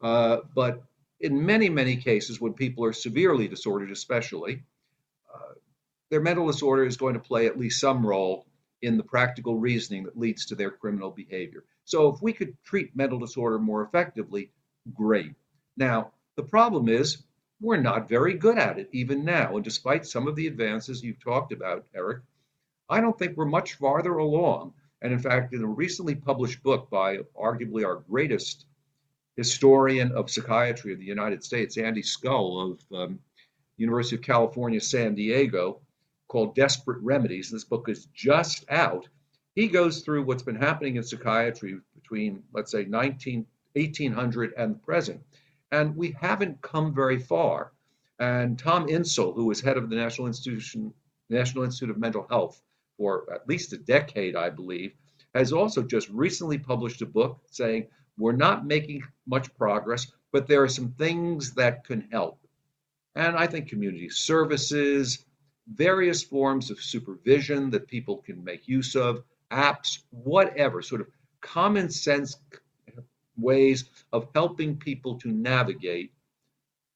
Uh, 0.02 0.38
but 0.54 0.82
in 1.20 1.44
many, 1.44 1.68
many 1.68 1.96
cases, 1.96 2.40
when 2.40 2.52
people 2.52 2.84
are 2.84 2.92
severely 2.92 3.48
disordered, 3.48 3.90
especially, 3.90 4.62
uh, 5.34 5.54
their 6.10 6.20
mental 6.20 6.46
disorder 6.46 6.84
is 6.84 6.96
going 6.96 7.14
to 7.14 7.20
play 7.20 7.46
at 7.46 7.58
least 7.58 7.80
some 7.80 8.04
role 8.04 8.46
in 8.82 8.96
the 8.96 9.02
practical 9.02 9.58
reasoning 9.58 10.04
that 10.04 10.18
leads 10.18 10.44
to 10.46 10.54
their 10.54 10.70
criminal 10.70 11.10
behavior. 11.10 11.64
So, 11.84 12.08
if 12.12 12.20
we 12.20 12.32
could 12.32 12.56
treat 12.64 12.94
mental 12.96 13.18
disorder 13.18 13.58
more 13.58 13.82
effectively, 13.82 14.50
great. 14.94 15.32
Now, 15.76 16.12
the 16.36 16.42
problem 16.42 16.88
is 16.88 17.18
we're 17.60 17.76
not 17.78 18.08
very 18.08 18.34
good 18.34 18.58
at 18.58 18.78
it 18.78 18.88
even 18.92 19.24
now. 19.24 19.56
And 19.56 19.64
despite 19.64 20.06
some 20.06 20.28
of 20.28 20.36
the 20.36 20.46
advances 20.46 21.02
you've 21.02 21.22
talked 21.22 21.52
about, 21.52 21.86
Erik, 21.94 22.22
I 22.88 23.00
don't 23.00 23.18
think 23.18 23.36
we're 23.36 23.46
much 23.46 23.74
farther 23.74 24.18
along. 24.18 24.74
And 25.02 25.12
in 25.12 25.18
fact, 25.18 25.54
in 25.54 25.62
a 25.62 25.66
recently 25.66 26.14
published 26.14 26.62
book 26.62 26.88
by 26.90 27.18
arguably 27.34 27.84
our 27.84 27.96
greatest 27.96 28.66
historian 29.36 30.12
of 30.12 30.30
psychiatry 30.30 30.92
of 30.92 30.98
the 30.98 31.04
United 31.04 31.42
States, 31.42 31.76
Andy 31.76 32.02
Scull 32.02 32.72
of 32.72 32.80
um, 32.96 33.18
University 33.76 34.16
of 34.16 34.22
California, 34.22 34.80
San 34.80 35.14
Diego, 35.14 35.80
called 36.28 36.54
Desperate 36.54 37.02
Remedies. 37.02 37.50
This 37.50 37.64
book 37.64 37.88
is 37.88 38.06
just 38.14 38.64
out. 38.70 39.08
He 39.54 39.68
goes 39.68 40.00
through 40.00 40.24
what's 40.24 40.42
been 40.42 40.56
happening 40.56 40.96
in 40.96 41.02
psychiatry 41.02 41.78
between, 41.94 42.42
let's 42.52 42.70
say, 42.70 42.84
19, 42.84 43.46
1800 43.74 44.52
and 44.56 44.74
the 44.74 44.78
present. 44.78 45.22
And 45.72 45.96
we 45.96 46.16
haven't 46.20 46.62
come 46.62 46.94
very 46.94 47.18
far. 47.18 47.72
And 48.18 48.58
Tom 48.58 48.88
Insel, 48.88 49.34
who 49.34 49.46
was 49.46 49.60
head 49.60 49.76
of 49.76 49.90
the 49.90 49.96
National 49.96 50.26
Institution, 50.26 50.92
National 51.28 51.64
Institute 51.64 51.90
of 51.90 51.98
Mental 51.98 52.26
Health 52.28 52.62
for 52.96 53.30
at 53.32 53.48
least 53.48 53.72
a 53.72 53.78
decade, 53.78 54.36
I 54.36 54.48
believe, 54.48 54.94
has 55.34 55.52
also 55.52 55.82
just 55.82 56.08
recently 56.08 56.58
published 56.58 57.02
a 57.02 57.06
book 57.06 57.40
saying 57.50 57.88
we're 58.16 58.32
not 58.32 58.66
making 58.66 59.02
much 59.26 59.54
progress, 59.54 60.06
but 60.32 60.46
there 60.46 60.62
are 60.62 60.68
some 60.68 60.92
things 60.92 61.52
that 61.54 61.84
can 61.84 62.08
help. 62.10 62.38
And 63.14 63.36
I 63.36 63.46
think 63.46 63.68
community 63.68 64.08
services, 64.08 65.26
various 65.68 66.22
forms 66.22 66.70
of 66.70 66.80
supervision 66.80 67.70
that 67.70 67.88
people 67.88 68.18
can 68.18 68.42
make 68.42 68.68
use 68.68 68.94
of, 68.94 69.22
apps, 69.50 70.00
whatever, 70.10 70.80
sort 70.80 71.00
of 71.00 71.08
common 71.40 71.90
sense 71.90 72.36
ways 73.38 73.84
of 74.12 74.28
helping 74.34 74.76
people 74.76 75.16
to 75.18 75.30
navigate 75.30 76.12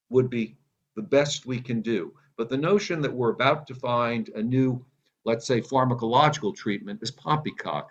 would 0.09 0.29
be 0.29 0.55
the 0.95 1.01
best 1.01 1.45
we 1.45 1.59
can 1.59 1.81
do. 1.81 2.13
But 2.37 2.49
the 2.49 2.57
notion 2.57 3.01
that 3.01 3.13
we're 3.13 3.31
about 3.31 3.67
to 3.67 3.75
find 3.75 4.29
a 4.29 4.41
new, 4.41 4.83
let's 5.25 5.45
say, 5.45 5.61
pharmacological 5.61 6.55
treatment 6.55 6.99
is 7.01 7.11
poppycock. 7.11 7.89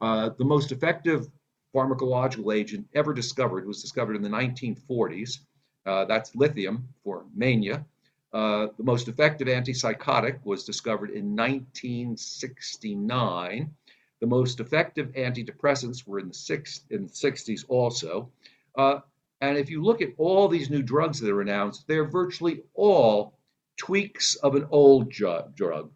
Uh, 0.00 0.30
the 0.38 0.44
most 0.44 0.72
effective 0.72 1.28
pharmacological 1.74 2.54
agent 2.54 2.86
ever 2.94 3.12
discovered 3.12 3.66
was 3.66 3.82
discovered 3.82 4.16
in 4.16 4.22
the 4.22 4.28
1940s. 4.28 5.40
Uh, 5.84 6.04
that's 6.04 6.34
lithium 6.34 6.88
for 7.02 7.24
mania. 7.34 7.84
Uh, 8.32 8.68
the 8.76 8.84
most 8.84 9.08
effective 9.08 9.48
antipsychotic 9.48 10.38
was 10.44 10.64
discovered 10.64 11.10
in 11.10 11.34
1969. 11.34 13.70
The 14.20 14.26
most 14.26 14.60
effective 14.60 15.12
antidepressants 15.12 16.06
were 16.06 16.18
in 16.18 16.28
the, 16.28 16.34
six, 16.34 16.82
in 16.90 17.04
the 17.04 17.12
60s 17.12 17.64
also. 17.68 18.30
Uh, 18.74 19.00
and 19.40 19.58
if 19.58 19.68
you 19.68 19.82
look 19.82 20.00
at 20.00 20.14
all 20.16 20.48
these 20.48 20.70
new 20.70 20.82
drugs 20.82 21.20
that 21.20 21.30
are 21.30 21.42
announced, 21.42 21.86
they're 21.86 22.08
virtually 22.08 22.62
all 22.74 23.38
tweaks 23.76 24.34
of 24.36 24.54
an 24.54 24.66
old 24.70 25.10
drug. 25.10 25.90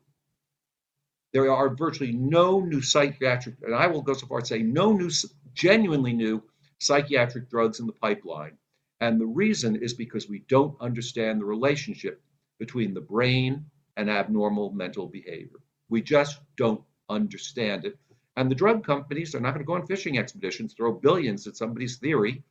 There 1.32 1.50
are 1.50 1.74
virtually 1.74 2.12
no 2.12 2.60
new 2.60 2.82
psychiatric, 2.82 3.56
and 3.62 3.74
I 3.74 3.86
will 3.86 4.02
go 4.02 4.12
so 4.12 4.26
far 4.26 4.38
as 4.38 4.48
to 4.48 4.54
say 4.54 4.62
no 4.62 4.92
new, 4.92 5.10
genuinely 5.54 6.12
new 6.12 6.42
psychiatric 6.78 7.48
drugs 7.48 7.80
in 7.80 7.86
the 7.86 7.92
pipeline. 7.92 8.58
And 9.00 9.18
the 9.18 9.26
reason 9.26 9.76
is 9.76 9.94
because 9.94 10.28
we 10.28 10.40
don't 10.40 10.78
understand 10.80 11.40
the 11.40 11.46
relationship 11.46 12.20
between 12.58 12.92
the 12.92 13.00
brain 13.00 13.64
and 13.96 14.10
abnormal 14.10 14.72
mental 14.72 15.06
behavior. 15.06 15.60
We 15.88 16.02
just 16.02 16.40
don't 16.56 16.82
understand 17.08 17.86
it. 17.86 17.98
And 18.36 18.50
the 18.50 18.54
drug 18.54 18.84
companies 18.84 19.34
are 19.34 19.40
not 19.40 19.54
going 19.54 19.64
to 19.64 19.66
go 19.66 19.74
on 19.74 19.86
fishing 19.86 20.18
expeditions, 20.18 20.74
throw 20.74 20.92
billions 20.92 21.46
at 21.46 21.56
somebody's 21.56 21.98
theory 21.98 22.42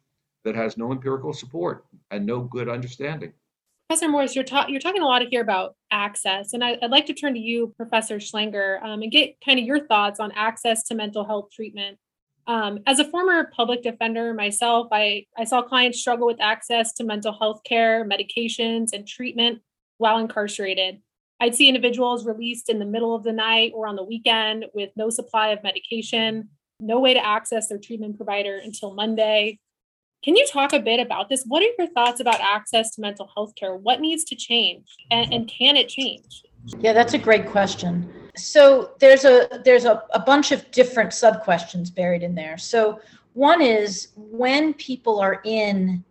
that 0.44 0.56
has 0.56 0.78
no 0.78 0.92
empirical 0.92 1.34
support 1.34 1.86
and 2.12 2.26
no 2.26 2.42
good 2.42 2.70
understanding. 2.70 3.34
Professor 3.90 4.08
Morse, 4.08 4.36
you're, 4.36 4.44
ta- 4.44 4.68
you're 4.70 4.80
talking 4.80 5.02
a 5.02 5.06
lot 5.06 5.24
here 5.32 5.42
about 5.42 5.76
access, 5.90 6.54
and 6.54 6.64
I, 6.64 6.78
would 6.80 6.92
like 6.92 7.08
to 7.08 7.14
turn 7.14 7.34
to 7.34 7.40
you, 7.40 7.74
Professor 7.76 8.18
Schlanger, 8.18 8.82
um, 8.84 9.02
and 9.02 9.12
get 9.12 9.36
kind 9.44 9.60
of 9.60 9.66
your 9.66 9.88
thoughts 9.88 10.20
on 10.20 10.32
access 10.34 10.84
to 10.84 10.96
mental 10.96 11.26
health 11.26 11.50
treatment. 11.52 11.98
Um, 12.46 12.80
as 12.86 13.00
a 13.00 13.10
former 13.10 13.50
public 13.56 13.82
defender 13.82 14.34
myself, 14.34 14.90
I, 14.92 15.26
I 15.38 15.44
saw 15.44 15.64
clients 15.64 16.00
struggle 16.00 16.28
with 16.28 16.40
access 16.40 16.94
to 16.94 17.04
mental 17.04 17.34
health 17.34 17.62
care, 17.64 18.06
medications, 18.06 18.90
and 18.94 19.08
treatment 19.08 19.62
while 19.98 20.20
incarcerated. 20.20 21.02
I'd 21.40 21.56
see 21.56 21.68
individuals 21.68 22.26
released 22.26 22.70
in 22.70 22.80
the 22.80 22.86
middle 22.86 23.16
of 23.16 23.24
the 23.24 23.32
night 23.32 23.72
or 23.74 23.88
on 23.88 23.96
the 23.96 24.04
weekend 24.04 24.66
with 24.74 24.90
no 24.96 25.10
supply 25.10 25.50
of 25.50 25.64
medication, 25.64 26.50
no 26.80 27.00
way 27.00 27.14
to 27.14 27.26
access 27.26 27.68
their 27.68 27.78
treatment 27.78 28.18
provider 28.18 28.58
until 28.58 28.94
Monday. 28.94 29.60
Can 30.24 30.36
you 30.36 30.46
talk 30.48 30.74
a 30.74 30.80
bit 30.80 31.00
about 31.00 31.30
this? 31.30 31.46
What 31.48 31.64
are 31.64 31.70
your 31.78 31.88
thoughts 31.88 32.20
about 32.20 32.42
access 32.42 32.94
to 32.96 33.02
mental 33.02 33.30
health 33.34 33.54
care? 33.56 33.76
What 33.76 34.02
needs 34.02 34.26
to 34.26 34.36
change 34.36 34.86
and, 35.12 35.34
and 35.34 35.48
can 35.48 35.78
it 35.78 35.88
change? 35.88 36.44
Yeah, 36.80 36.92
that's 36.92 37.14
a 37.14 37.18
great 37.18 37.48
question. 37.48 38.12
So 38.36 38.92
there's 39.00 39.24
a 39.24 39.62
there's 39.64 39.86
a, 39.86 40.04
a 40.14 40.20
bunch 40.20 40.52
of 40.52 40.70
different 40.72 41.14
sub 41.14 41.42
questions 41.44 41.90
buried 41.90 42.22
in 42.22 42.36
there. 42.36 42.58
So 42.58 43.00
one 43.34 43.62
is 43.62 44.10
when 44.16 44.74
people 44.74 45.20
are 45.20 45.42
in 45.46 46.04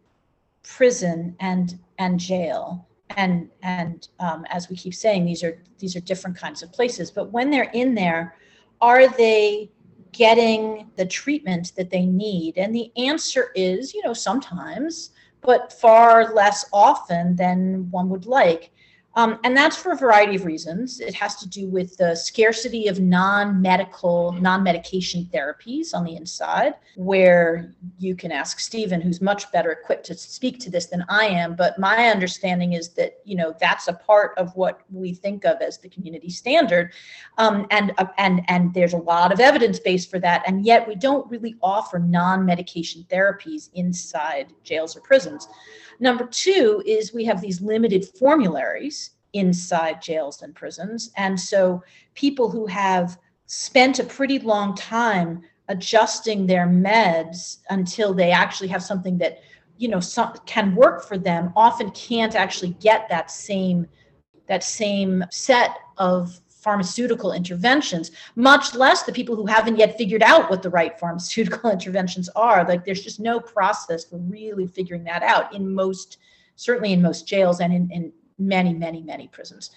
prison 0.63 1.37
and 1.41 1.79
and 1.99 2.19
jail, 2.19 2.88
and 3.17 3.49
and 3.63 4.09
um, 4.21 4.45
as 4.51 4.69
we 4.69 4.77
keep 4.77 4.95
saying, 4.95 5.25
these 5.25 5.43
are 5.43 5.61
these 5.79 5.97
are 5.97 6.01
different 6.01 6.37
kinds 6.37 6.63
of 6.63 6.73
places. 6.73 7.11
But 7.11 7.33
when 7.33 7.51
they're 7.51 7.71
in 7.73 7.95
there, 7.95 8.37
are 8.81 9.09
they 9.09 9.71
getting 10.13 10.91
the 10.97 11.07
treatment 11.07 11.73
that 11.77 11.91
they 11.91 12.07
need? 12.07 12.59
And 12.59 12.75
the 12.75 12.91
answer 12.97 13.51
is, 13.55 13.95
you 13.95 14.03
know, 14.05 14.13
sometimes, 14.13 15.11
but 15.41 15.73
far 15.73 16.33
less 16.35 16.65
often 16.73 17.37
than 17.37 17.91
one 17.91 18.09
would 18.09 18.27
like. 18.27 18.73
Um, 19.19 19.41
and 19.43 19.57
that's 19.57 19.77
for 19.77 19.91
a 19.91 19.97
variety 19.97 20.37
of 20.37 20.45
reasons. 20.45 21.01
It 21.01 21.13
has 21.15 21.35
to 21.39 21.49
do 21.49 21.67
with 21.69 21.97
the 21.97 22.15
scarcity 22.15 22.87
of 22.87 23.01
non 23.01 23.61
medical, 23.61 24.31
non 24.31 24.63
medication 24.63 25.29
therapies 25.35 25.93
on 25.93 26.05
the 26.05 26.15
inside, 26.15 26.75
where 26.95 27.75
you 27.99 28.15
can 28.15 28.31
ask 28.31 28.61
Stephen, 28.61 29.01
who's 29.01 29.21
much 29.21 29.51
better 29.51 29.73
equipped 29.73 30.07
to 30.07 30.15
speak 30.15 30.61
to 30.61 30.71
this 30.71 30.87
than 30.87 31.05
I 31.09 31.25
am. 31.25 31.57
But 31.57 31.81
my 31.81 32.07
understanding 32.07 32.75
is 32.75 32.91
that, 32.91 33.15
you 33.25 33.35
know, 33.35 33.57
that's 33.59 33.89
a 33.89 33.93
part 33.93 34.39
of 34.39 34.55
what 34.55 34.83
we 34.89 35.13
think 35.15 35.45
of 35.45 35.61
as 35.63 35.79
the 35.79 35.89
community 35.89 36.31
standard. 36.31 36.93
Um, 37.39 37.67
and, 37.73 37.93
uh, 37.99 38.07
and, 38.19 38.43
and 38.47 38.73
there's 38.73 38.93
a 38.93 38.99
lot 38.99 39.33
of 39.33 39.41
evidence 39.41 39.81
base 39.81 40.07
for 40.07 40.21
that. 40.21 40.45
And 40.47 40.65
yet 40.65 40.87
we 40.87 40.95
don't 40.95 41.29
really 41.29 41.57
offer 41.61 41.99
non 41.99 42.47
medication 42.47 43.05
therapies 43.11 43.71
inside 43.75 44.53
jails 44.63 44.97
or 44.97 45.01
prisons. 45.01 45.49
Number 46.01 46.27
two 46.27 46.83
is 46.87 47.13
we 47.13 47.25
have 47.25 47.41
these 47.41 47.61
limited 47.61 48.07
formularies 48.19 49.11
inside 49.33 50.01
jails 50.01 50.43
and 50.43 50.55
prisons. 50.55 51.11
And 51.17 51.39
so 51.39 51.83
people 52.15 52.51
who 52.51 52.67
have 52.67 53.19
spent 53.47 53.99
a 53.99 54.05
pretty 54.05 54.39
long 54.39 54.75
time 54.75 55.43
adjusting 55.69 56.47
their 56.47 56.67
meds 56.67 57.59
until 57.71 58.15
they 58.15 58.31
actually 58.31 58.69
have 58.69 58.83
something 58.83 59.19
that 59.19 59.41
you 59.77 59.89
know 59.89 60.01
some, 60.01 60.35
can 60.47 60.75
work 60.75 61.05
for 61.05 61.19
them 61.19 61.53
often 61.55 61.91
can't 61.93 62.35
actually 62.35 62.71
get 62.81 63.09
that 63.09 63.31
same 63.31 63.87
that 64.47 64.65
same 64.65 65.25
set 65.31 65.77
of 65.99 66.41
pharmaceutical 66.61 67.33
interventions 67.33 68.11
much 68.35 68.75
less 68.75 69.05
the 69.05 69.13
people 69.13 69.37
who 69.37 69.47
haven't 69.47 69.79
yet 69.79 69.97
figured 69.97 70.23
out 70.23 70.51
what 70.51 70.63
the 70.63 70.71
right 70.71 70.99
pharmaceutical 70.99 71.71
interventions 71.77 72.29
are. 72.31 72.67
Like 72.67 72.85
there's 72.85 73.03
just 73.03 73.21
no 73.21 73.41
process 73.41 74.05
for 74.05 74.19
really 74.19 74.67
figuring 74.67 75.05
that 75.05 75.23
out 75.23 75.55
in 75.55 75.73
most 75.73 76.19
certainly 76.57 76.93
in 76.93 77.01
most 77.01 77.27
jails 77.27 77.61
and 77.61 77.73
in, 77.73 77.91
in 77.91 78.13
many 78.39 78.75
many 78.75 79.03
many 79.03 79.29
prisons. 79.29 79.71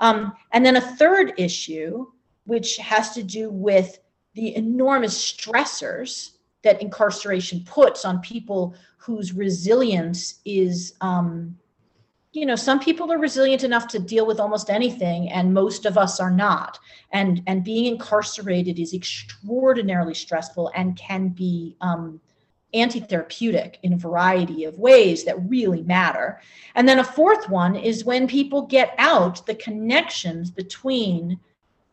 Um, 0.00 0.34
and 0.52 0.64
then 0.64 0.76
a 0.76 0.80
third 0.80 1.32
issue 1.38 2.06
which 2.44 2.76
has 2.76 3.12
to 3.14 3.22
do 3.22 3.50
with 3.50 3.98
the 4.34 4.54
enormous 4.54 5.32
stressors 5.32 6.32
that 6.62 6.80
incarceration 6.82 7.64
puts 7.64 8.04
on 8.04 8.20
people 8.20 8.74
whose 8.98 9.32
resilience 9.32 10.40
is 10.44 10.94
um, 11.00 11.56
you 12.36 12.44
know 12.44 12.54
some 12.54 12.78
people 12.78 13.10
are 13.10 13.18
resilient 13.18 13.64
enough 13.64 13.88
to 13.88 13.98
deal 13.98 14.26
with 14.26 14.38
almost 14.38 14.68
anything 14.68 15.30
and 15.30 15.54
most 15.54 15.86
of 15.86 15.96
us 15.96 16.20
are 16.20 16.30
not. 16.30 16.78
And 17.10 17.42
and 17.46 17.64
being 17.64 17.86
incarcerated 17.86 18.78
is 18.78 18.92
extraordinarily 18.92 20.14
stressful 20.14 20.70
and 20.74 20.96
can 20.96 21.28
be 21.28 21.76
um, 21.80 22.20
anti-therapeutic 22.74 23.78
in 23.82 23.94
a 23.94 23.96
variety 23.96 24.64
of 24.64 24.78
ways 24.78 25.24
that 25.24 25.48
really 25.48 25.82
matter. 25.82 26.40
And 26.74 26.86
then 26.86 26.98
a 26.98 27.04
fourth 27.04 27.48
one 27.48 27.74
is 27.74 28.04
when 28.04 28.28
people 28.28 28.62
get 28.66 28.94
out 28.98 29.46
the 29.46 29.54
connections 29.54 30.50
between 30.50 31.40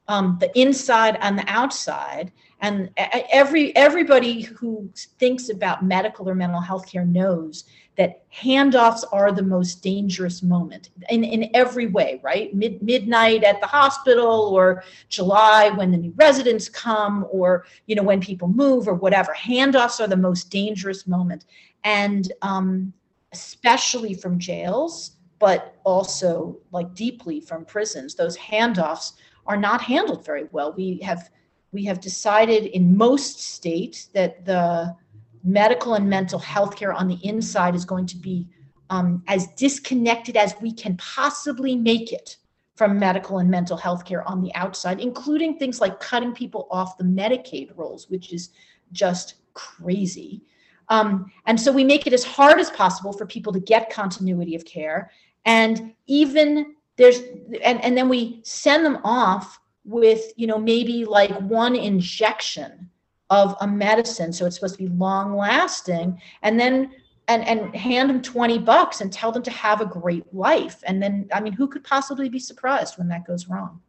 um, 0.09 0.37
the 0.41 0.51
inside 0.59 1.17
and 1.21 1.37
the 1.37 1.45
outside. 1.47 2.33
And 2.59 2.89
every 2.97 3.75
everybody 3.75 4.41
who 4.41 4.89
thinks 5.19 5.49
about 5.49 5.85
medical 5.85 6.29
or 6.29 6.35
mental 6.35 6.61
health 6.61 6.85
care 6.91 7.05
knows 7.05 7.63
that 7.97 8.23
handoffs 8.31 9.03
are 9.11 9.31
the 9.31 9.43
most 9.43 9.83
dangerous 9.83 10.41
moment 10.41 10.89
in, 11.09 11.23
in 11.23 11.49
every 11.53 11.87
way, 11.87 12.19
right? 12.23 12.53
Mid, 12.55 12.81
midnight 12.81 13.43
at 13.43 13.61
the 13.61 13.67
hospital 13.67 14.51
or 14.53 14.83
July 15.09 15.69
when 15.69 15.91
the 15.91 15.97
new 15.97 16.13
residents 16.15 16.67
come 16.67 17.27
or, 17.31 17.65
you 17.85 17.95
know, 17.95 18.03
when 18.03 18.19
people 18.19 18.47
move 18.47 18.87
or 18.87 18.95
whatever. 18.95 19.33
Handoffs 19.33 19.99
are 19.99 20.07
the 20.07 20.17
most 20.17 20.49
dangerous 20.49 21.05
moment. 21.05 21.45
And 21.83 22.31
um, 22.41 22.93
especially 23.31 24.13
from 24.15 24.39
jails, 24.39 25.17
but 25.39 25.75
also 25.83 26.57
like 26.71 26.95
deeply 26.95 27.41
from 27.41 27.65
prisons, 27.65 28.15
those 28.15 28.37
handoffs 28.37 29.13
are 29.45 29.57
not 29.57 29.81
handled 29.81 30.25
very 30.25 30.45
well. 30.51 30.73
We 30.73 30.99
have 31.03 31.29
we 31.73 31.83
have 31.85 31.99
decided 31.99 32.65
in 32.67 32.95
most 32.95 33.41
states 33.41 34.05
that 34.13 34.45
the 34.45 34.95
medical 35.43 35.95
and 35.95 36.09
mental 36.09 36.39
health 36.39 36.75
care 36.75 36.93
on 36.93 37.07
the 37.07 37.19
inside 37.23 37.75
is 37.75 37.85
going 37.85 38.05
to 38.05 38.17
be 38.17 38.47
um, 38.89 39.23
as 39.27 39.47
disconnected 39.55 40.37
as 40.37 40.55
we 40.61 40.71
can 40.71 40.95
possibly 40.97 41.75
make 41.75 42.11
it 42.11 42.37
from 42.75 42.97
medical 42.97 43.37
and 43.39 43.49
mental 43.49 43.77
health 43.77 44.03
care 44.05 44.27
on 44.27 44.41
the 44.41 44.53
outside, 44.55 44.99
including 44.99 45.57
things 45.57 45.79
like 45.79 45.99
cutting 45.99 46.33
people 46.33 46.67
off 46.71 46.97
the 46.97 47.03
Medicaid 47.03 47.75
rolls, 47.77 48.09
which 48.09 48.33
is 48.33 48.49
just 48.91 49.35
crazy. 49.53 50.41
Um, 50.89 51.31
and 51.45 51.59
so 51.59 51.71
we 51.71 51.83
make 51.83 52.07
it 52.07 52.13
as 52.13 52.23
hard 52.23 52.59
as 52.59 52.69
possible 52.71 53.13
for 53.13 53.25
people 53.25 53.53
to 53.53 53.59
get 53.59 53.89
continuity 53.89 54.55
of 54.55 54.65
care. 54.65 55.11
And 55.45 55.93
even 56.07 56.75
there's, 56.97 57.19
and, 57.63 57.83
and 57.83 57.97
then 57.97 58.09
we 58.09 58.41
send 58.43 58.85
them 58.85 58.99
off 59.03 59.59
with, 59.85 60.33
you 60.35 60.47
know, 60.47 60.57
maybe 60.57 61.05
like 61.05 61.31
one 61.41 61.75
injection 61.75 62.89
of 63.29 63.55
a 63.61 63.67
medicine. 63.67 64.33
So 64.33 64.45
it's 64.45 64.55
supposed 64.55 64.75
to 64.77 64.83
be 64.83 64.89
long 64.89 65.35
lasting 65.35 66.21
and 66.41 66.59
then 66.59 66.91
and 67.27 67.47
and 67.47 67.75
hand 67.75 68.09
them 68.09 68.21
20 68.21 68.59
bucks 68.59 69.01
and 69.01 69.11
tell 69.11 69.31
them 69.31 69.43
to 69.43 69.51
have 69.51 69.81
a 69.81 69.85
great 69.85 70.31
life. 70.33 70.81
And 70.85 71.01
then 71.01 71.27
i 71.33 71.39
mean 71.39 71.53
who 71.53 71.67
could 71.67 71.83
possibly 71.83 72.29
be 72.29 72.39
surprised 72.39 72.97
when 72.97 73.07
that 73.09 73.25
goes 73.25 73.47
wrong? 73.47 73.81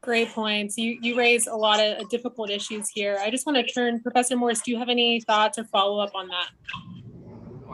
Great 0.00 0.30
points. 0.30 0.76
You 0.76 0.98
you 1.00 1.16
raise 1.16 1.46
a 1.46 1.54
lot 1.54 1.80
of 1.80 2.08
difficult 2.08 2.50
issues 2.50 2.88
here. 2.88 3.18
I 3.20 3.30
just 3.30 3.46
want 3.46 3.56
to 3.58 3.72
turn 3.72 4.00
professor 4.00 4.36
morse 4.36 4.62
do 4.62 4.70
you 4.70 4.78
have 4.78 4.88
any 4.88 5.20
thoughts 5.20 5.58
or 5.58 5.64
follow 5.64 5.98
up 6.00 6.14
on 6.14 6.28
that? 6.28 6.48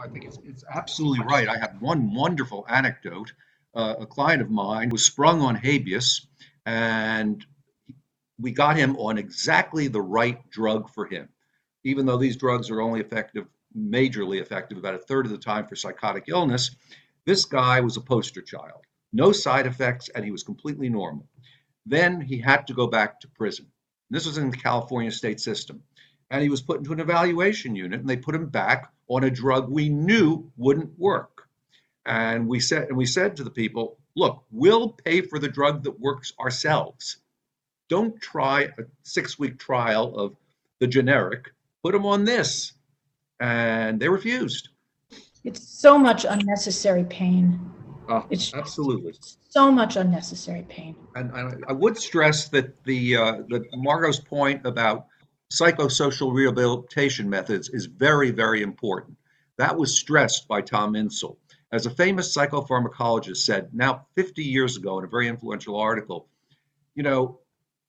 I 0.03 0.07
think 0.07 0.25
it's, 0.25 0.39
it's 0.45 0.63
absolutely 0.73 1.25
right. 1.25 1.47
I 1.47 1.57
have 1.57 1.75
one 1.79 2.13
wonderful 2.13 2.65
anecdote. 2.69 3.33
Uh, 3.75 3.95
a 3.99 4.05
client 4.05 4.41
of 4.41 4.49
mine 4.49 4.89
was 4.89 5.03
sprung 5.03 5.41
on 5.41 5.55
habeas 5.55 6.27
and 6.65 7.45
we 8.39 8.51
got 8.51 8.77
him 8.77 8.95
on 8.97 9.17
exactly 9.17 9.87
the 9.87 10.01
right 10.01 10.49
drug 10.49 10.89
for 10.89 11.05
him. 11.05 11.27
Even 11.83 12.05
though 12.05 12.17
these 12.17 12.37
drugs 12.37 12.69
are 12.69 12.81
only 12.81 13.01
effective, 13.01 13.45
majorly 13.77 14.41
effective, 14.41 14.77
about 14.77 14.95
a 14.95 14.99
third 14.99 15.25
of 15.25 15.31
the 15.31 15.37
time 15.37 15.67
for 15.67 15.75
psychotic 15.75 16.25
illness, 16.27 16.75
this 17.25 17.45
guy 17.45 17.81
was 17.81 17.97
a 17.97 18.01
poster 18.01 18.41
child. 18.41 18.85
No 19.11 19.31
side 19.31 19.65
effects, 19.65 20.09
and 20.09 20.23
he 20.23 20.31
was 20.31 20.43
completely 20.43 20.89
normal. 20.89 21.27
Then 21.85 22.21
he 22.21 22.37
had 22.37 22.67
to 22.67 22.73
go 22.73 22.87
back 22.87 23.19
to 23.19 23.27
prison. 23.27 23.67
This 24.09 24.25
was 24.25 24.37
in 24.37 24.51
the 24.51 24.57
California 24.57 25.11
state 25.11 25.39
system. 25.39 25.83
And 26.31 26.41
he 26.41 26.49
was 26.49 26.61
put 26.61 26.77
into 26.77 26.93
an 26.93 26.99
evaluation 26.99 27.75
unit, 27.75 27.99
and 27.99 28.09
they 28.09 28.17
put 28.17 28.35
him 28.35 28.47
back 28.47 28.91
on 29.07 29.23
a 29.23 29.31
drug 29.31 29.69
we 29.69 29.89
knew 29.89 30.51
wouldn't 30.57 30.97
work. 30.97 31.47
And 32.05 32.47
we 32.47 32.59
said, 32.59 32.87
and 32.87 32.97
we 32.97 33.05
said 33.05 33.35
to 33.35 33.43
the 33.43 33.49
people, 33.49 33.97
look, 34.15 34.43
we'll 34.51 34.89
pay 34.89 35.21
for 35.21 35.39
the 35.39 35.47
drug 35.47 35.83
that 35.83 35.99
works 35.99 36.33
ourselves 36.39 37.17
don't 37.89 38.19
try 38.21 38.63
a 38.63 38.83
six 39.03 39.37
week 39.37 39.59
trial 39.59 40.15
of 40.15 40.35
the 40.79 40.87
generic, 40.87 41.51
put 41.83 41.91
them 41.91 42.05
on 42.05 42.23
this. 42.23 42.73
And 43.39 43.99
they 43.99 44.09
refused. 44.09 44.69
It's 45.43 45.67
so 45.67 45.97
much 45.97 46.25
unnecessary 46.25 47.05
pain. 47.05 47.59
Uh, 48.07 48.23
it's 48.29 48.53
absolutely 48.53 49.13
so 49.49 49.71
much 49.71 49.95
unnecessary 49.95 50.65
pain. 50.67 50.95
And 51.15 51.31
I, 51.31 51.51
I 51.67 51.73
would 51.73 51.97
stress 51.97 52.49
that 52.49 52.83
the 52.83 53.15
uh, 53.15 53.33
that 53.49 53.63
Margo's 53.75 54.19
point 54.19 54.65
about 54.65 55.07
psychosocial 55.51 56.33
rehabilitation 56.33 57.29
methods 57.29 57.69
is 57.69 57.85
very, 57.85 58.31
very 58.31 58.61
important. 58.61 59.17
That 59.57 59.77
was 59.77 59.97
stressed 59.97 60.47
by 60.47 60.61
Tom 60.61 60.93
Insel. 60.93 61.37
As 61.71 61.85
a 61.85 61.89
famous 61.89 62.35
psychopharmacologist 62.35 63.37
said 63.37 63.73
now 63.73 64.05
50 64.15 64.43
years 64.43 64.77
ago 64.77 64.99
in 64.99 65.05
a 65.05 65.07
very 65.07 65.27
influential 65.27 65.75
article, 65.75 66.27
you 66.95 67.03
know, 67.03 67.39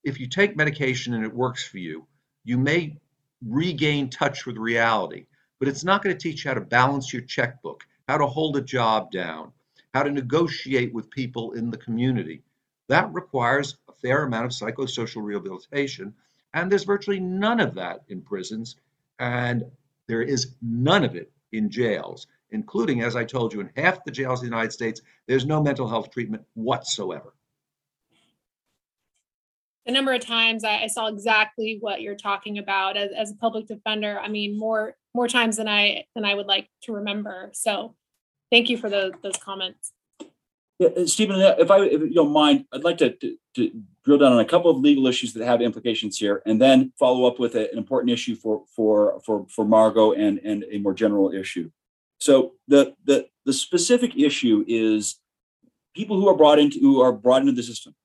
if 0.05 0.19
you 0.19 0.27
take 0.27 0.57
medication 0.57 1.15
and 1.15 1.25
it 1.25 1.35
works 1.35 1.65
for 1.67 1.79
you, 1.79 2.07
you 2.45 2.59
may 2.59 2.97
regain 3.47 4.09
touch 4.09 4.47
with 4.47 4.57
reality, 4.57 5.27
but 5.59 5.69
it's 5.69 5.85
not 5.85 6.03
going 6.03 6.17
to 6.17 6.21
teach 6.21 6.45
you 6.45 6.51
how 6.51 6.55
to 6.55 6.61
balance 6.61 7.13
your 7.13 7.23
checkbook, 7.23 7.85
how 8.09 8.19
to 8.19 8.27
hold 8.27 8.57
a 8.57 8.63
job 8.63 9.11
down, 9.11 9.53
how 9.95 10.03
to 10.03 10.11
negotiate 10.11 10.93
with 10.93 11.11
people 11.11 11.53
in 11.53 11.71
the 11.71 11.77
community. 11.79 12.43
That 12.89 13.13
requires 13.13 13.77
a 13.89 13.93
fair 13.93 14.25
amount 14.25 14.47
of 14.47 14.53
psychosocial 14.53 15.23
rehabilitation, 15.23 16.15
and 16.55 16.71
there's 16.71 16.85
virtually 16.85 17.21
none 17.21 17.61
of 17.61 17.75
that 17.75 18.03
in 18.09 18.23
prisons, 18.23 18.77
and 19.19 19.65
there 20.07 20.23
is 20.23 20.55
none 20.63 21.05
of 21.05 21.15
it 21.15 21.31
in 21.53 21.71
jails, 21.71 22.27
including, 22.51 23.03
as 23.03 23.17
I 23.17 23.25
told 23.25 23.53
you, 23.53 23.61
in 23.61 23.71
half 23.77 24.05
the 24.05 24.11
jails 24.11 24.41
in 24.41 24.49
the 24.49 24.57
United 24.57 24.73
States, 24.73 25.03
there's 25.27 25.47
no 25.47 25.63
mental 25.63 25.89
health 25.89 26.11
treatment 26.11 26.45
whatsoever. 26.55 27.33
A 29.91 29.93
number 29.93 30.15
of 30.15 30.25
times 30.25 30.63
I, 30.63 30.85
I 30.85 30.87
saw 30.87 31.09
exactly 31.09 31.79
what 31.81 32.01
you're 32.01 32.15
talking 32.15 32.59
about 32.59 32.97
as, 32.97 33.11
as 33.11 33.33
a 33.33 33.35
public 33.35 33.67
defender. 33.67 34.21
I 34.21 34.29
mean, 34.29 34.57
more 34.57 34.95
more 35.15 35.27
times 35.27 35.57
than 35.57 35.67
I 35.67 36.05
than 36.15 36.25
I 36.25 36.33
would 36.33 36.47
like 36.47 36.69
to 36.85 36.93
remember. 36.93 37.51
So 37.55 37.97
thank 38.53 38.69
you 38.69 38.79
for 38.79 38.89
those 38.89 39.15
those 39.25 39.37
comments. 39.37 39.93
Yeah, 40.79 40.91
uh, 40.97 41.07
Stephen, 41.07 41.41
uh, 41.41 41.57
if 41.59 41.73
I, 41.73 41.81
if 41.81 42.03
you 42.03 42.15
don't 42.15 42.31
mind, 42.31 42.67
I'd 42.73 42.85
like 42.85 42.99
to, 42.99 43.17
to, 43.17 43.37
to 43.57 43.83
drill 44.05 44.19
down 44.19 44.33
on 44.33 44.39
a 44.39 44.45
couple 44.45 44.71
of 44.71 44.77
legal 44.77 45.09
issues 45.09 45.33
that 45.33 45.45
have 45.45 45.61
implications 45.61 46.17
here, 46.17 46.41
and 46.47 46.63
then 46.63 46.93
follow 46.97 47.27
up 47.27 47.41
with 47.41 47.57
a- 47.57 47.73
an 47.73 47.77
important 47.77 48.13
issue 48.13 48.37
for 48.37 48.63
for 48.77 49.21
for 49.27 49.45
for 49.49 49.65
Margo 49.65 50.13
and 50.13 50.39
and 50.45 50.65
a 50.71 50.79
more 50.79 50.95
general 50.95 51.33
issue. 51.33 51.69
So 52.21 52.53
the 52.69 52.95
the 53.05 53.27
the 53.45 53.53
specific 53.53 54.17
issue 54.17 54.65
is 54.69 55.17
people 55.97 56.17
who 56.17 56.29
are 56.29 56.37
brought 56.37 56.61
into 56.61 56.79
who 56.79 57.01
are 57.01 57.13
brought 57.13 57.41
into 57.41 57.55
the 57.61 57.65
system. 57.65 57.97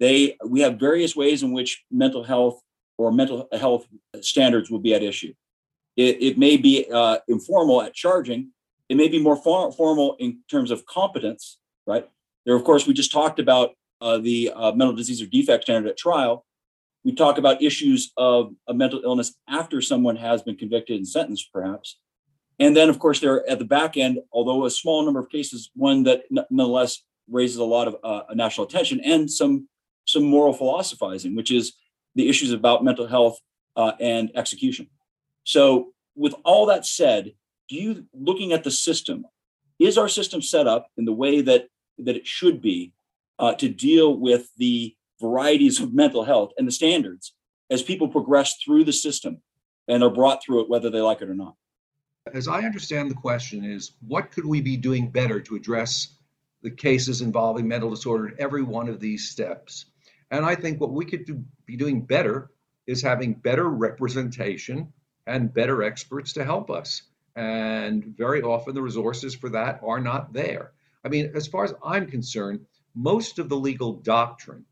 They 0.00 0.36
we 0.44 0.60
have 0.60 0.80
various 0.80 1.14
ways 1.14 1.42
in 1.42 1.52
which 1.52 1.84
mental 1.90 2.24
health 2.24 2.60
or 2.98 3.12
mental 3.12 3.48
health 3.52 3.86
standards 4.20 4.70
will 4.70 4.80
be 4.80 4.94
at 4.94 5.02
issue. 5.02 5.34
It, 5.96 6.22
it 6.22 6.38
may 6.38 6.56
be 6.56 6.86
uh, 6.92 7.18
informal 7.28 7.82
at 7.82 7.94
charging. 7.94 8.50
It 8.88 8.96
may 8.96 9.08
be 9.08 9.22
more 9.22 9.36
for, 9.36 9.70
formal 9.72 10.16
in 10.18 10.40
terms 10.50 10.70
of 10.70 10.84
competence 10.86 11.60
right? 11.90 12.08
There, 12.46 12.54
of 12.54 12.64
course, 12.64 12.86
we 12.86 12.94
just 12.94 13.12
talked 13.12 13.38
about 13.38 13.70
uh, 14.00 14.18
the 14.18 14.52
uh, 14.54 14.72
mental 14.72 14.94
disease 14.94 15.20
or 15.20 15.26
defect 15.26 15.64
standard 15.64 15.90
at 15.90 15.96
trial. 15.96 16.46
We 17.04 17.14
talk 17.14 17.38
about 17.38 17.62
issues 17.62 18.12
of 18.16 18.54
a 18.68 18.74
mental 18.74 19.02
illness 19.02 19.34
after 19.48 19.80
someone 19.80 20.16
has 20.16 20.42
been 20.42 20.56
convicted 20.56 20.96
and 20.96 21.08
sentenced, 21.08 21.50
perhaps. 21.52 21.98
And 22.58 22.76
then, 22.76 22.90
of 22.90 22.98
course, 22.98 23.20
there 23.20 23.48
at 23.48 23.58
the 23.58 23.64
back 23.64 23.96
end, 23.96 24.18
although 24.32 24.66
a 24.66 24.70
small 24.70 25.02
number 25.02 25.20
of 25.20 25.30
cases, 25.30 25.70
one 25.74 26.04
that 26.04 26.24
nonetheless 26.30 27.02
raises 27.28 27.56
a 27.56 27.64
lot 27.64 27.88
of 27.88 27.96
uh, 28.04 28.22
national 28.34 28.66
attention 28.66 29.00
and 29.00 29.30
some 29.30 29.68
some 30.10 30.24
moral 30.24 30.52
philosophizing, 30.52 31.34
which 31.34 31.50
is 31.50 31.74
the 32.14 32.28
issues 32.28 32.52
about 32.52 32.84
mental 32.84 33.06
health 33.06 33.38
uh, 33.76 33.92
and 34.00 34.30
execution. 34.34 34.88
So, 35.44 35.92
with 36.16 36.34
all 36.44 36.66
that 36.66 36.84
said, 36.84 37.32
do 37.68 37.76
you 37.76 38.06
looking 38.12 38.52
at 38.52 38.64
the 38.64 38.70
system, 38.70 39.24
is 39.78 39.96
our 39.96 40.08
system 40.08 40.42
set 40.42 40.66
up 40.66 40.88
in 40.96 41.04
the 41.04 41.12
way 41.12 41.40
that 41.40 41.68
that 41.98 42.16
it 42.16 42.26
should 42.26 42.60
be 42.62 42.92
uh, 43.38 43.54
to 43.54 43.68
deal 43.68 44.16
with 44.16 44.48
the 44.58 44.94
varieties 45.20 45.80
of 45.80 45.94
mental 45.94 46.24
health 46.24 46.52
and 46.58 46.66
the 46.66 46.72
standards 46.72 47.34
as 47.70 47.82
people 47.82 48.08
progress 48.08 48.56
through 48.56 48.84
the 48.84 48.92
system 48.92 49.38
and 49.88 50.02
are 50.02 50.10
brought 50.10 50.42
through 50.42 50.60
it 50.62 50.68
whether 50.68 50.90
they 50.90 51.00
like 51.00 51.20
it 51.20 51.28
or 51.28 51.34
not 51.34 51.54
as 52.32 52.48
i 52.48 52.60
understand 52.60 53.10
the 53.10 53.14
question 53.14 53.64
is 53.64 53.92
what 54.06 54.30
could 54.30 54.46
we 54.46 54.60
be 54.60 54.76
doing 54.76 55.10
better 55.10 55.40
to 55.40 55.56
address 55.56 56.16
the 56.62 56.70
cases 56.70 57.20
involving 57.20 57.68
mental 57.68 57.90
disorder 57.90 58.28
at 58.28 58.38
every 58.38 58.62
one 58.62 58.88
of 58.88 58.98
these 58.98 59.28
steps 59.28 59.86
and 60.30 60.44
i 60.44 60.54
think 60.54 60.80
what 60.80 60.92
we 60.92 61.04
could 61.04 61.24
do, 61.24 61.44
be 61.66 61.76
doing 61.76 62.00
better 62.00 62.50
is 62.86 63.02
having 63.02 63.34
better 63.34 63.68
representation 63.68 64.92
and 65.26 65.54
better 65.54 65.82
experts 65.82 66.32
to 66.32 66.44
help 66.44 66.70
us 66.70 67.02
and 67.36 68.04
very 68.16 68.42
often 68.42 68.74
the 68.74 68.82
resources 68.82 69.34
for 69.34 69.50
that 69.50 69.80
are 69.82 70.00
not 70.00 70.32
there. 70.32 70.72
I 71.04 71.08
mean, 71.08 71.32
as 71.34 71.46
far 71.46 71.64
as 71.64 71.74
I'm 71.82 72.06
concerned, 72.06 72.66
most 72.94 73.38
of 73.38 73.48
the 73.48 73.56
legal 73.56 73.94
doctrine, 73.94 74.64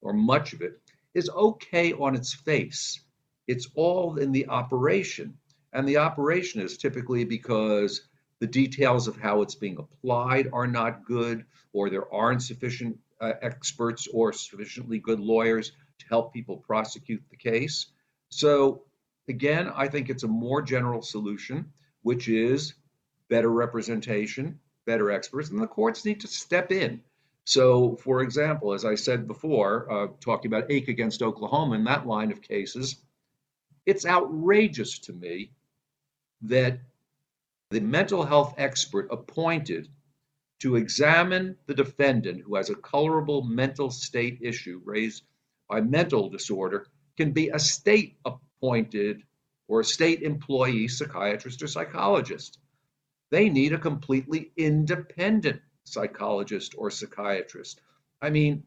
or 0.00 0.12
much 0.12 0.52
of 0.52 0.62
it, 0.62 0.80
is 1.14 1.28
okay 1.30 1.92
on 1.92 2.14
its 2.14 2.34
face. 2.34 3.00
It's 3.46 3.68
all 3.74 4.16
in 4.16 4.32
the 4.32 4.48
operation. 4.48 5.36
And 5.72 5.86
the 5.86 5.98
operation 5.98 6.60
is 6.60 6.78
typically 6.78 7.24
because 7.24 8.02
the 8.38 8.46
details 8.46 9.06
of 9.06 9.16
how 9.16 9.42
it's 9.42 9.54
being 9.54 9.78
applied 9.78 10.48
are 10.52 10.66
not 10.66 11.04
good, 11.04 11.44
or 11.72 11.90
there 11.90 12.12
aren't 12.12 12.42
sufficient 12.42 12.98
uh, 13.20 13.32
experts 13.42 14.08
or 14.12 14.32
sufficiently 14.32 14.98
good 14.98 15.20
lawyers 15.20 15.72
to 15.98 16.06
help 16.08 16.32
people 16.32 16.56
prosecute 16.56 17.22
the 17.30 17.36
case. 17.36 17.86
So, 18.30 18.82
again, 19.28 19.70
I 19.74 19.88
think 19.88 20.08
it's 20.08 20.22
a 20.22 20.28
more 20.28 20.62
general 20.62 21.02
solution 21.02 21.72
which 22.02 22.28
is 22.28 22.74
better 23.28 23.50
representation, 23.50 24.58
better 24.86 25.10
experts, 25.10 25.50
and 25.50 25.60
the 25.60 25.66
courts 25.66 26.04
need 26.04 26.20
to 26.20 26.26
step 26.26 26.72
in. 26.72 27.02
So, 27.44 27.96
for 27.96 28.22
example, 28.22 28.72
as 28.72 28.84
I 28.84 28.94
said 28.94 29.26
before, 29.26 29.90
uh, 29.90 30.08
talking 30.20 30.50
about 30.50 30.70
Ake 30.70 30.88
against 30.88 31.22
Oklahoma 31.22 31.74
in 31.74 31.84
that 31.84 32.06
line 32.06 32.30
of 32.30 32.42
cases, 32.42 32.96
it's 33.86 34.06
outrageous 34.06 34.98
to 35.00 35.12
me 35.12 35.52
that 36.42 36.80
the 37.70 37.80
mental 37.80 38.24
health 38.24 38.54
expert 38.58 39.08
appointed 39.10 39.88
to 40.60 40.76
examine 40.76 41.56
the 41.66 41.74
defendant 41.74 42.42
who 42.42 42.54
has 42.54 42.70
a 42.70 42.74
colorable 42.74 43.42
mental 43.42 43.90
state 43.90 44.38
issue 44.42 44.80
raised 44.84 45.24
by 45.68 45.80
mental 45.80 46.28
disorder 46.28 46.86
can 47.16 47.32
be 47.32 47.48
a 47.48 47.58
state 47.58 48.16
appointed 48.24 49.22
or 49.68 49.80
a 49.80 49.84
state 49.84 50.22
employee 50.22 50.88
psychiatrist 50.88 51.62
or 51.62 51.66
psychologist. 51.66 52.58
They 53.30 53.48
need 53.48 53.72
a 53.72 53.78
completely 53.78 54.50
independent 54.56 55.62
psychologist 55.84 56.74
or 56.76 56.90
psychiatrist. 56.90 57.80
I 58.20 58.30
mean, 58.30 58.64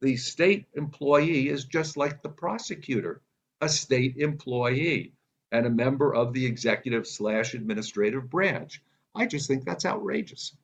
the 0.00 0.16
state 0.16 0.66
employee 0.74 1.48
is 1.48 1.64
just 1.64 1.96
like 1.96 2.22
the 2.22 2.28
prosecutor, 2.28 3.22
a 3.60 3.68
state 3.68 4.16
employee 4.18 5.14
and 5.50 5.64
a 5.64 5.70
member 5.70 6.14
of 6.14 6.34
the 6.34 6.44
executive 6.44 7.06
slash 7.06 7.54
administrative 7.54 8.28
branch. 8.28 8.82
I 9.14 9.26
just 9.26 9.48
think 9.48 9.64
that's 9.64 9.86
outrageous. 9.86 10.54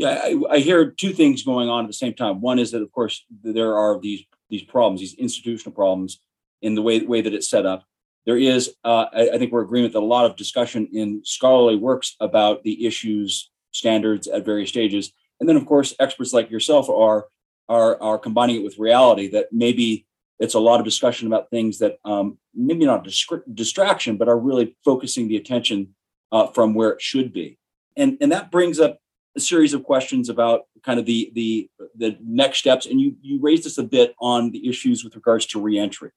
Yeah, 0.00 0.20
I, 0.24 0.40
I, 0.50 0.58
hear 0.60 0.90
two 0.90 1.12
things 1.12 1.42
going 1.42 1.68
on 1.68 1.84
at 1.84 1.86
the 1.86 1.92
same 1.92 2.14
time. 2.14 2.40
One 2.40 2.58
is 2.58 2.70
that, 2.70 2.80
of 2.80 2.90
course, 2.90 3.24
there 3.42 3.76
are 3.76 4.00
these 4.00 4.24
these 4.48 4.62
problems, 4.62 5.00
these 5.00 5.14
institutional 5.14 5.72
problems 5.72 6.20
in 6.62 6.74
the 6.74 6.82
way 6.82 7.00
way 7.00 7.20
that 7.20 7.34
it's 7.34 7.50
set 7.50 7.66
up 7.66 7.84
there 8.26 8.36
is, 8.36 8.74
uh, 8.84 9.06
I, 9.12 9.30
I, 9.30 9.38
think 9.38 9.52
we're 9.52 9.62
agreement 9.62 9.92
that 9.94 10.00
a 10.00 10.04
lot 10.04 10.26
of 10.26 10.36
discussion 10.36 10.88
in 10.92 11.22
scholarly 11.24 11.76
works 11.76 12.16
about 12.20 12.62
the 12.62 12.86
issues, 12.86 13.50
standards 13.72 14.26
at 14.28 14.44
various 14.44 14.68
stages, 14.68 15.12
and 15.38 15.48
then 15.48 15.56
of 15.56 15.66
course 15.66 15.94
experts 15.98 16.32
like 16.32 16.50
yourself 16.50 16.88
are 16.90 17.26
are 17.68 18.00
are 18.02 18.18
combining 18.18 18.56
it 18.56 18.64
with 18.64 18.78
reality. 18.78 19.28
That 19.28 19.48
maybe 19.52 20.06
it's 20.38 20.54
a 20.54 20.60
lot 20.60 20.80
of 20.80 20.84
discussion 20.84 21.26
about 21.26 21.50
things 21.50 21.78
that 21.78 21.98
um, 22.04 22.38
maybe 22.54 22.84
not 22.84 23.08
distraction, 23.54 24.16
but 24.16 24.28
are 24.28 24.38
really 24.38 24.76
focusing 24.84 25.28
the 25.28 25.36
attention 25.36 25.94
uh, 26.32 26.48
from 26.48 26.74
where 26.74 26.90
it 26.90 27.00
should 27.00 27.32
be, 27.32 27.58
and 27.96 28.18
and 28.20 28.32
that 28.32 28.50
brings 28.50 28.78
up 28.78 29.00
a 29.36 29.40
series 29.40 29.74
of 29.74 29.84
questions 29.84 30.28
about 30.28 30.62
kind 30.82 30.98
of 30.98 31.06
the 31.06 31.30
the 31.34 31.70
the 31.96 32.16
next 32.22 32.58
steps. 32.58 32.86
And 32.86 33.00
you 33.00 33.16
you 33.22 33.40
raised 33.40 33.64
this 33.64 33.78
a 33.78 33.82
bit 33.82 34.14
on 34.20 34.50
the 34.50 34.68
issues 34.68 35.04
with 35.04 35.14
regards 35.14 35.46
to 35.46 35.60
reentry. 35.60 36.10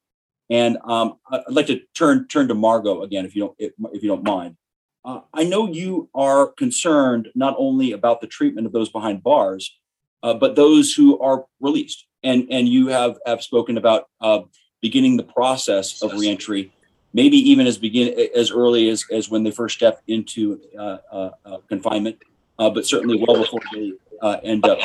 And 0.49 0.77
um, 0.83 1.15
I'd 1.29 1.41
like 1.49 1.67
to 1.67 1.81
turn 1.95 2.27
turn 2.27 2.47
to 2.49 2.55
Margo 2.55 3.01
again, 3.03 3.25
if 3.25 3.35
you 3.35 3.41
don't 3.41 3.55
if, 3.59 3.71
if 3.93 4.03
you 4.03 4.09
don't 4.09 4.23
mind. 4.23 4.57
Uh, 5.05 5.19
I 5.33 5.43
know 5.43 5.67
you 5.67 6.09
are 6.15 6.47
concerned 6.47 7.27
not 7.35 7.55
only 7.57 7.91
about 7.91 8.21
the 8.21 8.27
treatment 8.27 8.65
of 8.65 8.73
those 8.73 8.89
behind 8.89 9.21
bars, 9.21 9.77
uh, 10.23 10.33
but 10.33 10.55
those 10.55 10.93
who 10.93 11.19
are 11.19 11.45
released, 11.59 12.07
and 12.23 12.47
and 12.49 12.67
you 12.67 12.87
have 12.87 13.17
have 13.25 13.43
spoken 13.43 13.77
about 13.77 14.07
uh, 14.21 14.41
beginning 14.81 15.17
the 15.17 15.23
process 15.23 16.01
of 16.01 16.13
reentry, 16.13 16.71
maybe 17.13 17.37
even 17.37 17.67
as 17.67 17.77
begin 17.77 18.29
as 18.35 18.51
early 18.51 18.89
as 18.89 19.05
as 19.11 19.29
when 19.29 19.43
they 19.43 19.51
first 19.51 19.75
step 19.75 20.01
into 20.07 20.61
uh, 20.79 20.97
uh, 22.63 22.67
uh, 22.67 22.69
but 22.69 22.85
certainly 22.85 23.23
well 23.25 23.41
before 23.41 23.59
they 23.73 23.93
end 24.43 24.65
up 24.65 24.79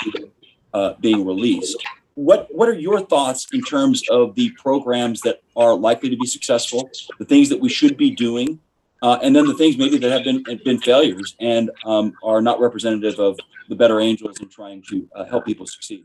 being 1.01 1.25
released 1.25 1.77
what 2.19 2.49
what 2.51 2.69
are 2.69 2.75
your 2.75 3.01
thoughts 3.01 3.47
in 3.53 3.63
terms 3.63 4.03
of 4.11 4.35
the 4.35 4.51
programs 4.51 5.21
that 5.21 5.41
are 5.57 5.75
likely 5.77 6.11
to 6.11 6.17
be 6.17 6.27
successful, 6.27 6.91
the 7.21 7.25
things 7.25 7.49
that 7.49 7.61
we 7.61 7.69
should 7.69 7.97
be 7.97 8.11
doing, 8.11 8.59
uh, 9.03 9.19
and 9.23 9.37
then 9.37 9.47
the 9.47 9.55
things 9.55 9.79
maybe 9.79 9.99
that 9.99 10.11
have 10.11 10.25
been 10.25 10.43
been 10.65 10.81
failures 10.81 11.37
and 11.41 11.71
um, 11.85 12.13
are 12.25 12.43
not 12.43 12.59
representative 12.59 13.21
of 13.21 13.39
the 13.69 13.77
better 13.77 14.01
angels 14.01 14.41
in 14.41 14.49
trying 14.49 14.83
to 14.83 15.09
uh, 15.15 15.25
help 15.27 15.47
people 15.47 15.65
succeed? 15.65 16.05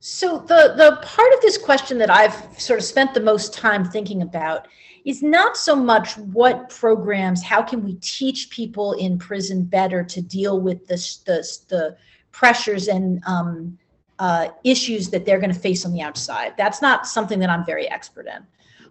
So 0.00 0.38
the 0.38 0.74
the 0.76 0.98
part 1.02 1.32
of 1.32 1.40
this 1.40 1.56
question 1.56 1.96
that 1.96 2.10
I've 2.10 2.36
sort 2.60 2.78
of 2.78 2.84
spent 2.84 3.14
the 3.14 3.20
most 3.20 3.54
time 3.54 3.86
thinking 3.86 4.20
about 4.20 4.68
is 5.04 5.22
not 5.22 5.56
so 5.56 5.76
much 5.76 6.16
what 6.16 6.70
programs, 6.70 7.42
how 7.42 7.62
can 7.62 7.84
we 7.84 7.94
teach 7.96 8.48
people 8.50 8.94
in 8.94 9.18
prison 9.18 9.62
better 9.62 10.02
to 10.02 10.22
deal 10.22 10.60
with 10.60 10.86
the 10.86 10.96
the, 11.26 11.58
the 11.68 11.96
pressures 12.32 12.88
and 12.88 13.22
um, 13.26 13.78
uh, 14.18 14.48
issues 14.64 15.10
that 15.10 15.24
they're 15.24 15.38
going 15.38 15.52
to 15.52 15.58
face 15.58 15.84
on 15.84 15.92
the 15.92 16.00
outside. 16.00 16.54
That's 16.56 16.80
not 16.80 17.06
something 17.06 17.38
that 17.40 17.50
I'm 17.50 17.64
very 17.64 17.88
expert 17.88 18.26
in. 18.26 18.46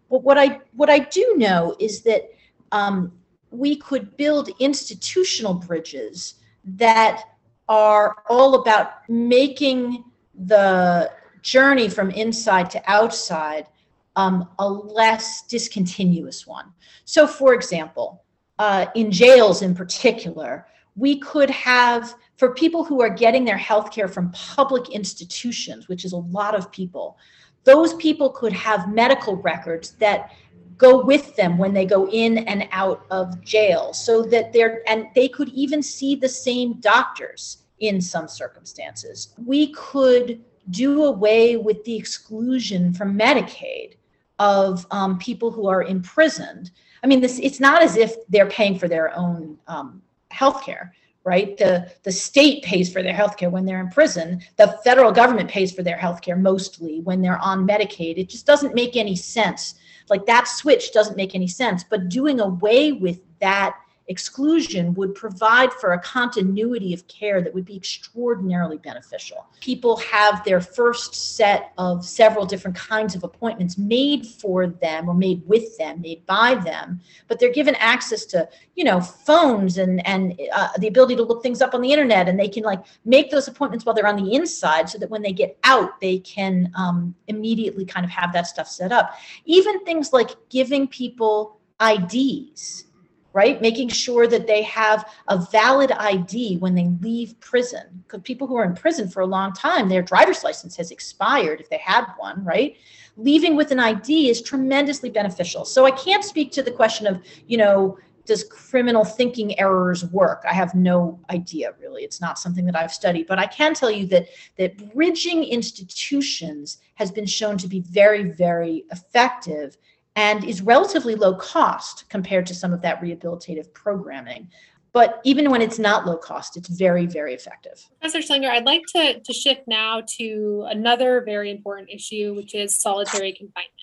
But 0.09 0.23
what 0.23 0.37
I 0.37 0.59
what 0.73 0.89
I 0.89 0.99
do 0.99 1.35
know 1.37 1.75
is 1.79 2.01
that 2.01 2.31
um, 2.71 3.11
we 3.51 3.75
could 3.75 4.15
build 4.17 4.49
institutional 4.59 5.53
bridges 5.53 6.35
that 6.65 7.23
are 7.69 8.15
all 8.29 8.55
about 8.55 9.07
making 9.09 10.03
the 10.45 11.11
journey 11.41 11.89
from 11.89 12.09
inside 12.11 12.69
to 12.71 12.81
outside 12.89 13.67
um, 14.15 14.49
a 14.59 14.67
less 14.67 15.43
discontinuous 15.43 16.45
one. 16.45 16.71
So, 17.05 17.25
for 17.25 17.53
example, 17.53 18.23
uh, 18.59 18.85
in 18.95 19.11
jails 19.11 19.61
in 19.61 19.73
particular, 19.73 20.67
we 20.95 21.19
could 21.19 21.49
have 21.49 22.13
for 22.37 22.53
people 22.53 22.83
who 22.83 23.01
are 23.01 23.09
getting 23.09 23.45
their 23.45 23.57
health 23.57 23.91
care 23.91 24.07
from 24.07 24.31
public 24.31 24.89
institutions, 24.89 25.87
which 25.87 26.05
is 26.05 26.13
a 26.13 26.17
lot 26.17 26.55
of 26.55 26.71
people, 26.71 27.17
those 27.63 27.93
people 27.95 28.29
could 28.29 28.53
have 28.53 28.93
medical 28.93 29.37
records 29.37 29.91
that 29.93 30.31
go 30.77 31.03
with 31.03 31.35
them 31.35 31.57
when 31.57 31.73
they 31.73 31.85
go 31.85 32.09
in 32.09 32.39
and 32.39 32.67
out 32.71 33.05
of 33.11 33.41
jail 33.43 33.93
so 33.93 34.23
that 34.23 34.51
they're 34.51 34.81
and 34.89 35.05
they 35.15 35.27
could 35.27 35.49
even 35.49 35.81
see 35.81 36.15
the 36.15 36.27
same 36.27 36.79
doctors 36.79 37.63
in 37.79 38.01
some 38.01 38.27
circumstances 38.27 39.35
we 39.45 39.71
could 39.73 40.43
do 40.71 41.05
away 41.05 41.57
with 41.57 41.83
the 41.83 41.95
exclusion 41.95 42.91
from 42.91 43.17
medicaid 43.17 43.95
of 44.39 44.85
um, 44.91 45.17
people 45.19 45.51
who 45.51 45.67
are 45.67 45.83
imprisoned 45.83 46.71
i 47.03 47.07
mean 47.07 47.21
this 47.21 47.39
it's 47.39 47.59
not 47.59 47.81
as 47.81 47.95
if 47.95 48.15
they're 48.29 48.49
paying 48.49 48.77
for 48.77 48.87
their 48.87 49.15
own 49.15 49.57
um, 49.67 50.01
health 50.29 50.63
care 50.63 50.93
right? 51.23 51.57
The, 51.57 51.91
the 52.03 52.11
state 52.11 52.63
pays 52.63 52.91
for 52.91 53.01
their 53.01 53.13
health 53.13 53.37
care 53.37 53.49
when 53.49 53.65
they're 53.65 53.79
in 53.79 53.89
prison. 53.89 54.41
The 54.57 54.79
federal 54.83 55.11
government 55.11 55.49
pays 55.49 55.71
for 55.71 55.83
their 55.83 55.97
health 55.97 56.21
care 56.21 56.35
mostly 56.35 56.99
when 57.01 57.21
they're 57.21 57.41
on 57.41 57.67
Medicaid. 57.67 58.17
It 58.17 58.29
just 58.29 58.45
doesn't 58.45 58.75
make 58.75 58.97
any 58.97 59.15
sense. 59.15 59.75
Like 60.09 60.25
that 60.25 60.47
switch 60.47 60.91
doesn't 60.91 61.15
make 61.15 61.33
any 61.33 61.47
sense. 61.47 61.83
But 61.83 62.09
doing 62.09 62.41
away 62.41 62.91
with 62.91 63.21
that 63.39 63.77
exclusion 64.07 64.93
would 64.95 65.15
provide 65.15 65.71
for 65.73 65.93
a 65.93 65.99
continuity 65.99 66.93
of 66.93 67.07
care 67.07 67.41
that 67.41 67.53
would 67.53 67.65
be 67.65 67.75
extraordinarily 67.75 68.77
beneficial. 68.77 69.47
People 69.61 69.97
have 69.97 70.43
their 70.43 70.59
first 70.59 71.35
set 71.35 71.71
of 71.77 72.05
several 72.05 72.45
different 72.45 72.75
kinds 72.75 73.15
of 73.15 73.23
appointments 73.23 73.77
made 73.77 74.25
for 74.25 74.67
them 74.67 75.07
or 75.07 75.13
made 75.13 75.41
with 75.47 75.77
them, 75.77 76.01
made 76.01 76.25
by 76.25 76.55
them, 76.55 76.99
but 77.27 77.39
they're 77.39 77.53
given 77.53 77.75
access 77.75 78.25
to, 78.25 78.47
you 78.75 78.83
know, 78.83 78.99
phones 78.99 79.77
and 79.77 80.05
and 80.05 80.39
uh, 80.53 80.69
the 80.79 80.87
ability 80.87 81.15
to 81.15 81.23
look 81.23 81.41
things 81.41 81.61
up 81.61 81.73
on 81.73 81.81
the 81.81 81.91
internet 81.91 82.27
and 82.27 82.39
they 82.39 82.49
can 82.49 82.63
like 82.63 82.83
make 83.05 83.31
those 83.31 83.47
appointments 83.47 83.85
while 83.85 83.95
they're 83.95 84.07
on 84.07 84.21
the 84.21 84.33
inside 84.33 84.89
so 84.89 84.97
that 84.97 85.09
when 85.09 85.21
they 85.21 85.31
get 85.31 85.57
out 85.63 85.99
they 86.01 86.19
can 86.19 86.71
um, 86.75 87.15
immediately 87.27 87.85
kind 87.85 88.05
of 88.05 88.11
have 88.11 88.33
that 88.33 88.47
stuff 88.47 88.67
set 88.67 88.91
up. 88.91 89.13
Even 89.45 89.83
things 89.85 90.11
like 90.11 90.31
giving 90.49 90.87
people 90.87 91.59
IDs 91.81 92.85
right? 93.33 93.61
Making 93.61 93.89
sure 93.89 94.27
that 94.27 94.47
they 94.47 94.61
have 94.61 95.11
a 95.27 95.45
valid 95.51 95.91
ID 95.91 96.57
when 96.57 96.75
they 96.75 96.87
leave 97.01 97.39
prison. 97.39 98.03
Because 98.03 98.21
people 98.21 98.47
who 98.47 98.55
are 98.55 98.63
in 98.63 98.75
prison 98.75 99.09
for 99.09 99.21
a 99.21 99.25
long 99.25 99.53
time, 99.53 99.89
their 99.89 100.03
driver's 100.03 100.43
license 100.43 100.75
has 100.77 100.91
expired 100.91 101.59
if 101.59 101.69
they 101.69 101.79
had 101.79 102.05
one, 102.17 102.43
right? 102.45 102.77
Leaving 103.17 103.55
with 103.55 103.71
an 103.71 103.79
ID 103.79 104.29
is 104.29 104.41
tremendously 104.41 105.09
beneficial. 105.09 105.65
So 105.65 105.85
I 105.85 105.91
can't 105.91 106.23
speak 106.23 106.51
to 106.53 106.63
the 106.63 106.71
question 106.71 107.07
of, 107.07 107.21
you 107.47 107.57
know, 107.57 107.97
does 108.25 108.43
criminal 108.45 109.03
thinking 109.03 109.59
errors 109.59 110.05
work? 110.05 110.43
I 110.49 110.53
have 110.53 110.73
no 110.75 111.19
idea 111.29 111.73
really. 111.79 112.03
It's 112.03 112.21
not 112.21 112.39
something 112.39 112.65
that 112.65 112.75
I've 112.75 112.93
studied, 112.93 113.27
but 113.27 113.39
I 113.39 113.47
can 113.47 113.73
tell 113.73 113.91
you 113.91 114.07
that 114.07 114.27
that 114.57 114.93
bridging 114.93 115.43
institutions 115.43 116.77
has 116.95 117.11
been 117.11 117.25
shown 117.25 117.57
to 117.57 117.67
be 117.67 117.81
very, 117.81 118.23
very 118.31 118.85
effective 118.91 119.77
and 120.15 120.43
is 120.43 120.61
relatively 120.61 121.15
low 121.15 121.35
cost 121.35 122.07
compared 122.09 122.45
to 122.47 122.55
some 122.55 122.73
of 122.73 122.81
that 122.81 123.01
rehabilitative 123.01 123.73
programming. 123.73 124.49
But 124.91 125.21
even 125.23 125.49
when 125.49 125.63
it's 125.63 125.79
not 125.79 126.05
low 126.05 126.17
cost, 126.17 126.55
it's 126.55 126.69
very, 126.69 127.07
very 127.07 127.33
effective. 127.33 127.89
Professor 127.99 128.19
Schlanger, 128.19 128.49
I'd 128.49 128.65
like 128.65 128.83
to, 128.95 129.19
to 129.19 129.33
shift 129.33 129.61
now 129.67 130.03
to 130.17 130.67
another 130.69 131.23
very 131.25 131.49
important 131.49 131.89
issue, 131.89 132.35
which 132.35 132.53
is 132.53 132.79
solitary 132.79 133.33
confinement. 133.33 133.73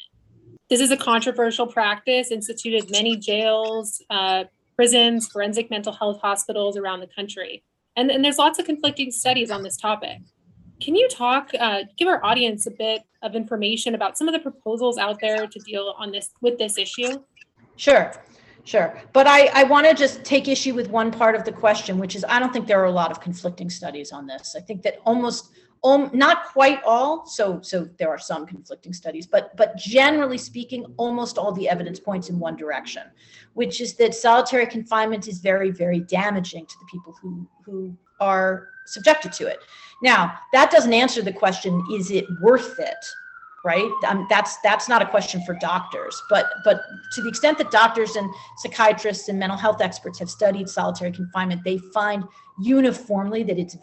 This 0.69 0.81
is 0.81 0.93
a 0.93 0.97
controversial 0.97 1.67
practice 1.67 2.31
instituted 2.31 2.93
many 2.93 3.17
jails, 3.17 4.01
uh, 4.09 4.45
prisons, 4.77 5.27
forensic 5.27 5.69
mental 5.69 5.93
health 5.93 6.21
hospitals 6.23 6.77
around 6.77 7.01
the 7.01 7.09
country. 7.09 7.65
And, 7.97 8.09
and 8.09 8.25
there's 8.25 8.39
lots 8.39 8.61
of 8.61 8.67
conflicting 8.67 9.11
studies 9.11 9.51
on 9.51 9.65
this 9.65 9.77
topic. 9.77 10.19
Can 10.81 10.95
you 10.95 11.09
talk, 11.09 11.51
uh, 11.59 11.81
give 11.97 12.09
our 12.09 12.25
audience 12.25 12.67
a 12.67 12.71
bit 12.71 13.03
of 13.23 13.35
information 13.35 13.95
about 13.95 14.17
some 14.17 14.29
of 14.29 14.35
the 14.35 14.41
proposals 14.41 14.99
out 14.99 15.21
there 15.21 15.47
to 15.47 15.59
deal 15.61 15.95
on 15.99 16.11
this 16.11 16.31
with 16.41 16.59
this 16.59 16.79
issue? 16.79 17.23
Sure, 17.77 18.13
sure. 18.65 18.99
But 19.13 19.27
I, 19.27 19.47
I 19.55 19.65
want 19.65 19.87
to 19.87 19.95
just 19.95 20.25
take 20.25 20.49
issue 20.49 20.75
with 20.75 20.89
one 20.89 21.11
part 21.11 21.35
of 21.35 21.45
the 21.45 21.53
question, 21.53 21.99
which 21.99 22.17
is 22.17 22.25
I 22.29 22.39
don't 22.39 22.53
think 22.53 22.67
there 22.67 22.81
are 22.81 22.87
a 22.87 22.93
lot 22.93 23.11
of 23.11 23.21
conflicting 23.21 23.69
studies 23.69 24.11
on 24.11 24.27
this. 24.27 24.55
I 24.57 24.61
think 24.61 24.83
that 24.83 25.01
almost 25.05 25.51
um, 25.83 26.11
not 26.13 26.45
quite 26.47 26.83
all 26.85 27.25
so 27.25 27.61
so 27.63 27.89
there 27.99 28.11
are 28.11 28.19
some 28.19 28.45
conflicting 28.45 28.93
studies 28.93 29.27
but 29.27 29.57
but 29.57 29.79
generally 29.79 30.37
speaking 30.37 30.85
almost 30.99 31.39
all 31.39 31.53
the 31.53 31.71
evidence 31.71 31.99
points 31.99 32.29
in 32.29 32.39
one 32.39 32.55
direction 32.55 33.05
which 33.55 33.81
is 33.81 33.95
that 33.95 34.15
solitary 34.15 34.67
confinement 34.67 35.27
is 35.27 35.39
very 35.39 35.71
very 35.71 36.01
damaging 36.01 36.67
to 36.67 36.75
the 36.81 36.85
people 36.85 37.17
who 37.23 37.49
who 37.65 37.97
are 38.21 38.69
subjected 38.93 39.33
to 39.35 39.47
it. 39.47 39.61
Now, 40.03 40.35
that 40.53 40.71
doesn't 40.71 40.93
answer 40.93 41.23
the 41.23 41.33
question, 41.33 41.85
is 41.93 42.11
it 42.11 42.27
worth 42.43 42.79
it? 42.79 43.05
Right? 43.63 43.91
Um, 44.09 44.27
that's 44.31 44.57
that's 44.59 44.89
not 44.89 45.03
a 45.03 45.07
question 45.07 45.43
for 45.45 45.53
doctors, 45.53 46.23
but 46.31 46.47
but 46.65 46.81
to 47.13 47.23
the 47.23 47.29
extent 47.29 47.59
that 47.59 47.71
doctors 47.71 48.17
and 48.17 48.33
psychiatrists 48.57 49.29
and 49.29 49.39
mental 49.39 49.59
health 49.59 49.83
experts 49.83 50.19
have 50.19 50.31
studied 50.31 50.67
solitary 50.67 51.13
confinement, 51.13 51.63
they 51.63 51.77
find 51.77 52.25
uniformly 52.59 53.43
that 53.43 53.59
it's 53.59 53.77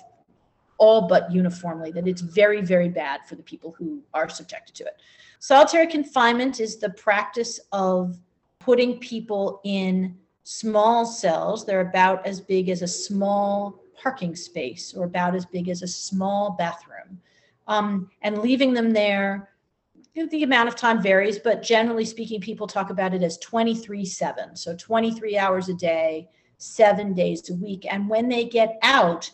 all 0.80 1.08
but 1.08 1.32
uniformly 1.32 1.92
that 1.92 2.08
it's 2.08 2.22
very 2.22 2.62
very 2.62 2.90
bad 2.90 3.20
for 3.28 3.36
the 3.36 3.44
people 3.44 3.76
who 3.78 4.02
are 4.16 4.28
subjected 4.30 4.74
to 4.76 4.84
it. 4.84 4.96
Solitary 5.40 5.86
confinement 5.86 6.60
is 6.60 6.78
the 6.78 6.90
practice 6.90 7.60
of 7.72 8.18
putting 8.58 8.98
people 9.00 9.62
in 9.64 10.18
small 10.44 11.06
cells. 11.06 11.66
They're 11.66 11.82
about 11.82 12.26
as 12.26 12.42
big 12.42 12.70
as 12.70 12.82
a 12.82 12.88
small 12.88 13.84
parking 14.02 14.36
space 14.36 14.94
or 14.94 15.06
about 15.06 15.36
as 15.36 15.46
big 15.46 15.70
as 15.70 15.82
a 15.82 15.88
small 15.88 16.56
bathroom. 16.58 17.20
Um, 17.68 18.10
and 18.22 18.40
leaving 18.40 18.74
them 18.74 18.92
there, 18.92 19.50
the 20.32 20.44
amount 20.44 20.68
of 20.68 20.76
time 20.76 21.02
varies, 21.02 21.38
but 21.38 21.62
generally 21.62 22.06
speaking, 22.06 22.42
people 22.42 22.66
talk 22.66 22.90
about 22.90 23.14
it 23.14 23.22
as 23.22 23.38
23 23.38 24.06
7. 24.06 24.56
So 24.56 24.76
23 24.76 25.38
hours 25.38 25.70
a 25.70 25.74
day, 25.74 26.30
seven 26.58 27.14
days 27.14 27.50
a 27.50 27.54
week. 27.54 27.86
And 27.90 28.10
when 28.10 28.28
they 28.28 28.46
get 28.46 28.80
out, 28.82 29.30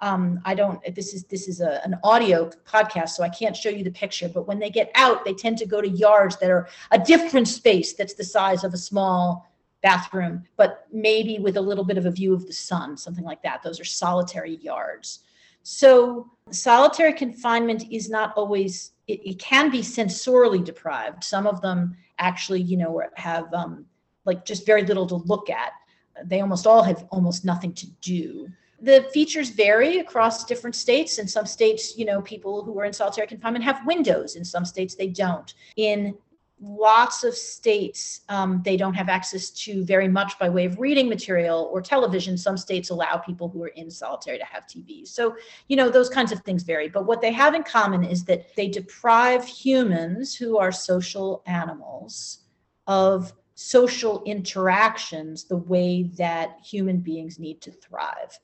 um, 0.00 0.40
I 0.44 0.54
don't. 0.54 0.80
This 0.94 1.14
is 1.14 1.24
this 1.24 1.48
is 1.48 1.60
a, 1.60 1.80
an 1.84 1.96
audio 2.02 2.50
podcast, 2.66 3.10
so 3.10 3.22
I 3.22 3.28
can't 3.28 3.56
show 3.56 3.70
you 3.70 3.84
the 3.84 3.90
picture. 3.90 4.28
But 4.28 4.46
when 4.46 4.58
they 4.58 4.68
get 4.68 4.90
out, 4.96 5.24
they 5.24 5.32
tend 5.32 5.56
to 5.58 5.66
go 5.66 5.80
to 5.80 5.88
yards 5.88 6.36
that 6.38 6.50
are 6.50 6.68
a 6.90 6.98
different 6.98 7.48
space 7.48 7.94
that's 7.94 8.14
the 8.14 8.24
size 8.24 8.64
of 8.64 8.74
a 8.74 8.76
small 8.76 9.48
bathroom, 9.84 10.42
but 10.56 10.86
maybe 10.90 11.38
with 11.38 11.58
a 11.58 11.60
little 11.60 11.84
bit 11.84 11.98
of 11.98 12.06
a 12.06 12.10
view 12.10 12.32
of 12.32 12.46
the 12.46 12.52
sun, 12.52 12.96
something 12.96 13.22
like 13.22 13.42
that. 13.42 13.62
Those 13.62 13.78
are 13.78 13.84
solitary 13.84 14.56
yards. 14.56 15.20
So 15.62 16.30
solitary 16.50 17.12
confinement 17.12 17.84
is 17.92 18.08
not 18.08 18.32
always, 18.34 18.92
it, 19.08 19.20
it 19.24 19.38
can 19.38 19.70
be 19.70 19.80
sensorily 19.80 20.64
deprived. 20.64 21.22
Some 21.22 21.46
of 21.46 21.60
them 21.60 21.94
actually, 22.18 22.62
you 22.62 22.78
know, 22.78 23.02
have 23.14 23.52
um, 23.52 23.84
like 24.24 24.46
just 24.46 24.64
very 24.64 24.84
little 24.84 25.06
to 25.06 25.16
look 25.16 25.50
at. 25.50 25.72
They 26.24 26.40
almost 26.40 26.66
all 26.66 26.82
have 26.82 27.06
almost 27.10 27.44
nothing 27.44 27.74
to 27.74 27.86
do. 28.00 28.48
The 28.80 29.08
features 29.12 29.50
vary 29.50 29.98
across 29.98 30.44
different 30.44 30.76
states. 30.76 31.18
In 31.18 31.28
some 31.28 31.46
states, 31.46 31.96
you 31.98 32.04
know, 32.04 32.22
people 32.22 32.64
who 32.64 32.78
are 32.78 32.84
in 32.84 32.92
solitary 32.92 33.26
confinement 33.26 33.64
have 33.64 33.86
windows. 33.86 34.36
In 34.36 34.44
some 34.44 34.64
states, 34.64 34.94
they 34.94 35.08
don't. 35.08 35.52
In 35.76 36.16
lots 36.64 37.24
of 37.24 37.34
states 37.34 38.22
um, 38.28 38.62
they 38.64 38.76
don't 38.76 38.94
have 38.94 39.08
access 39.08 39.50
to 39.50 39.84
very 39.84 40.08
much 40.08 40.38
by 40.38 40.48
way 40.48 40.64
of 40.64 40.78
reading 40.78 41.08
material 41.08 41.68
or 41.72 41.82
television. 41.82 42.38
Some 42.38 42.56
states 42.56 42.90
allow 42.90 43.18
people 43.18 43.48
who 43.48 43.62
are 43.62 43.68
in 43.68 43.90
solitary 43.90 44.38
to 44.38 44.44
have 44.44 44.66
tvs 44.66 45.08
so 45.08 45.36
you 45.68 45.76
know 45.76 45.90
those 45.90 46.08
kinds 46.08 46.32
of 46.32 46.40
things 46.40 46.62
vary. 46.62 46.88
But 46.88 47.06
what 47.06 47.20
they 47.20 47.32
have 47.32 47.54
in 47.54 47.62
common 47.62 48.02
is 48.02 48.24
that 48.24 48.54
they 48.56 48.68
deprive 48.68 49.44
humans 49.44 50.34
who 50.34 50.58
are 50.58 50.72
social 50.72 51.42
animals 51.46 52.44
of 52.86 53.32
social 53.54 54.22
interactions 54.24 55.44
the 55.44 55.56
way 55.56 56.04
that 56.16 56.58
human 56.64 56.98
beings 56.98 57.38
need 57.38 57.60
to 57.62 57.70
thrive. 57.70 58.38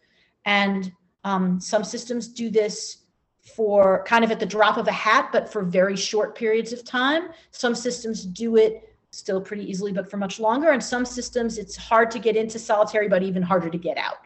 And 0.45 0.93
um, 1.25 1.61
some 1.61 1.85
systems 1.85 2.29
do 2.29 2.51
this 2.51 2.99
for 3.43 4.05
kind 4.05 4.25
of 4.25 4.31
at 4.31 4.39
the 4.39 4.47
drop 4.47 4.77
of 4.77 4.87
a 4.87 4.93
hat, 4.93 5.31
but 5.33 5.51
for 5.51 5.63
very 5.63 5.97
short 5.97 6.35
periods 6.35 6.73
of 6.73 6.85
time. 6.85 7.29
Some 7.51 7.75
systems 7.75 8.25
do 8.25 8.57
it 8.57 8.95
still 9.11 9.41
pretty 9.41 9.69
easily, 9.69 9.93
but 9.93 10.11
for 10.11 10.17
much 10.17 10.39
longer. 10.39 10.71
And 10.71 10.83
some 10.83 11.05
systems, 11.05 11.59
it's 11.59 11.77
hard 11.77 12.11
to 12.13 12.19
get 12.19 12.37
into 12.37 12.59
solitary, 12.59 13.09
but 13.09 13.23
even 13.23 13.43
harder 13.43 13.71
to 13.71 13.79
get 13.79 13.99
out. 13.99 14.19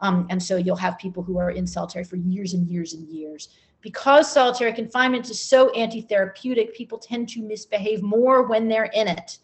Um, 0.00 0.26
and 0.30 0.42
so 0.42 0.56
you'll 0.56 0.76
have 0.76 0.98
people 0.98 1.22
who 1.22 1.38
are 1.38 1.50
in 1.52 1.66
solitary 1.66 2.04
for 2.04 2.16
years 2.16 2.54
and 2.54 2.66
years 2.66 2.92
and 2.94 3.06
years. 3.08 3.50
Because 3.82 4.30
solitary 4.30 4.72
confinement 4.72 5.28
is 5.30 5.40
so 5.40 5.70
anti 5.70 6.02
therapeutic, 6.02 6.74
people 6.74 6.98
tend 6.98 7.28
to 7.30 7.42
misbehave 7.42 8.02
more 8.02 8.42
when 8.44 8.68
they're 8.68 8.90
in 8.94 9.08
it, 9.08 9.38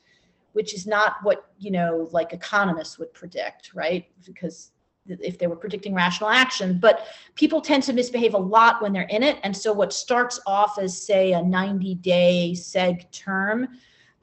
which 0.52 0.74
is 0.74 0.86
not 0.86 1.16
what, 1.22 1.50
you 1.58 1.70
know, 1.70 2.08
like 2.12 2.32
economists 2.32 2.98
would 2.98 3.12
predict, 3.12 3.72
right? 3.74 4.06
Because 4.24 4.72
if 5.08 5.38
they 5.38 5.46
were 5.46 5.56
predicting 5.56 5.94
rational 5.94 6.30
action 6.30 6.78
but 6.78 7.06
people 7.34 7.60
tend 7.60 7.82
to 7.82 7.92
misbehave 7.92 8.34
a 8.34 8.38
lot 8.38 8.82
when 8.82 8.92
they're 8.92 9.02
in 9.02 9.22
it. 9.22 9.38
And 9.42 9.56
so 9.56 9.72
what 9.72 9.92
starts 9.92 10.40
off 10.46 10.78
as 10.78 11.00
say 11.00 11.32
a 11.32 11.42
90 11.42 11.94
day 11.96 12.52
seg 12.54 13.10
term 13.10 13.68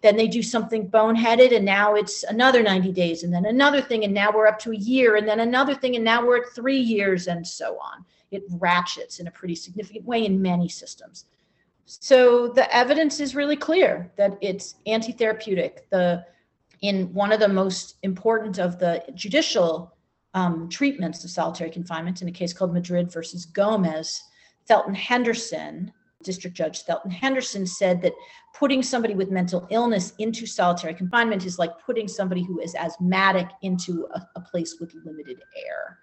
then 0.01 0.15
they 0.15 0.27
do 0.27 0.43
something 0.43 0.87
boneheaded 0.87 1.55
and 1.55 1.65
now 1.65 1.95
it's 1.95 2.21
another 2.23 2.61
90 2.61 2.91
days 2.91 3.23
and 3.23 3.33
then 3.33 3.45
another 3.45 3.81
thing 3.81 4.03
and 4.03 4.13
now 4.13 4.31
we're 4.31 4.45
up 4.45 4.59
to 4.59 4.71
a 4.71 4.75
year 4.75 5.15
and 5.15 5.27
then 5.27 5.39
another 5.39 5.73
thing 5.73 5.95
and 5.95 6.05
now 6.05 6.23
we're 6.23 6.37
at 6.37 6.53
three 6.53 6.77
years 6.77 7.27
and 7.27 7.45
so 7.45 7.79
on. 7.79 8.05
It 8.29 8.43
ratchets 8.51 9.19
in 9.19 9.25
a 9.25 9.31
pretty 9.31 9.55
significant 9.55 10.05
way 10.05 10.25
in 10.25 10.39
many 10.39 10.69
systems. 10.69 11.25
So 11.85 12.49
the 12.49 12.71
evidence 12.75 13.19
is 13.19 13.35
really 13.35 13.55
clear 13.55 14.11
that 14.15 14.37
it's 14.41 14.75
anti-therapeutic. 14.85 15.89
The 15.89 16.25
in 16.81 17.11
one 17.13 17.31
of 17.31 17.39
the 17.39 17.47
most 17.47 17.95
important 18.03 18.59
of 18.59 18.77
the 18.77 19.03
judicial 19.15 19.94
um, 20.35 20.69
treatments 20.69 21.23
of 21.23 21.31
solitary 21.31 21.71
confinement 21.71 22.21
in 22.21 22.27
a 22.27 22.31
case 22.31 22.53
called 22.53 22.73
Madrid 22.73 23.11
versus 23.11 23.45
Gomez, 23.45 24.21
Thelton 24.69 24.95
Henderson, 24.95 25.91
District 26.23 26.55
Judge 26.55 26.85
Thelton 26.85 27.11
Henderson 27.11 27.65
said 27.65 28.01
that 28.01 28.13
putting 28.53 28.83
somebody 28.83 29.15
with 29.15 29.31
mental 29.31 29.65
illness 29.71 30.13
into 30.19 30.45
solitary 30.45 30.93
confinement 30.93 31.45
is 31.45 31.57
like 31.57 31.71
putting 31.85 32.07
somebody 32.07 32.43
who 32.43 32.59
is 32.59 32.75
asthmatic 32.75 33.47
into 33.61 34.07
a, 34.13 34.27
a 34.35 34.41
place 34.41 34.77
with 34.79 34.93
limited 35.05 35.41
air. 35.55 35.99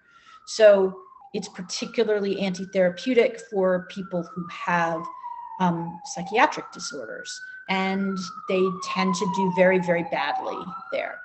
So 0.47 0.97
it's 1.33 1.49
particularly 1.49 2.39
anti 2.41 2.65
therapeutic 2.73 3.39
for 3.51 3.87
people 3.89 4.23
who 4.33 4.47
have 4.47 5.03
um, 5.59 5.99
psychiatric 6.05 6.71
disorders, 6.71 7.39
and 7.69 8.17
they 8.49 8.63
tend 8.83 9.13
to 9.15 9.31
do 9.35 9.51
very, 9.55 9.79
very 9.79 10.03
badly 10.11 10.57
there. 10.91 11.19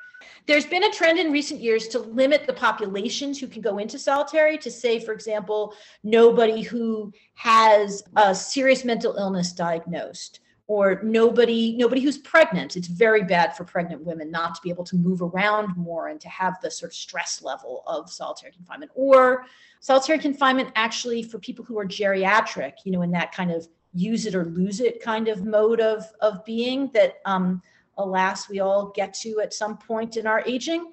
There's 0.49 0.65
been 0.65 0.85
a 0.85 0.91
trend 0.91 1.19
in 1.19 1.31
recent 1.31 1.61
years 1.61 1.89
to 1.89 1.99
limit 1.99 2.47
the 2.47 2.55
populations 2.55 3.39
who 3.39 3.49
can 3.49 3.61
go 3.61 3.77
into 3.77 3.99
solitary 3.99 4.57
to 4.59 4.71
say, 4.71 4.99
for 4.99 5.13
example, 5.13 5.75
nobody 6.03 6.63
who 6.63 7.13
has 7.35 8.03
a 8.17 8.35
serious 8.35 8.83
mental 8.83 9.15
illness 9.17 9.53
diagnosed 9.53 10.41
or 10.67 11.03
nobody 11.03 11.77
nobody 11.77 12.01
who's 12.01 12.17
pregnant. 12.17 12.77
It's 12.77 12.89
very 12.89 13.25
bad 13.25 13.55
for 13.59 13.65
pregnant 13.65 14.03
women 14.03 14.31
not 14.31 14.55
to 14.55 14.63
be 14.63 14.71
able 14.71 14.85
to 14.85 14.97
move 14.97 15.21
around 15.21 15.77
more 15.77 16.09
and 16.09 16.21
to 16.23 16.31
have 16.31 16.55
the 16.63 16.71
sort 16.71 16.93
of 16.93 16.97
stress 16.97 17.43
level 17.43 17.83
of 17.87 18.11
solitary 18.11 18.53
confinement. 18.53 18.91
Or 18.95 19.45
solitary 19.81 20.19
confinement 20.19 20.71
actually 20.77 21.23
for 21.23 21.39
people 21.39 21.63
who 21.63 21.79
are 21.79 21.87
geriatric 21.87 22.73
you 22.85 22.93
know 22.93 23.03
in 23.03 23.11
that 23.11 23.33
kind 23.33 23.51
of 23.51 23.69
use 23.93 24.25
it 24.25 24.35
or 24.35 24.47
lose 24.47 24.81
it 24.81 25.03
kind 25.03 25.29
of 25.29 25.45
mode 25.45 25.81
of 25.81 26.05
of 26.21 26.43
being 26.47 26.91
that 26.95 27.17
um, 27.27 27.63
alas 27.99 28.49
we 28.49 28.61
all 28.61 28.93
get 28.95 29.13
to 29.13 29.41
at 29.41 29.53
some 29.53 29.77
point 29.77 30.17
in 30.17 30.27
our 30.27 30.43
aging 30.47 30.91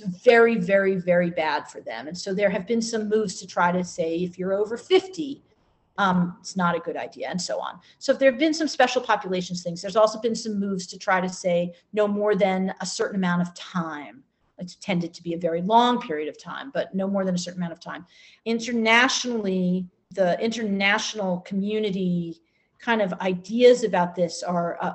it's 0.00 0.22
very 0.22 0.56
very 0.56 0.96
very 0.96 1.30
bad 1.30 1.68
for 1.68 1.80
them. 1.80 2.08
And 2.08 2.16
so 2.16 2.34
there 2.34 2.50
have 2.50 2.66
been 2.66 2.82
some 2.82 3.08
moves 3.08 3.38
to 3.40 3.46
try 3.46 3.72
to 3.72 3.84
say 3.84 4.16
if 4.18 4.38
you're 4.38 4.52
over 4.52 4.76
50 4.76 5.42
um, 5.98 6.36
it's 6.40 6.56
not 6.56 6.76
a 6.76 6.78
good 6.78 6.96
idea 6.96 7.28
and 7.28 7.40
so 7.40 7.58
on. 7.58 7.80
So 7.98 8.12
if 8.12 8.20
there 8.20 8.30
have 8.30 8.38
been 8.38 8.54
some 8.54 8.68
special 8.68 9.02
populations 9.02 9.64
things. 9.64 9.82
There's 9.82 9.96
also 9.96 10.20
been 10.20 10.36
some 10.36 10.60
moves 10.60 10.86
to 10.88 10.98
try 10.98 11.20
to 11.20 11.28
say 11.28 11.72
no 11.92 12.06
more 12.06 12.36
than 12.36 12.72
a 12.80 12.86
certain 12.86 13.16
amount 13.16 13.42
of 13.42 13.52
time. 13.54 14.22
It's 14.58 14.76
tended 14.76 15.12
to 15.14 15.22
be 15.22 15.34
a 15.34 15.38
very 15.38 15.62
long 15.62 16.00
period 16.00 16.28
of 16.28 16.40
time 16.40 16.70
but 16.72 16.94
no 16.94 17.08
more 17.08 17.24
than 17.24 17.34
a 17.34 17.38
certain 17.38 17.60
amount 17.60 17.72
of 17.72 17.80
time. 17.80 18.06
Internationally 18.44 19.86
the 20.12 20.40
international 20.40 21.40
community 21.40 22.40
kind 22.78 23.02
of 23.02 23.12
ideas 23.14 23.84
about 23.84 24.14
this 24.14 24.42
are 24.42 24.78
uh, 24.80 24.94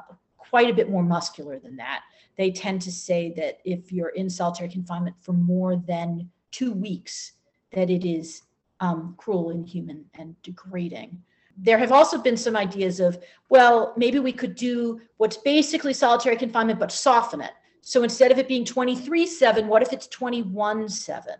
quite 0.54 0.70
a 0.70 0.74
bit 0.74 0.88
more 0.88 1.02
muscular 1.02 1.58
than 1.58 1.76
that. 1.76 2.04
They 2.38 2.52
tend 2.52 2.80
to 2.84 2.92
say 2.92 3.34
that 3.38 3.58
if 3.66 3.92
you're 3.92 4.10
in 4.10 4.30
solitary 4.30 4.70
confinement 4.70 5.16
for 5.20 5.34
more 5.34 5.78
than 5.78 6.30
two 6.52 6.74
weeks, 6.74 7.32
that 7.72 7.90
it 7.90 8.08
is 8.08 8.44
um, 8.80 9.16
cruel, 9.18 9.50
inhuman, 9.50 10.06
and 10.14 10.40
degrading. 10.44 11.20
There 11.58 11.80
have 11.80 11.92
also 11.92 12.20
been 12.20 12.38
some 12.38 12.56
ideas 12.56 13.00
of, 13.00 13.18
well, 13.50 13.96
maybe 13.98 14.20
we 14.20 14.32
could 14.32 14.54
do 14.54 15.02
what's 15.18 15.38
basically 15.38 15.92
solitary 15.92 16.36
confinement, 16.36 16.80
but 16.80 16.92
soften 16.92 17.42
it. 17.42 17.54
So 17.82 18.04
instead 18.04 18.32
of 18.32 18.38
it 18.38 18.48
being 18.48 18.64
23 18.64 19.26
7, 19.26 19.68
what 19.68 19.82
if 19.82 19.92
it's 19.92 20.06
21 20.06 20.88
7? 20.88 21.34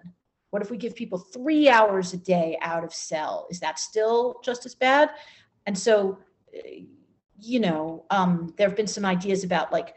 What 0.50 0.64
if 0.64 0.72
we 0.72 0.78
give 0.78 0.96
people 0.96 1.20
three 1.20 1.70
hours 1.70 2.14
a 2.14 2.18
day 2.18 2.58
out 2.64 2.84
of 2.84 2.92
cell? 2.92 3.46
Is 3.52 3.60
that 3.60 3.78
still 3.78 4.40
just 4.44 4.66
as 4.66 4.74
bad? 4.74 5.12
And 5.68 5.78
so, 5.78 6.18
you 7.44 7.60
know, 7.60 8.06
um, 8.10 8.54
there 8.58 8.68
have 8.68 8.78
been 8.78 8.88
some 8.88 9.06
ideas 9.06 9.44
about 9.44 9.72
like 9.72 9.96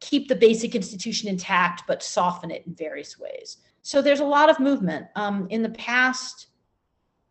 keep 0.00 0.28
the 0.28 0.34
basic 0.34 0.74
institution 0.74 1.28
intact, 1.28 1.84
but 1.86 2.02
soften 2.02 2.50
it 2.50 2.64
in 2.66 2.74
various 2.74 3.18
ways. 3.18 3.58
So 3.82 4.02
there's 4.02 4.20
a 4.20 4.24
lot 4.24 4.50
of 4.50 4.58
movement. 4.58 5.06
Um, 5.16 5.46
in 5.50 5.62
the 5.62 5.70
past 5.70 6.48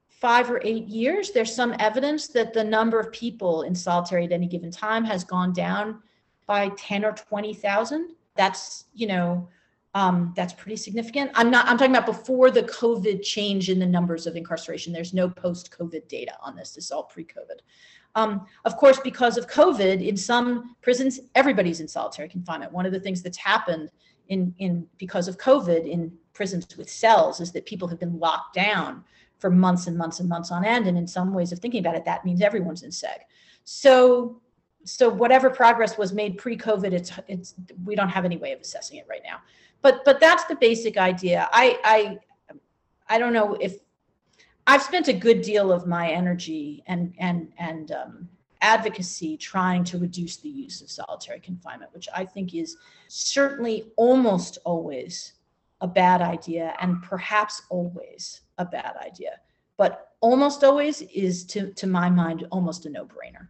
five 0.07 0.49
or 0.49 0.61
eight 0.63 0.87
years, 0.87 1.31
there's 1.31 1.53
some 1.53 1.75
evidence 1.79 2.27
that 2.27 2.53
the 2.53 2.63
number 2.63 2.99
of 2.99 3.11
people 3.11 3.63
in 3.63 3.75
solitary 3.75 4.25
at 4.25 4.31
any 4.31 4.47
given 4.47 4.71
time 4.71 5.03
has 5.03 5.23
gone 5.23 5.51
down 5.51 6.01
by 6.45 6.69
10 6.77 7.03
or 7.03 7.11
20,000. 7.11 8.15
That's, 8.35 8.85
you 8.93 9.07
know, 9.07 9.49
um, 9.93 10.31
that's 10.35 10.53
pretty 10.53 10.77
significant. 10.77 11.31
I'm 11.33 11.51
not, 11.51 11.67
I'm 11.67 11.77
talking 11.77 11.93
about 11.93 12.05
before 12.05 12.51
the 12.51 12.63
COVID 12.63 13.23
change 13.23 13.69
in 13.69 13.79
the 13.79 13.85
numbers 13.85 14.27
of 14.27 14.37
incarceration. 14.37 14.93
There's 14.93 15.13
no 15.13 15.27
post 15.27 15.75
COVID 15.77 16.07
data 16.07 16.33
on 16.41 16.55
this. 16.55 16.71
This 16.71 16.85
is 16.85 16.91
all 16.91 17.03
pre 17.03 17.25
COVID. 17.25 17.59
Um, 18.15 18.45
of 18.65 18.77
course, 18.77 18.99
because 18.99 19.37
of 19.37 19.47
COVID, 19.47 20.05
in 20.05 20.17
some 20.17 20.75
prisons, 20.81 21.19
everybody's 21.35 21.79
in 21.79 21.87
solitary 21.87 22.29
confinement. 22.29 22.71
One 22.71 22.85
of 22.85 22.91
the 22.91 22.99
things 22.99 23.21
that's 23.21 23.37
happened 23.37 23.89
in, 24.29 24.53
in 24.59 24.87
because 24.97 25.27
of 25.27 25.37
COVID 25.37 25.87
in 25.87 26.11
prisons 26.33 26.77
with 26.77 26.89
cells 26.89 27.39
is 27.39 27.51
that 27.51 27.65
people 27.65 27.87
have 27.87 27.99
been 27.99 28.19
locked 28.19 28.55
down 28.55 29.03
for 29.39 29.49
months 29.49 29.87
and 29.87 29.97
months 29.97 30.19
and 30.19 30.29
months 30.29 30.51
on 30.51 30.63
end. 30.63 30.87
And 30.87 30.97
in 30.97 31.07
some 31.07 31.33
ways 31.33 31.51
of 31.51 31.59
thinking 31.59 31.79
about 31.79 31.95
it, 31.95 32.05
that 32.05 32.25
means 32.25 32.41
everyone's 32.41 32.83
in 32.83 32.91
seg. 32.91 33.19
So 33.63 34.41
so 34.83 35.07
whatever 35.07 35.51
progress 35.51 35.95
was 35.95 36.11
made 36.11 36.39
pre-COVID, 36.39 36.91
it's 36.91 37.11
it's 37.27 37.53
we 37.85 37.95
don't 37.95 38.09
have 38.09 38.25
any 38.25 38.37
way 38.37 38.51
of 38.51 38.59
assessing 38.59 38.97
it 38.97 39.05
right 39.07 39.21
now 39.23 39.37
but 39.81 40.05
but 40.05 40.19
that's 40.19 40.45
the 40.45 40.55
basic 40.55 40.97
idea. 40.97 41.49
I 41.51 41.79
I 41.83 42.19
I 43.09 43.19
don't 43.19 43.33
know 43.33 43.55
if 43.55 43.77
I've 44.67 44.83
spent 44.83 45.07
a 45.07 45.13
good 45.13 45.41
deal 45.41 45.71
of 45.71 45.87
my 45.87 46.09
energy 46.09 46.83
and 46.87 47.13
and 47.17 47.51
and 47.57 47.91
um, 47.91 48.29
advocacy 48.61 49.37
trying 49.37 49.83
to 49.85 49.97
reduce 49.97 50.37
the 50.37 50.49
use 50.49 50.81
of 50.81 50.91
solitary 50.91 51.39
confinement, 51.39 51.93
which 51.93 52.07
I 52.15 52.25
think 52.25 52.53
is 52.53 52.77
certainly 53.07 53.91
almost 53.95 54.59
always 54.63 55.33
a 55.81 55.87
bad 55.87 56.21
idea 56.21 56.75
and 56.79 57.01
perhaps 57.01 57.63
always 57.69 58.41
a 58.59 58.65
bad 58.65 58.95
idea. 59.03 59.39
But 59.77 60.11
almost 60.19 60.63
always 60.63 61.01
is 61.01 61.43
to 61.45 61.71
to 61.73 61.87
my 61.87 62.09
mind 62.09 62.45
almost 62.51 62.85
a 62.85 62.89
no-brainer. 62.89 63.47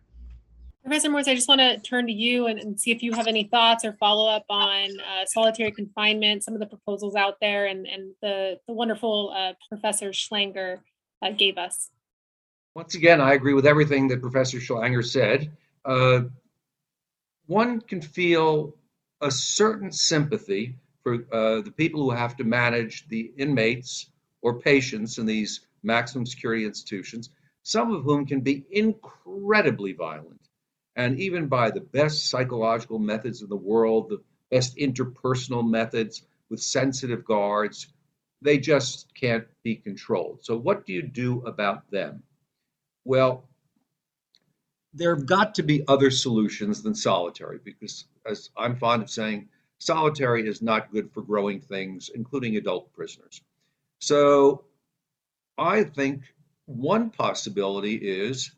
Professor 0.84 1.12
Morse, 1.12 1.28
I 1.28 1.36
just 1.36 1.48
want 1.48 1.62
to 1.62 1.78
turn 1.80 2.08
to 2.08 2.14
you 2.14 2.48
and, 2.48 2.60
and, 2.60 2.80
see 2.80 2.90
if 2.90 3.04
you 3.04 3.14
have 3.14 3.28
any 3.28 3.44
thoughts 3.44 3.86
or 3.86 3.94
follow 3.94 4.28
up 4.28 4.46
on 4.50 4.90
uh, 5.00 5.26
solitary 5.28 5.72
confinement, 5.72 6.44
some 6.44 6.56
of 6.56 6.60
the 6.60 6.66
proposals 6.66 7.16
out 7.16 7.36
there, 7.40 7.68
and, 7.68 7.86
and 7.86 8.16
the, 8.24 8.58
the 8.66 8.74
wonderful 8.74 9.32
uh, 9.36 9.54
Professor 9.70 10.10
Schlanger 10.10 10.80
uh, 11.22 11.32
gave 11.32 11.58
us. 11.58 11.90
Once 12.76 12.96
again, 12.96 13.20
I 13.20 13.34
agree 13.34 13.54
with 13.54 13.66
everything 13.66 14.08
that 14.10 14.22
Professor 14.22 14.60
Schlanger 14.60 15.06
said. 15.06 15.52
Uh, 15.84 16.22
one 17.48 17.82
can 17.82 18.02
feel 18.02 18.76
a 19.20 19.30
certain 19.30 19.92
sympathy 19.92 20.76
for 21.04 21.26
uh, 21.32 21.62
the 21.62 21.74
people 21.76 22.04
who 22.04 22.12
have 22.12 22.38
to 22.38 22.44
manage 22.44 23.08
the 23.10 23.32
inmates 23.38 24.10
or 24.42 24.60
patients 24.60 25.18
in 25.18 25.26
these 25.26 25.62
maximum 25.84 26.26
security 26.26 26.66
institutions, 26.66 27.30
some 27.64 27.94
of 27.94 28.04
whom 28.04 28.26
can 28.26 28.42
be 28.42 28.64
incredibly 28.72 29.94
violent 29.94 30.42
and 30.96 31.20
even 31.20 31.48
by 31.48 31.72
the 31.72 31.82
best 31.82 32.30
psychological 32.30 33.00
methods 33.00 33.42
in 33.42 33.50
the 33.50 33.56
world, 33.56 34.10
the 34.10 34.22
best 34.50 34.78
interpersonal 34.78 35.68
methods 35.68 36.24
with 36.50 36.62
sensitive 36.62 37.24
guards, 37.24 37.88
they 38.42 38.58
just 38.58 39.14
can't 39.14 39.46
be 39.64 39.76
controlled. 39.76 40.44
So, 40.44 40.58
what 40.58 40.86
do 40.86 40.94
you 40.94 41.04
do 41.04 41.42
about 41.46 41.90
them? 41.92 42.24
Well, 43.06 43.48
there 44.94 45.16
have 45.16 45.26
got 45.26 45.56
to 45.56 45.64
be 45.64 45.88
other 45.88 46.12
solutions 46.12 46.82
than 46.82 46.96
solitary 46.96 47.60
because, 47.64 48.06
as 48.26 48.50
I'm 48.58 48.76
fond 48.76 49.04
of 49.04 49.10
saying, 49.10 49.48
solitary 49.80 50.48
is 50.48 50.62
not 50.62 50.92
good 50.92 51.12
for 51.14 51.22
growing 51.22 51.62
things, 51.62 52.10
including 52.14 52.58
adult 52.58 52.92
prisoners. 52.94 53.42
So, 54.00 54.66
I 55.58 55.84
think 55.84 56.24
one 56.66 57.10
possibility 57.10 57.96
is 57.96 58.52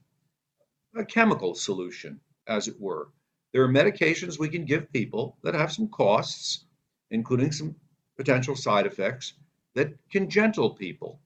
a 0.96 1.04
chemical 1.04 1.56
solution, 1.56 2.20
as 2.48 2.68
it 2.68 2.80
were. 2.80 3.10
There 3.52 3.64
are 3.64 3.70
medications 3.70 4.40
we 4.40 4.50
can 4.50 4.66
give 4.66 4.92
people 4.92 5.38
that 5.44 5.54
have 5.54 5.72
some 5.72 5.88
costs, 5.90 6.66
including 7.12 7.52
some 7.52 7.76
potential 8.18 8.56
side 8.56 8.86
effects, 8.86 9.34
that 9.76 9.94
can 10.10 10.30
gentle 10.30 10.72
people. 10.72 11.20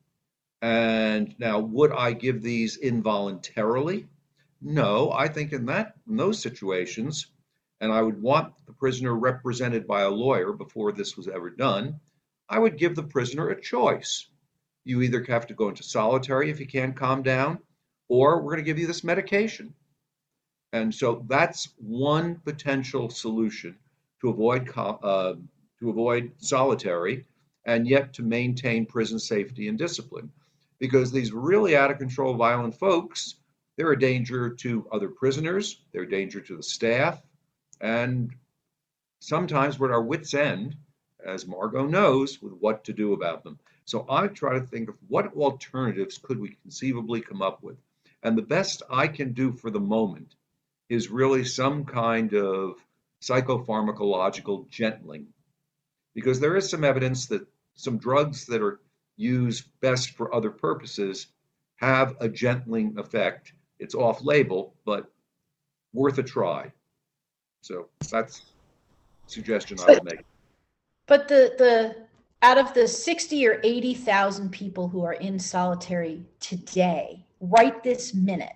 And 0.61 1.35
now, 1.37 1.59
would 1.59 1.91
I 1.91 2.13
give 2.13 2.41
these 2.41 2.77
involuntarily? 2.77 4.07
No, 4.61 5.11
I 5.11 5.27
think 5.27 5.53
in 5.53 5.65
that 5.67 5.95
in 6.09 6.17
those 6.17 6.41
situations, 6.41 7.27
and 7.79 7.91
I 7.91 8.01
would 8.01 8.19
want 8.21 8.53
the 8.65 8.73
prisoner 8.73 9.15
represented 9.15 9.85
by 9.85 10.01
a 10.01 10.09
lawyer 10.09 10.51
before 10.53 10.91
this 10.91 11.15
was 11.15 11.27
ever 11.27 11.51
done, 11.51 11.99
I 12.49 12.57
would 12.57 12.77
give 12.77 12.95
the 12.95 13.03
prisoner 13.03 13.49
a 13.49 13.61
choice. 13.61 14.27
You 14.83 15.01
either 15.01 15.23
have 15.25 15.45
to 15.47 15.53
go 15.53 15.69
into 15.69 15.83
solitary 15.83 16.49
if 16.49 16.59
you 16.59 16.65
can't 16.65 16.95
calm 16.95 17.21
down, 17.21 17.59
or 18.07 18.41
we're 18.41 18.53
going 18.53 18.63
to 18.63 18.71
give 18.71 18.79
you 18.79 18.87
this 18.87 19.03
medication. 19.03 19.73
And 20.73 20.93
so 20.93 21.25
that's 21.27 21.69
one 21.77 22.35
potential 22.43 23.09
solution 23.09 23.77
to 24.21 24.29
avoid 24.29 24.71
uh, 24.75 25.35
to 25.79 25.89
avoid 25.89 26.31
solitary 26.37 27.25
and 27.67 27.87
yet 27.87 28.13
to 28.13 28.23
maintain 28.23 28.87
prison 28.87 29.19
safety 29.19 29.67
and 29.67 29.77
discipline. 29.77 30.31
Because 30.79 31.11
these 31.11 31.31
really 31.31 31.75
out 31.75 31.91
of 31.91 31.99
control 31.99 32.33
violent 32.33 32.73
folks 32.73 33.35
they're 33.77 33.91
a 33.91 33.99
danger 33.99 34.49
to 34.49 34.87
other 34.91 35.07
prisoners, 35.07 35.79
they're 35.91 36.01
a 36.01 36.09
danger 36.09 36.41
to 36.41 36.57
the 36.57 36.63
staff, 36.63 37.21
and 37.79 38.31
sometimes 39.19 39.79
we're 39.79 39.89
at 39.89 39.93
our 39.93 40.01
wits' 40.01 40.33
end, 40.33 40.75
as 41.23 41.47
Margo 41.47 41.85
knows, 41.85 42.41
with 42.41 42.53
what 42.53 42.83
to 42.85 42.93
do 42.93 43.13
about 43.13 43.43
them. 43.43 43.59
So 43.85 44.05
I 44.09 44.27
try 44.27 44.57
to 44.57 44.65
think 44.65 44.89
of 44.89 44.95
what 45.07 45.33
alternatives 45.35 46.17
could 46.17 46.39
we 46.39 46.57
conceivably 46.63 47.21
come 47.21 47.41
up 47.41 47.63
with. 47.63 47.77
And 48.23 48.35
the 48.35 48.41
best 48.41 48.81
I 48.89 49.07
can 49.07 49.33
do 49.33 49.53
for 49.53 49.69
the 49.69 49.79
moment 49.79 50.33
is 50.89 51.09
really 51.09 51.45
some 51.45 51.85
kind 51.85 52.33
of 52.33 52.83
psychopharmacological 53.21 54.69
gentling. 54.69 55.27
Because 56.15 56.39
there 56.39 56.55
is 56.55 56.69
some 56.69 56.83
evidence 56.83 57.27
that 57.27 57.47
some 57.77 57.97
drugs 57.97 58.45
that 58.47 58.61
are 58.61 58.81
used 59.15 59.69
best 59.79 60.11
for 60.11 60.35
other 60.35 60.51
purposes 60.51 61.27
have 61.77 62.15
a 62.19 62.27
gentling 62.27 62.93
effect. 62.97 63.53
It's 63.79 63.95
off 63.95 64.23
label, 64.23 64.75
but 64.85 65.09
worth 65.93 66.17
a 66.17 66.23
try. 66.23 66.71
So 67.61 67.87
that's 68.11 68.39
a 68.39 69.31
suggestion 69.31 69.77
I 69.79 69.93
would 69.93 70.03
make. 70.03 70.25
But 71.05 71.27
the 71.27 71.53
the 71.57 72.07
out 72.43 72.57
of 72.57 72.73
the 72.73 72.87
60 72.87 73.47
or 73.47 73.59
80,000 73.63 74.51
people 74.51 74.87
who 74.87 75.03
are 75.03 75.13
in 75.13 75.39
solitary 75.39 76.23
today, 76.39 77.25
right 77.39 77.81
this 77.83 78.13
minute, 78.13 78.53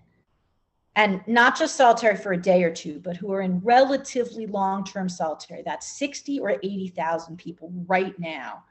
and 0.96 1.22
not 1.26 1.58
just 1.58 1.76
solitary 1.76 2.16
for 2.16 2.34
a 2.34 2.42
day 2.42 2.64
or 2.64 2.72
two, 2.72 3.00
but 3.00 3.18
who 3.18 3.32
are 3.32 3.42
in 3.42 3.60
relatively 3.62 4.46
long-term 4.46 5.10
solitary, 5.10 5.64
that's 5.64 5.98
60 5.98 6.40
or 6.40 6.52
80,000 6.52 7.38
people 7.38 7.72
right 7.88 8.18
now. 8.20 8.64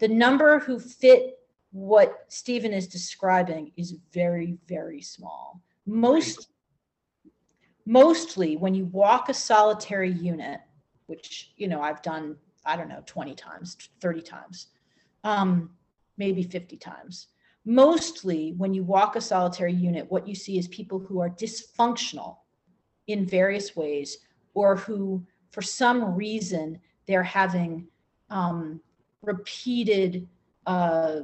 The 0.00 0.08
number 0.08 0.58
who 0.58 0.78
fit 0.78 1.38
what 1.72 2.24
Stephen 2.28 2.72
is 2.72 2.88
describing 2.88 3.72
is 3.76 3.96
very, 4.12 4.58
very 4.66 5.02
small. 5.02 5.62
Most 5.86 6.48
mostly 7.86 8.56
when 8.56 8.74
you 8.74 8.86
walk 8.86 9.28
a 9.28 9.34
solitary 9.34 10.12
unit, 10.12 10.60
which 11.06 11.52
you 11.56 11.68
know 11.68 11.80
I've 11.80 12.02
done 12.02 12.36
I 12.64 12.76
don't 12.76 12.88
know, 12.88 13.02
20 13.06 13.34
times, 13.34 13.76
30 14.00 14.22
times, 14.22 14.68
um, 15.24 15.70
maybe 16.18 16.42
50 16.42 16.76
times. 16.76 17.28
Mostly, 17.64 18.52
when 18.56 18.74
you 18.74 18.82
walk 18.82 19.16
a 19.16 19.20
solitary 19.20 19.72
unit, 19.72 20.10
what 20.10 20.26
you 20.26 20.34
see 20.34 20.58
is 20.58 20.68
people 20.68 20.98
who 20.98 21.20
are 21.20 21.30
dysfunctional 21.30 22.36
in 23.06 23.26
various 23.26 23.76
ways, 23.76 24.18
or 24.54 24.76
who, 24.76 25.24
for 25.50 25.62
some 25.62 26.14
reason, 26.14 26.78
they're 27.06 27.22
having 27.22 27.86
um, 28.30 28.80
repeated 29.22 30.28
uh, 30.66 31.20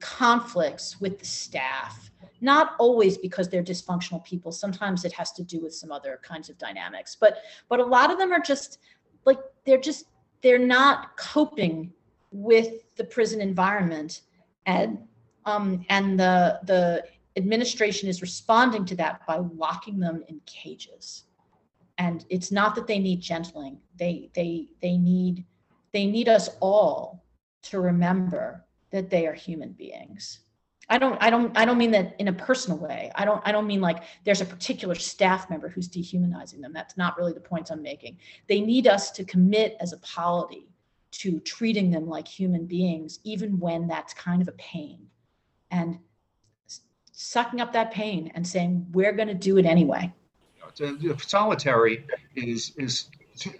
conflicts 0.00 1.00
with 1.00 1.18
the 1.18 1.24
staff. 1.24 2.10
Not 2.40 2.74
always 2.78 3.18
because 3.18 3.48
they're 3.48 3.62
dysfunctional 3.62 4.24
people. 4.24 4.50
Sometimes 4.50 5.04
it 5.04 5.12
has 5.12 5.30
to 5.32 5.42
do 5.42 5.60
with 5.60 5.74
some 5.74 5.92
other 5.92 6.18
kinds 6.22 6.48
of 6.48 6.56
dynamics. 6.58 7.16
But 7.18 7.38
but 7.68 7.80
a 7.80 7.84
lot 7.84 8.10
of 8.10 8.18
them 8.18 8.32
are 8.32 8.40
just 8.40 8.78
like 9.26 9.38
they're 9.66 9.80
just 9.80 10.06
they're 10.42 10.58
not 10.58 11.16
coping 11.16 11.92
with 12.32 12.94
the 12.96 13.04
prison 13.04 13.40
environment 13.40 14.22
and 14.66 14.98
um, 15.44 15.84
and 15.88 16.18
the 16.18 16.60
the 16.64 17.04
administration 17.36 18.08
is 18.08 18.22
responding 18.22 18.84
to 18.84 18.96
that 18.96 19.24
by 19.26 19.36
locking 19.36 20.00
them 20.00 20.24
in 20.28 20.40
cages 20.46 21.24
and 21.98 22.24
it's 22.28 22.50
not 22.50 22.74
that 22.74 22.86
they 22.86 22.98
need 22.98 23.20
gentling 23.20 23.78
they 23.96 24.28
they 24.34 24.66
they 24.82 24.96
need 24.96 25.44
they 25.92 26.06
need 26.06 26.28
us 26.28 26.50
all 26.60 27.24
to 27.62 27.80
remember 27.80 28.64
that 28.90 29.10
they 29.10 29.26
are 29.26 29.34
human 29.34 29.72
beings. 29.72 30.40
I 30.88 30.98
don't 30.98 31.22
i 31.22 31.30
don't 31.30 31.56
i 31.56 31.64
don't 31.64 31.78
mean 31.78 31.92
that 31.92 32.16
in 32.18 32.28
a 32.28 32.32
personal 32.32 32.76
way. 32.76 33.12
I 33.14 33.24
don't 33.24 33.40
i 33.46 33.52
don't 33.52 33.66
mean 33.66 33.80
like 33.80 34.02
there's 34.24 34.40
a 34.40 34.44
particular 34.44 34.96
staff 34.96 35.48
member 35.48 35.68
who's 35.68 35.86
dehumanizing 35.86 36.60
them. 36.60 36.72
That's 36.72 36.96
not 36.96 37.16
really 37.16 37.32
the 37.32 37.40
points 37.40 37.70
i'm 37.70 37.80
making. 37.80 38.18
They 38.48 38.60
need 38.60 38.88
us 38.88 39.12
to 39.12 39.24
commit 39.24 39.76
as 39.80 39.92
a 39.92 39.98
polity 39.98 40.66
to 41.12 41.38
treating 41.40 41.90
them 41.90 42.08
like 42.08 42.26
human 42.26 42.66
beings 42.66 43.20
even 43.22 43.60
when 43.60 43.86
that's 43.86 44.12
kind 44.12 44.42
of 44.42 44.48
a 44.48 44.52
pain. 44.52 45.06
And 45.70 46.00
sucking 47.12 47.60
up 47.60 47.72
that 47.72 47.92
pain 47.92 48.32
and 48.34 48.46
saying 48.46 48.86
we're 48.90 49.12
going 49.12 49.28
to 49.28 49.34
do 49.34 49.58
it 49.58 49.66
anyway. 49.66 50.12
Solitary 51.18 52.04
is 52.34 52.72
is 52.76 53.06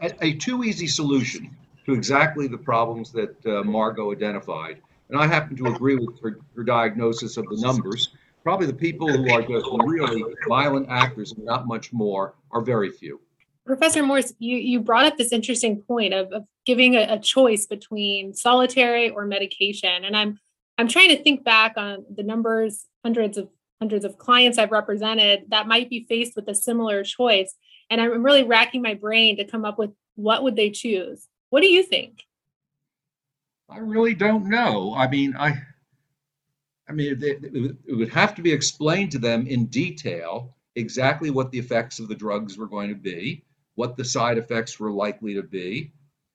a, 0.02 0.24
a 0.24 0.32
too 0.34 0.64
easy 0.64 0.88
solution 0.88 1.56
to 1.86 1.92
exactly 1.92 2.46
the 2.46 2.58
problems 2.58 3.12
that 3.12 3.34
uh, 3.46 3.62
margo 3.62 4.12
identified 4.12 4.80
and 5.10 5.20
I 5.20 5.26
happen 5.26 5.56
to 5.56 5.66
agree 5.66 5.96
with 5.96 6.20
her, 6.22 6.38
her 6.56 6.62
diagnosis 6.62 7.36
of 7.36 7.44
the 7.46 7.56
numbers. 7.60 8.10
Probably 8.44 8.66
the 8.66 8.72
people 8.72 9.08
who 9.08 9.30
are 9.30 9.42
just 9.42 9.66
really 9.84 10.24
violent 10.48 10.88
actors 10.88 11.32
and 11.32 11.44
not 11.44 11.66
much 11.66 11.92
more 11.92 12.34
are 12.52 12.62
very 12.62 12.90
few. 12.90 13.20
Professor 13.66 14.02
Morse, 14.02 14.32
you, 14.38 14.56
you 14.56 14.80
brought 14.80 15.04
up 15.04 15.18
this 15.18 15.32
interesting 15.32 15.82
point 15.82 16.14
of, 16.14 16.32
of 16.32 16.44
giving 16.64 16.94
a, 16.96 17.14
a 17.14 17.18
choice 17.18 17.66
between 17.66 18.34
solitary 18.34 19.10
or 19.10 19.26
medication. 19.26 20.04
And 20.04 20.16
I'm 20.16 20.38
I'm 20.78 20.88
trying 20.88 21.10
to 21.10 21.22
think 21.22 21.44
back 21.44 21.74
on 21.76 22.06
the 22.14 22.22
numbers, 22.22 22.86
hundreds 23.04 23.36
of 23.36 23.48
hundreds 23.80 24.04
of 24.04 24.16
clients 24.16 24.58
I've 24.58 24.70
represented 24.70 25.44
that 25.48 25.68
might 25.68 25.90
be 25.90 26.06
faced 26.08 26.36
with 26.36 26.48
a 26.48 26.54
similar 26.54 27.04
choice. 27.04 27.54
And 27.90 28.00
I'm 28.00 28.22
really 28.22 28.44
racking 28.44 28.80
my 28.80 28.94
brain 28.94 29.36
to 29.36 29.44
come 29.44 29.64
up 29.64 29.78
with 29.78 29.90
what 30.14 30.42
would 30.42 30.56
they 30.56 30.70
choose. 30.70 31.26
What 31.50 31.62
do 31.62 31.68
you 31.68 31.82
think? 31.82 32.24
I 33.68 33.78
really 33.78 34.14
don't 34.14 34.48
know. 34.48 34.94
I 34.94 35.08
mean, 35.08 35.36
I, 35.36 35.54
I 36.88 36.92
mean, 36.92 37.18
it, 37.22 37.76
would 37.88 38.08
have 38.08 38.34
to 38.36 38.42
be 38.42 38.52
explained 38.52 39.12
to 39.12 39.18
them 39.18 39.46
in 39.46 39.66
detail 39.66 40.56
exactly 40.76 41.30
what 41.30 41.50
the 41.50 41.58
effects 41.58 41.98
of 41.98 42.08
the 42.08 42.14
drugs 42.14 42.56
were 42.56 42.66
going 42.66 42.88
to 42.88 42.96
be, 42.96 43.44
what 43.74 43.96
the 43.96 44.04
side 44.04 44.38
effects 44.38 44.80
were 44.80 44.90
likely 44.90 45.34
to 45.34 45.42
be. 45.42 45.92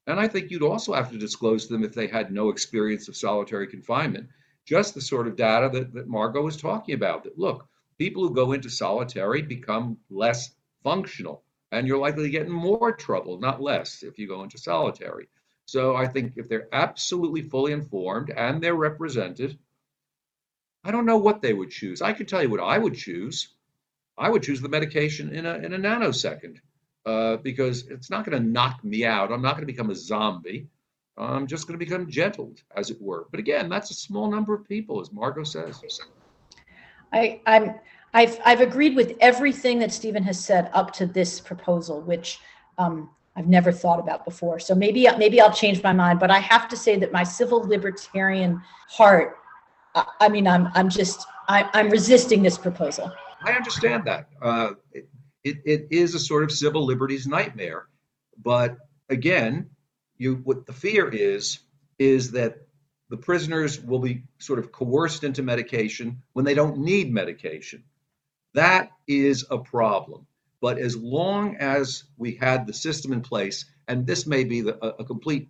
And 0.08 0.20
I 0.20 0.28
think 0.28 0.52
you'd 0.52 0.62
also 0.62 0.94
have 0.94 1.12
to 1.12 1.18
disclose 1.18 1.66
to 1.66 1.74
them 1.74 1.84
if 1.84 1.94
they 1.94 2.08
had 2.08 2.32
no 2.32 2.50
experience 2.50 3.08
of 3.08 3.16
solitary 3.16 3.68
confinement, 3.68 4.30
just 4.66 4.94
the 4.94 5.02
sort 5.02 5.28
of 5.28 5.36
data 5.36 5.70
that, 5.74 5.94
that 5.94 6.08
Margo 6.08 6.42
was 6.42 6.58
talking 6.58 6.94
about. 6.94 7.24
That 7.24 7.40
look, 7.40 7.68
people 7.98 8.22
who 8.22 8.34
go 8.34 8.52
into 8.52 8.70
solitary 8.70 9.42
become 9.42 9.98
less 10.10 10.52
functional, 10.84 11.44
and 11.76 11.88
you're 11.88 11.98
likely 11.98 12.24
to 12.24 12.30
get 12.30 12.46
in 12.46 12.52
more 12.52 12.92
trouble, 12.92 13.40
not 13.40 13.62
less, 13.62 14.04
if 14.04 14.18
you 14.18 14.28
go 14.28 14.44
into 14.44 14.58
solitary. 14.58 15.28
So 15.66 15.96
I 15.96 16.08
think 16.08 16.34
if 16.38 16.48
they're 16.48 16.70
absolutely 16.72 17.42
fully 17.42 17.72
informed 17.72 18.30
and 18.30 18.62
they're 18.62 18.76
represented, 18.76 19.58
I 20.84 20.92
don't 20.92 21.06
know 21.06 21.18
what 21.18 21.42
they 21.42 21.54
would 21.54 21.72
choose. 21.72 22.02
I 22.02 22.14
could 22.14 22.28
tell 22.28 22.42
you 22.42 22.50
what 22.50 22.60
I 22.60 22.78
would 22.78 22.96
choose. 22.96 23.50
I 24.18 24.30
would 24.30 24.44
choose 24.44 24.62
the 24.62 24.70
medication 24.70 25.34
in 25.34 25.46
a 25.46 25.56
in 25.56 25.74
a 25.74 25.78
nanosecond 25.78 26.60
uh, 27.06 27.38
because 27.38 27.88
it's 27.88 28.10
not 28.10 28.26
going 28.26 28.42
to 28.42 28.50
knock 28.50 28.84
me 28.84 29.06
out. 29.06 29.32
I'm 29.32 29.42
not 29.42 29.56
going 29.56 29.68
to 29.68 29.74
become 29.74 29.90
a 29.90 29.96
zombie. 29.96 30.68
I'm 31.18 31.48
just 31.48 31.68
going 31.68 31.80
to 31.80 31.86
become 31.86 32.10
gentled, 32.10 32.62
as 32.76 32.90
it 32.92 33.02
were. 33.02 33.28
But 33.32 33.40
again, 33.40 33.70
that's 33.70 33.90
a 33.90 33.94
small 33.94 34.30
number 34.30 34.54
of 34.54 34.68
people, 34.68 35.00
as 35.00 35.12
Margo 35.12 35.44
says. 35.44 35.82
I, 37.14 37.42
I'm 37.46 37.76
I've 38.16 38.40
I've 38.46 38.62
agreed 38.62 38.96
with 38.96 39.18
everything 39.20 39.78
that 39.80 39.92
Stephen 39.92 40.24
has 40.24 40.44
said 40.44 40.70
up 40.74 40.94
to 40.94 41.06
this 41.06 41.42
proposal, 41.42 42.00
which 42.02 42.40
um, 42.78 43.10
I've 43.36 43.48
never 43.48 43.74
thought 43.74 44.00
about 44.00 44.24
before. 44.24 44.58
So 44.58 44.74
maybe 44.74 45.06
maybe 45.18 45.42
I'll 45.42 45.54
change 45.54 45.84
my 45.84 45.92
mind. 45.92 46.22
But 46.22 46.32
I 46.32 46.40
have 46.40 46.70
to 46.70 46.78
say 46.78 46.98
that 46.98 47.12
my 47.12 47.24
civil 47.24 47.60
libertarian 47.60 48.62
heart, 48.88 49.38
I, 49.96 50.06
I 50.22 50.30
mean, 50.30 50.48
I'm 50.48 50.70
I'm 50.74 50.88
just 50.90 51.28
I, 51.50 51.70
I'm 51.74 51.90
resisting 51.90 52.42
this 52.42 52.58
proposal. 52.58 53.12
I 53.44 53.52
understand 53.52 54.06
that. 54.06 54.30
Uh, 54.42 54.72
it, 54.94 55.10
it, 55.44 55.58
it 55.66 55.88
is 55.92 56.16
a 56.16 56.20
sort 56.20 56.44
of 56.44 56.54
civil 56.54 56.86
liberties 56.86 57.28
nightmare. 57.28 57.88
But 58.42 58.78
again, 59.10 59.70
you 60.18 60.36
what 60.46 60.66
the 60.66 60.74
fear 60.74 61.10
is 61.10 61.60
is 62.00 62.32
that 62.32 62.60
the 63.10 63.18
prisoners 63.18 63.82
will 63.82 64.00
be 64.00 64.24
sort 64.40 64.58
of 64.58 64.72
coerced 64.72 65.26
into 65.26 65.44
medication 65.44 66.22
when 66.32 66.46
they 66.46 66.54
don't 66.54 66.78
need 66.78 67.14
medication. 67.14 67.84
That 68.56 68.92
is 69.06 69.46
a 69.52 69.58
problem. 69.58 70.28
But 70.62 70.78
as 70.78 70.96
long 70.96 71.58
as 71.58 72.06
we 72.18 72.36
had 72.36 72.66
the 72.66 72.74
system 72.74 73.12
in 73.12 73.22
place, 73.22 73.66
and 73.90 74.08
this 74.08 74.26
may 74.26 74.46
be 74.46 74.62
the, 74.62 74.84
a, 74.84 75.02
a 75.02 75.06
complete 75.06 75.50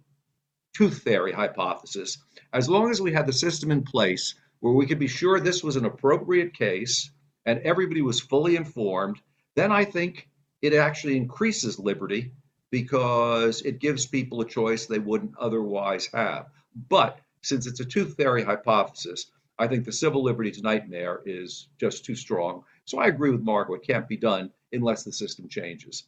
tooth 0.76 1.04
fairy 1.04 1.32
hypothesis, 1.32 2.18
as 2.52 2.68
long 2.68 2.90
as 2.90 3.00
we 3.00 3.14
had 3.14 3.28
the 3.28 3.34
system 3.34 3.70
in 3.70 3.84
place 3.84 4.34
where 4.60 4.74
we 4.74 4.88
could 4.88 4.98
be 4.98 5.08
sure 5.08 5.40
this 5.40 5.64
was 5.64 5.76
an 5.76 5.86
appropriate 5.86 6.56
case 6.56 7.12
and 7.46 7.60
everybody 7.60 8.02
was 8.02 8.20
fully 8.20 8.56
informed, 8.56 9.22
then 9.56 9.72
I 9.72 9.86
think 9.86 10.28
it 10.64 10.74
actually 10.74 11.16
increases 11.16 11.78
liberty 11.78 12.32
because 12.72 13.62
it 13.62 13.80
gives 13.80 14.08
people 14.08 14.42
a 14.42 14.46
choice 14.46 14.88
they 14.88 14.98
wouldn't 14.98 15.38
otherwise 15.38 16.10
have. 16.12 16.48
But 16.90 17.20
since 17.44 17.68
it's 17.68 17.80
a 17.80 17.86
tooth 17.86 18.16
fairy 18.18 18.44
hypothesis, 18.44 19.28
I 19.60 19.68
think 19.68 19.86
the 19.86 19.92
civil 19.92 20.24
liberties 20.24 20.62
nightmare 20.62 21.22
is 21.26 21.70
just 21.80 22.04
too 22.04 22.16
strong. 22.16 22.64
So 22.86 23.00
I 23.00 23.08
agree 23.08 23.32
with 23.32 23.42
Margo. 23.42 23.74
it 23.74 23.86
can't 23.86 24.08
be 24.08 24.18
done 24.18 24.52
unless 24.72 25.04
the 25.04 25.12
system 25.12 25.50
changes. 25.50 26.04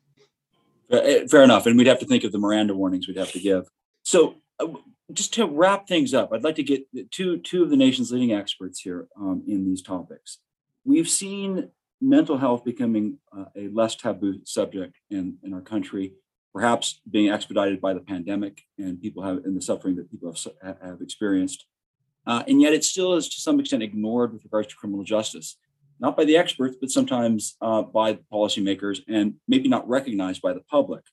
Eh, 0.91 1.27
fair 1.27 1.43
enough. 1.43 1.65
And 1.65 1.77
we'd 1.77 1.87
have 1.87 1.99
to 1.99 2.05
think 2.05 2.23
of 2.23 2.31
the 2.31 2.39
Miranda 2.39 2.73
warnings 2.75 3.07
we'd 3.07 3.17
have 3.17 3.31
to 3.33 3.39
give. 3.39 3.69
So, 4.03 4.35
uh, 4.59 4.67
just 5.13 5.33
to 5.35 5.45
wrap 5.45 5.87
things 5.87 6.13
up, 6.13 6.33
I'd 6.33 6.43
like 6.43 6.55
to 6.55 6.63
get 6.63 6.85
two 7.11 7.37
two 7.37 7.63
of 7.63 7.69
the 7.69 7.77
nation's 7.77 8.11
leading 8.11 8.33
experts 8.33 8.79
here 8.79 9.07
um, 9.19 9.43
in 9.47 9.65
these 9.65 9.81
topics. 9.81 10.39
We've 10.83 11.07
seen 11.09 11.69
mental 12.01 12.37
health 12.37 12.63
becoming 12.63 13.17
uh, 13.35 13.45
a 13.55 13.69
less 13.69 13.95
taboo 13.95 14.41
subject 14.45 14.97
in, 15.09 15.37
in 15.43 15.53
our 15.53 15.61
country, 15.61 16.13
perhaps 16.53 17.01
being 17.09 17.29
expedited 17.29 17.81
by 17.81 17.93
the 17.93 17.99
pandemic 17.99 18.61
and 18.77 19.01
people 19.01 19.23
have 19.23 19.37
and 19.45 19.55
the 19.55 19.61
suffering 19.61 19.95
that 19.95 20.11
people 20.11 20.35
have, 20.63 20.77
have 20.81 21.01
experienced. 21.01 21.65
Uh, 22.25 22.43
and 22.47 22.61
yet 22.61 22.73
it 22.73 22.83
still 22.83 23.13
is 23.13 23.29
to 23.29 23.39
some 23.39 23.59
extent 23.59 23.81
ignored 23.81 24.33
with 24.33 24.43
regards 24.43 24.67
to 24.67 24.75
criminal 24.75 25.03
justice, 25.03 25.57
not 25.99 26.15
by 26.15 26.25
the 26.25 26.37
experts, 26.37 26.77
but 26.79 26.91
sometimes 26.91 27.55
uh, 27.61 27.81
by 27.81 28.19
policymakers 28.31 28.99
and 29.07 29.35
maybe 29.47 29.67
not 29.67 29.87
recognized 29.87 30.41
by 30.41 30.53
the 30.53 30.61
public. 30.61 31.03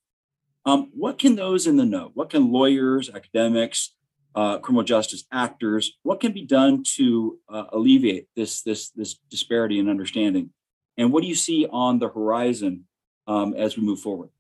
Um, 0.67 0.91
what 0.95 1.19
can 1.19 1.37
those 1.37 1.67
in 1.67 1.77
the 1.77 1.85
know, 1.85 2.11
what 2.15 2.31
can 2.31 2.51
lawyers, 2.51 3.11
academics, 3.11 3.95
uh, 4.35 4.59
criminal 4.59 4.83
justice 4.83 5.25
actors, 5.31 5.97
what 6.03 6.21
can 6.21 6.33
be 6.33 6.45
done 6.45 6.83
to 6.97 7.39
uh, 7.49 7.65
alleviate 7.73 8.29
this, 8.35 8.63
this, 8.63 8.91
this 8.91 9.15
disparity 9.31 9.79
in 9.79 9.89
understanding? 9.89 10.51
And 10.97 11.13
what 11.13 11.23
do 11.23 11.29
you 11.29 11.35
see 11.35 11.67
on 11.71 11.99
the 11.99 12.09
horizon 12.09 12.85
um, 13.27 13.55
as 13.55 13.77
we 13.77 13.83
move 13.83 14.01
forward? 14.01 14.31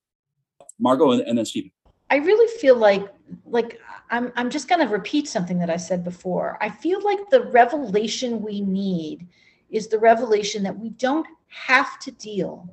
Margo 0.78 1.12
and, 1.12 1.20
and 1.22 1.38
then 1.38 1.44
Stephen. 1.44 1.70
I 2.10 2.16
really 2.16 2.58
feel 2.58 2.76
like 2.76 3.08
like 3.46 3.80
I'm 4.10 4.30
I'm 4.36 4.50
just 4.50 4.68
going 4.68 4.80
to 4.86 4.92
repeat 4.92 5.26
something 5.26 5.58
that 5.58 5.70
I 5.70 5.78
said 5.78 6.04
before. 6.04 6.58
I 6.60 6.68
feel 6.68 7.02
like 7.02 7.30
the 7.30 7.44
revelation 7.44 8.42
we 8.42 8.60
need 8.60 9.26
is 9.74 9.88
the 9.88 9.98
revelation 9.98 10.62
that 10.62 10.78
we 10.78 10.90
don't 10.90 11.26
have 11.48 11.98
to 11.98 12.12
deal 12.12 12.72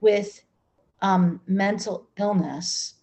with 0.00 0.40
um, 1.02 1.40
mental 1.48 2.08
illness 2.16 2.94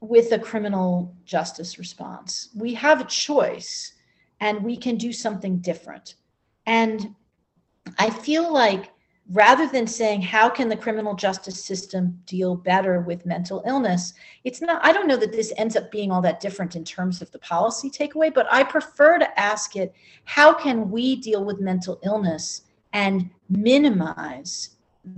with 0.00 0.30
a 0.30 0.38
criminal 0.38 1.12
justice 1.24 1.76
response. 1.76 2.50
We 2.54 2.72
have 2.74 3.00
a 3.00 3.06
choice 3.06 3.94
and 4.40 4.62
we 4.62 4.76
can 4.76 4.96
do 4.96 5.12
something 5.12 5.58
different. 5.58 6.14
And 6.66 7.16
I 7.98 8.10
feel 8.10 8.52
like 8.52 8.92
rather 9.30 9.66
than 9.66 9.86
saying 9.86 10.20
how 10.20 10.48
can 10.48 10.68
the 10.68 10.76
criminal 10.76 11.14
justice 11.14 11.64
system 11.64 12.20
deal 12.26 12.54
better 12.54 13.00
with 13.00 13.24
mental 13.24 13.62
illness? 13.66 14.12
It's 14.44 14.60
not 14.60 14.84
i 14.84 14.92
don't 14.92 15.06
know 15.06 15.16
that 15.16 15.32
this 15.32 15.52
ends 15.56 15.76
up 15.76 15.90
being 15.90 16.10
all 16.10 16.20
that 16.22 16.40
different 16.40 16.76
in 16.76 16.84
terms 16.84 17.22
of 17.22 17.30
the 17.30 17.38
policy 17.38 17.90
takeaway 17.90 18.32
but 18.32 18.46
i 18.52 18.62
prefer 18.62 19.18
to 19.18 19.40
ask 19.40 19.76
it 19.76 19.94
how 20.24 20.52
can 20.52 20.90
we 20.90 21.16
deal 21.16 21.44
with 21.44 21.60
mental 21.60 21.98
illness 22.04 22.62
and 22.92 23.30
minimize 23.48 24.70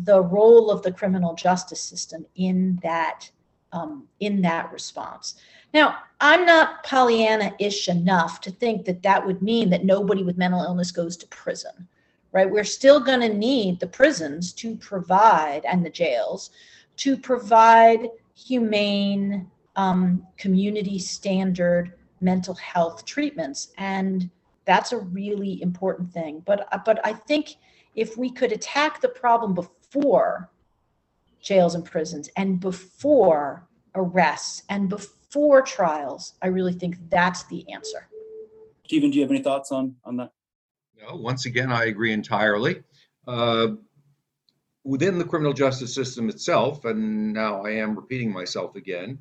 the 0.05 0.21
role 0.21 0.71
of 0.71 0.83
the 0.83 0.93
criminal 0.93 1.35
justice 1.35 1.81
system 1.81 2.27
in 2.37 2.79
that 2.83 3.31
um, 3.73 4.07
in 4.21 4.41
that 4.43 4.73
response? 4.73 5.35
Now 5.75 5.97
i'm 6.21 6.47
not 6.47 6.85
pollyanna-ish 6.85 7.89
enough 7.89 8.41
to 8.43 8.53
think 8.53 8.85
that 8.85 9.03
that 9.03 9.27
would 9.27 9.43
mean 9.43 9.69
that 9.71 9.85
nobody 9.85 10.23
with 10.23 10.39
mental 10.39 10.63
illness 10.63 10.93
goes 10.93 11.17
to 11.17 11.27
prison 11.27 11.89
right? 12.37 12.51
We're 12.51 12.65
still 12.65 13.01
going 13.01 13.21
to 13.21 13.33
need 13.33 13.81
the 13.81 13.87
prisons 13.87 14.53
to 14.55 14.77
provide 14.77 15.65
and 15.65 15.83
the 15.83 15.89
jails 15.89 16.51
to 16.99 17.17
provide 17.17 18.11
humane, 18.35 19.51
um, 19.77 20.27
community 20.37 20.99
standard 20.99 21.95
mental 22.21 22.53
health 22.57 23.07
treatments, 23.07 23.73
and 23.79 24.29
that's 24.67 24.93
a 24.93 24.99
really 24.99 25.63
important 25.63 26.13
thing. 26.13 26.43
But 26.45 26.69
but 26.85 27.01
I 27.07 27.15
think 27.15 27.57
if 27.95 28.19
we 28.19 28.31
could 28.31 28.53
attack 28.53 29.01
the 29.01 29.09
problem 29.09 29.55
before 29.55 30.51
jails 31.41 31.75
and 31.75 31.87
prisons 31.87 32.29
and 32.37 32.61
before 32.61 33.67
arrests 33.95 34.63
and 34.69 34.91
before 34.91 35.63
trials, 35.63 36.35
I 36.43 36.49
really 36.49 36.75
think 36.75 36.97
that's 37.09 37.45
the 37.45 37.65
answer. 37.73 38.09
Stephen, 38.85 39.11
do 39.11 39.17
you 39.17 39.23
have 39.23 39.31
any 39.31 39.43
thoughts 39.43 39.73
on 39.73 39.97
on 40.05 40.17
that? 40.19 40.33
No, 41.01 41.17
once 41.17 41.47
again, 41.47 41.71
I 41.71 41.85
agree 41.85 42.13
entirely. 42.13 42.83
Uh, 43.27 43.69
within 44.85 45.19
the 45.19 45.25
criminal 45.25 45.53
justice 45.53 45.95
system 45.95 46.29
itself, 46.29 46.85
and 46.85 47.33
now 47.33 47.65
I 47.65 47.73
am 47.73 47.97
repeating 47.97 48.33
myself 48.33 48.77
again, 48.77 49.19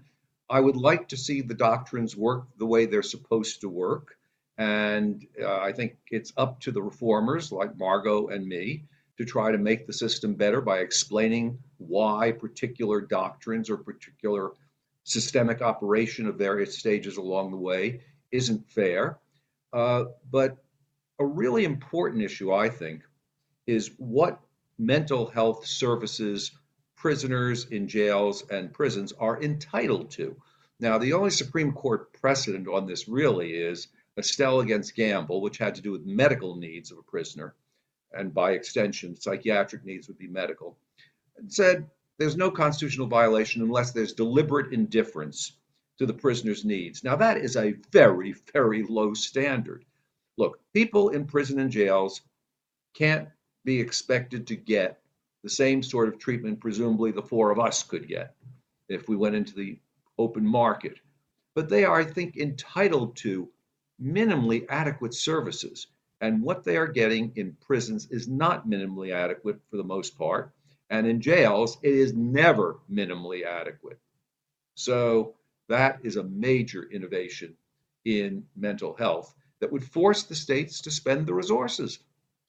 I 0.50 0.60
would 0.60 0.76
like 0.76 1.10
to 1.10 1.18
see 1.18 1.42
the 1.42 1.56
doctrines 1.56 2.16
work 2.16 2.46
the 2.58 2.66
way 2.66 2.86
they're 2.86 3.02
supposed 3.02 3.62
to 3.62 3.70
work. 3.70 4.16
And 4.58 5.26
uh, 5.42 5.58
I 5.58 5.74
think 5.74 5.98
it's 6.12 6.32
up 6.38 6.62
to 6.62 6.72
the 6.72 6.82
reformers 6.82 7.52
like 7.52 7.78
Margo 7.78 8.28
and 8.28 8.48
me 8.48 8.86
to 9.18 9.26
try 9.26 9.52
to 9.52 9.58
make 9.58 9.88
the 9.88 9.94
system 9.94 10.36
better 10.36 10.62
by 10.62 10.80
explaining 10.80 11.60
why 11.78 12.32
particular 12.32 13.02
doctrines 13.02 13.70
or 13.70 13.78
particular 13.78 14.52
systemic 15.04 15.62
operation 15.62 16.28
of 16.28 16.36
various 16.36 16.78
stages 16.78 17.18
along 17.18 17.52
the 17.52 17.58
way 17.58 18.02
isn't 18.32 18.70
fair. 18.70 19.18
Uh, 19.74 20.06
but 20.32 20.58
a 21.20 21.26
really 21.26 21.66
important 21.66 22.24
issue, 22.24 22.54
I 22.54 22.70
think, 22.70 23.02
is 23.68 23.92
what 23.98 24.40
mental 24.78 25.28
health 25.28 25.66
services 25.66 26.52
prisoners 26.96 27.66
in 27.66 27.88
jails 27.88 28.44
and 28.50 28.74
prisons 28.74 29.14
are 29.14 29.42
entitled 29.42 30.12
to. 30.12 30.36
Now, 30.80 30.98
the 30.98 31.14
only 31.14 31.30
Supreme 31.30 31.72
Court 31.72 32.12
precedent 32.14 32.68
on 32.68 32.86
this 32.86 33.08
really 33.08 33.54
is 33.54 33.88
Estelle 34.18 34.60
against 34.60 34.96
Gamble, 34.96 35.42
which 35.42 35.58
had 35.58 35.76
to 35.76 35.82
do 35.82 35.92
with 35.92 36.06
medical 36.06 36.56
needs 36.56 36.92
of 36.92 36.98
a 36.98 37.04
prisoner, 37.04 37.54
and 38.12 38.34
by 38.34 38.52
extension, 38.52 39.16
psychiatric 39.16 39.86
needs 39.86 40.08
would 40.08 40.18
be 40.18 40.28
medical. 40.28 40.78
It 41.38 41.52
said 41.52 41.90
there's 42.18 42.38
no 42.38 42.50
constitutional 42.50 43.08
violation 43.08 43.62
unless 43.62 43.92
there's 43.92 44.14
deliberate 44.14 44.74
indifference 44.74 45.54
to 45.98 46.06
the 46.06 46.14
prisoner's 46.14 46.66
needs. 46.66 47.04
Now, 47.04 47.16
that 47.18 47.38
is 47.38 47.56
a 47.56 47.76
very, 47.92 48.34
very 48.54 48.84
low 48.84 49.14
standard. 49.14 49.86
Look, 50.38 50.60
people 50.74 51.10
in 51.10 51.26
prison 51.26 51.60
and 51.60 51.72
jails 51.72 52.22
can't 52.94 53.30
be 53.64 53.80
expected 53.80 54.48
to 54.48 54.56
get 54.56 55.00
the 55.44 55.50
same 55.50 55.84
sort 55.84 56.08
of 56.08 56.18
treatment, 56.18 56.60
presumably, 56.60 57.12
the 57.12 57.22
four 57.22 57.52
of 57.52 57.60
us 57.60 57.84
could 57.84 58.08
get 58.08 58.36
if 58.90 59.08
we 59.08 59.16
went 59.16 59.36
into 59.36 59.54
the 59.54 59.78
open 60.18 60.46
market. 60.46 61.00
But 61.54 61.70
they 61.70 61.86
are, 61.86 62.00
I 62.00 62.04
think, 62.04 62.38
entitled 62.38 63.16
to 63.18 63.50
minimally 64.02 64.66
adequate 64.70 65.14
services. 65.14 65.88
And 66.22 66.42
what 66.42 66.64
they 66.64 66.78
are 66.78 66.88
getting 66.88 67.32
in 67.36 67.58
prisons 67.62 68.08
is 68.10 68.28
not 68.28 68.68
minimally 68.68 69.14
adequate 69.14 69.60
for 69.70 69.78
the 69.78 69.84
most 69.84 70.18
part. 70.18 70.52
And 70.90 71.06
in 71.08 71.22
jails, 71.22 71.78
it 71.82 71.94
is 71.94 72.14
never 72.14 72.80
minimally 72.92 73.46
adequate. 73.46 74.00
So 74.76 75.36
that 75.70 76.00
is 76.04 76.16
a 76.16 76.24
major 76.24 76.84
innovation 76.84 77.56
in 78.04 78.46
mental 78.56 78.96
health 78.96 79.34
that 79.60 79.72
would 79.72 79.84
force 79.84 80.24
the 80.24 80.36
states 80.36 80.82
to 80.82 80.92
spend 80.92 81.26
the 81.26 81.34
resources. 81.34 82.00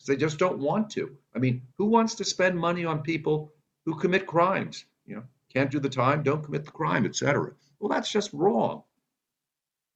They 0.07 0.17
just 0.17 0.39
don't 0.39 0.59
want 0.59 0.91
to. 0.91 1.17
I 1.35 1.39
mean, 1.39 1.63
who 1.79 1.87
wants 1.87 2.15
to 2.17 2.25
spend 2.25 2.57
money 2.57 2.85
on 2.85 3.03
people 3.03 3.53
who 3.85 3.99
commit 3.99 4.27
crimes? 4.27 4.85
You 5.05 5.17
know, 5.17 5.23
can't 5.53 5.71
do 5.71 5.81
the 5.81 5.89
time, 5.89 6.23
don't 6.23 6.45
commit 6.45 6.65
the 6.65 6.71
crime, 6.71 7.05
etc. 7.07 7.53
Well, 7.81 7.89
that's 7.89 8.11
just 8.11 8.33
wrong. 8.33 8.83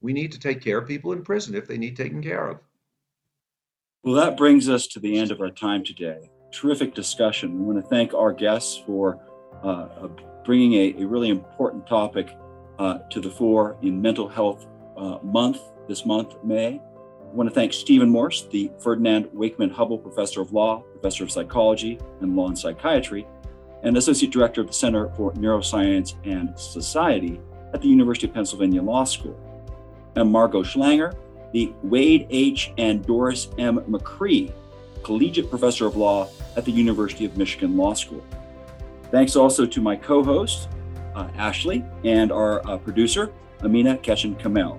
We 0.01 0.13
need 0.13 0.31
to 0.31 0.39
take 0.39 0.61
care 0.61 0.79
of 0.79 0.87
people 0.87 1.13
in 1.13 1.23
prison 1.23 1.55
if 1.55 1.67
they 1.67 1.77
need 1.77 1.95
taken 1.95 2.21
care 2.21 2.47
of. 2.49 2.59
Well, 4.03 4.15
that 4.15 4.35
brings 4.35 4.67
us 4.67 4.87
to 4.87 4.99
the 4.99 5.17
end 5.17 5.31
of 5.31 5.39
our 5.39 5.51
time 5.51 5.83
today. 5.83 6.29
Terrific 6.51 6.95
discussion. 6.95 7.59
We 7.59 7.65
want 7.65 7.83
to 7.83 7.87
thank 7.87 8.13
our 8.13 8.33
guests 8.33 8.81
for 8.85 9.19
uh, 9.63 10.07
bringing 10.43 10.73
a, 10.73 11.03
a, 11.03 11.05
really 11.05 11.29
important 11.29 11.85
topic 11.85 12.35
uh, 12.79 12.97
to 13.11 13.21
the 13.21 13.29
fore 13.29 13.77
in 13.83 14.01
Mental 14.01 14.27
Health 14.27 14.65
uh, 14.97 15.19
Month, 15.21 15.59
this 15.87 16.03
month, 16.03 16.33
May. 16.43 16.81
I 17.31 17.33
want 17.33 17.47
to 17.47 17.55
thank 17.55 17.71
Stephen 17.71 18.09
Morse, 18.09 18.41
the 18.51 18.69
Ferdinand 18.79 19.29
Wakeman 19.31 19.69
Hubbell 19.69 20.03
Professor 20.03 20.41
of 20.41 20.51
Law, 20.51 20.81
Professor 20.91 21.23
of 21.23 21.31
Psychology 21.31 21.97
and 22.19 22.35
Law 22.35 22.47
and 22.47 22.59
Psychiatry, 22.59 23.25
and 23.83 23.95
Associate 23.95 24.29
Director 24.29 24.59
of 24.59 24.67
the 24.67 24.73
Center 24.73 25.07
for 25.15 25.31
Neuroscience 25.33 26.15
and 26.25 26.59
Society 26.59 27.39
at 27.73 27.81
the 27.81 27.87
University 27.87 28.27
of 28.27 28.33
Pennsylvania 28.33 28.81
Law 28.81 29.05
School, 29.05 29.39
and 30.17 30.29
Margo 30.29 30.61
Schlanger, 30.61 31.15
the 31.53 31.73
Wade 31.83 32.27
H. 32.31 32.73
and 32.77 33.05
Dores 33.05 33.47
M. 33.57 33.79
McCree 33.89 34.51
Collegiate 35.01 35.49
Professor 35.49 35.85
of 35.85 35.95
Law 35.95 36.27
at 36.57 36.65
the 36.65 36.71
University 36.71 37.23
of 37.23 37.37
Michigan 37.37 37.77
Law 37.77 37.93
School. 37.93 38.25
Thanks 39.09 39.37
also 39.37 39.65
to 39.65 39.81
my 39.81 39.95
co 39.95 40.21
host, 40.21 40.67
uh, 41.15 41.29
Ashley, 41.37 41.85
and 42.03 42.29
our 42.29 42.67
uh, 42.69 42.77
producer, 42.77 43.31
Amina 43.63 43.97
Ketchen 43.99 44.37
Kamel. 44.37 44.77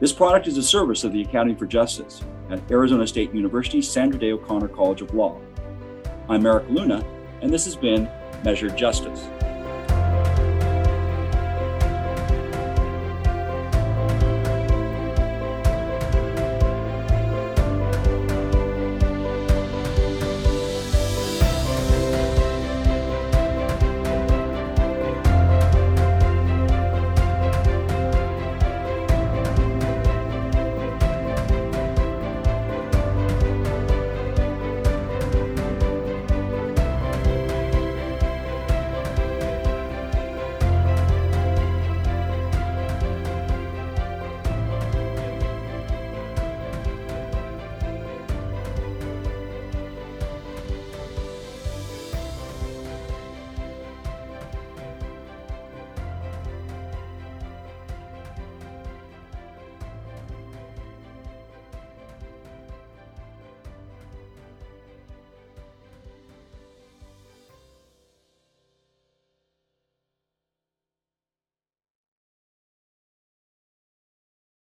This 0.00 0.14
product 0.14 0.46
is 0.46 0.56
a 0.56 0.62
service 0.62 1.04
of 1.04 1.12
the 1.12 1.20
Academy 1.20 1.54
for 1.54 1.66
Justice 1.66 2.22
at 2.48 2.58
Arizona 2.70 3.06
State 3.06 3.34
University 3.34 3.82
Sandra 3.82 4.18
Day 4.18 4.32
O'Connor 4.32 4.68
College 4.68 5.02
of 5.02 5.12
Law. 5.12 5.38
I'm 6.26 6.46
Erik 6.46 6.70
Luna, 6.70 7.04
and 7.42 7.52
this 7.52 7.66
has 7.66 7.76
been 7.76 8.08
Measured 8.42 8.78
Justice. 8.78 9.28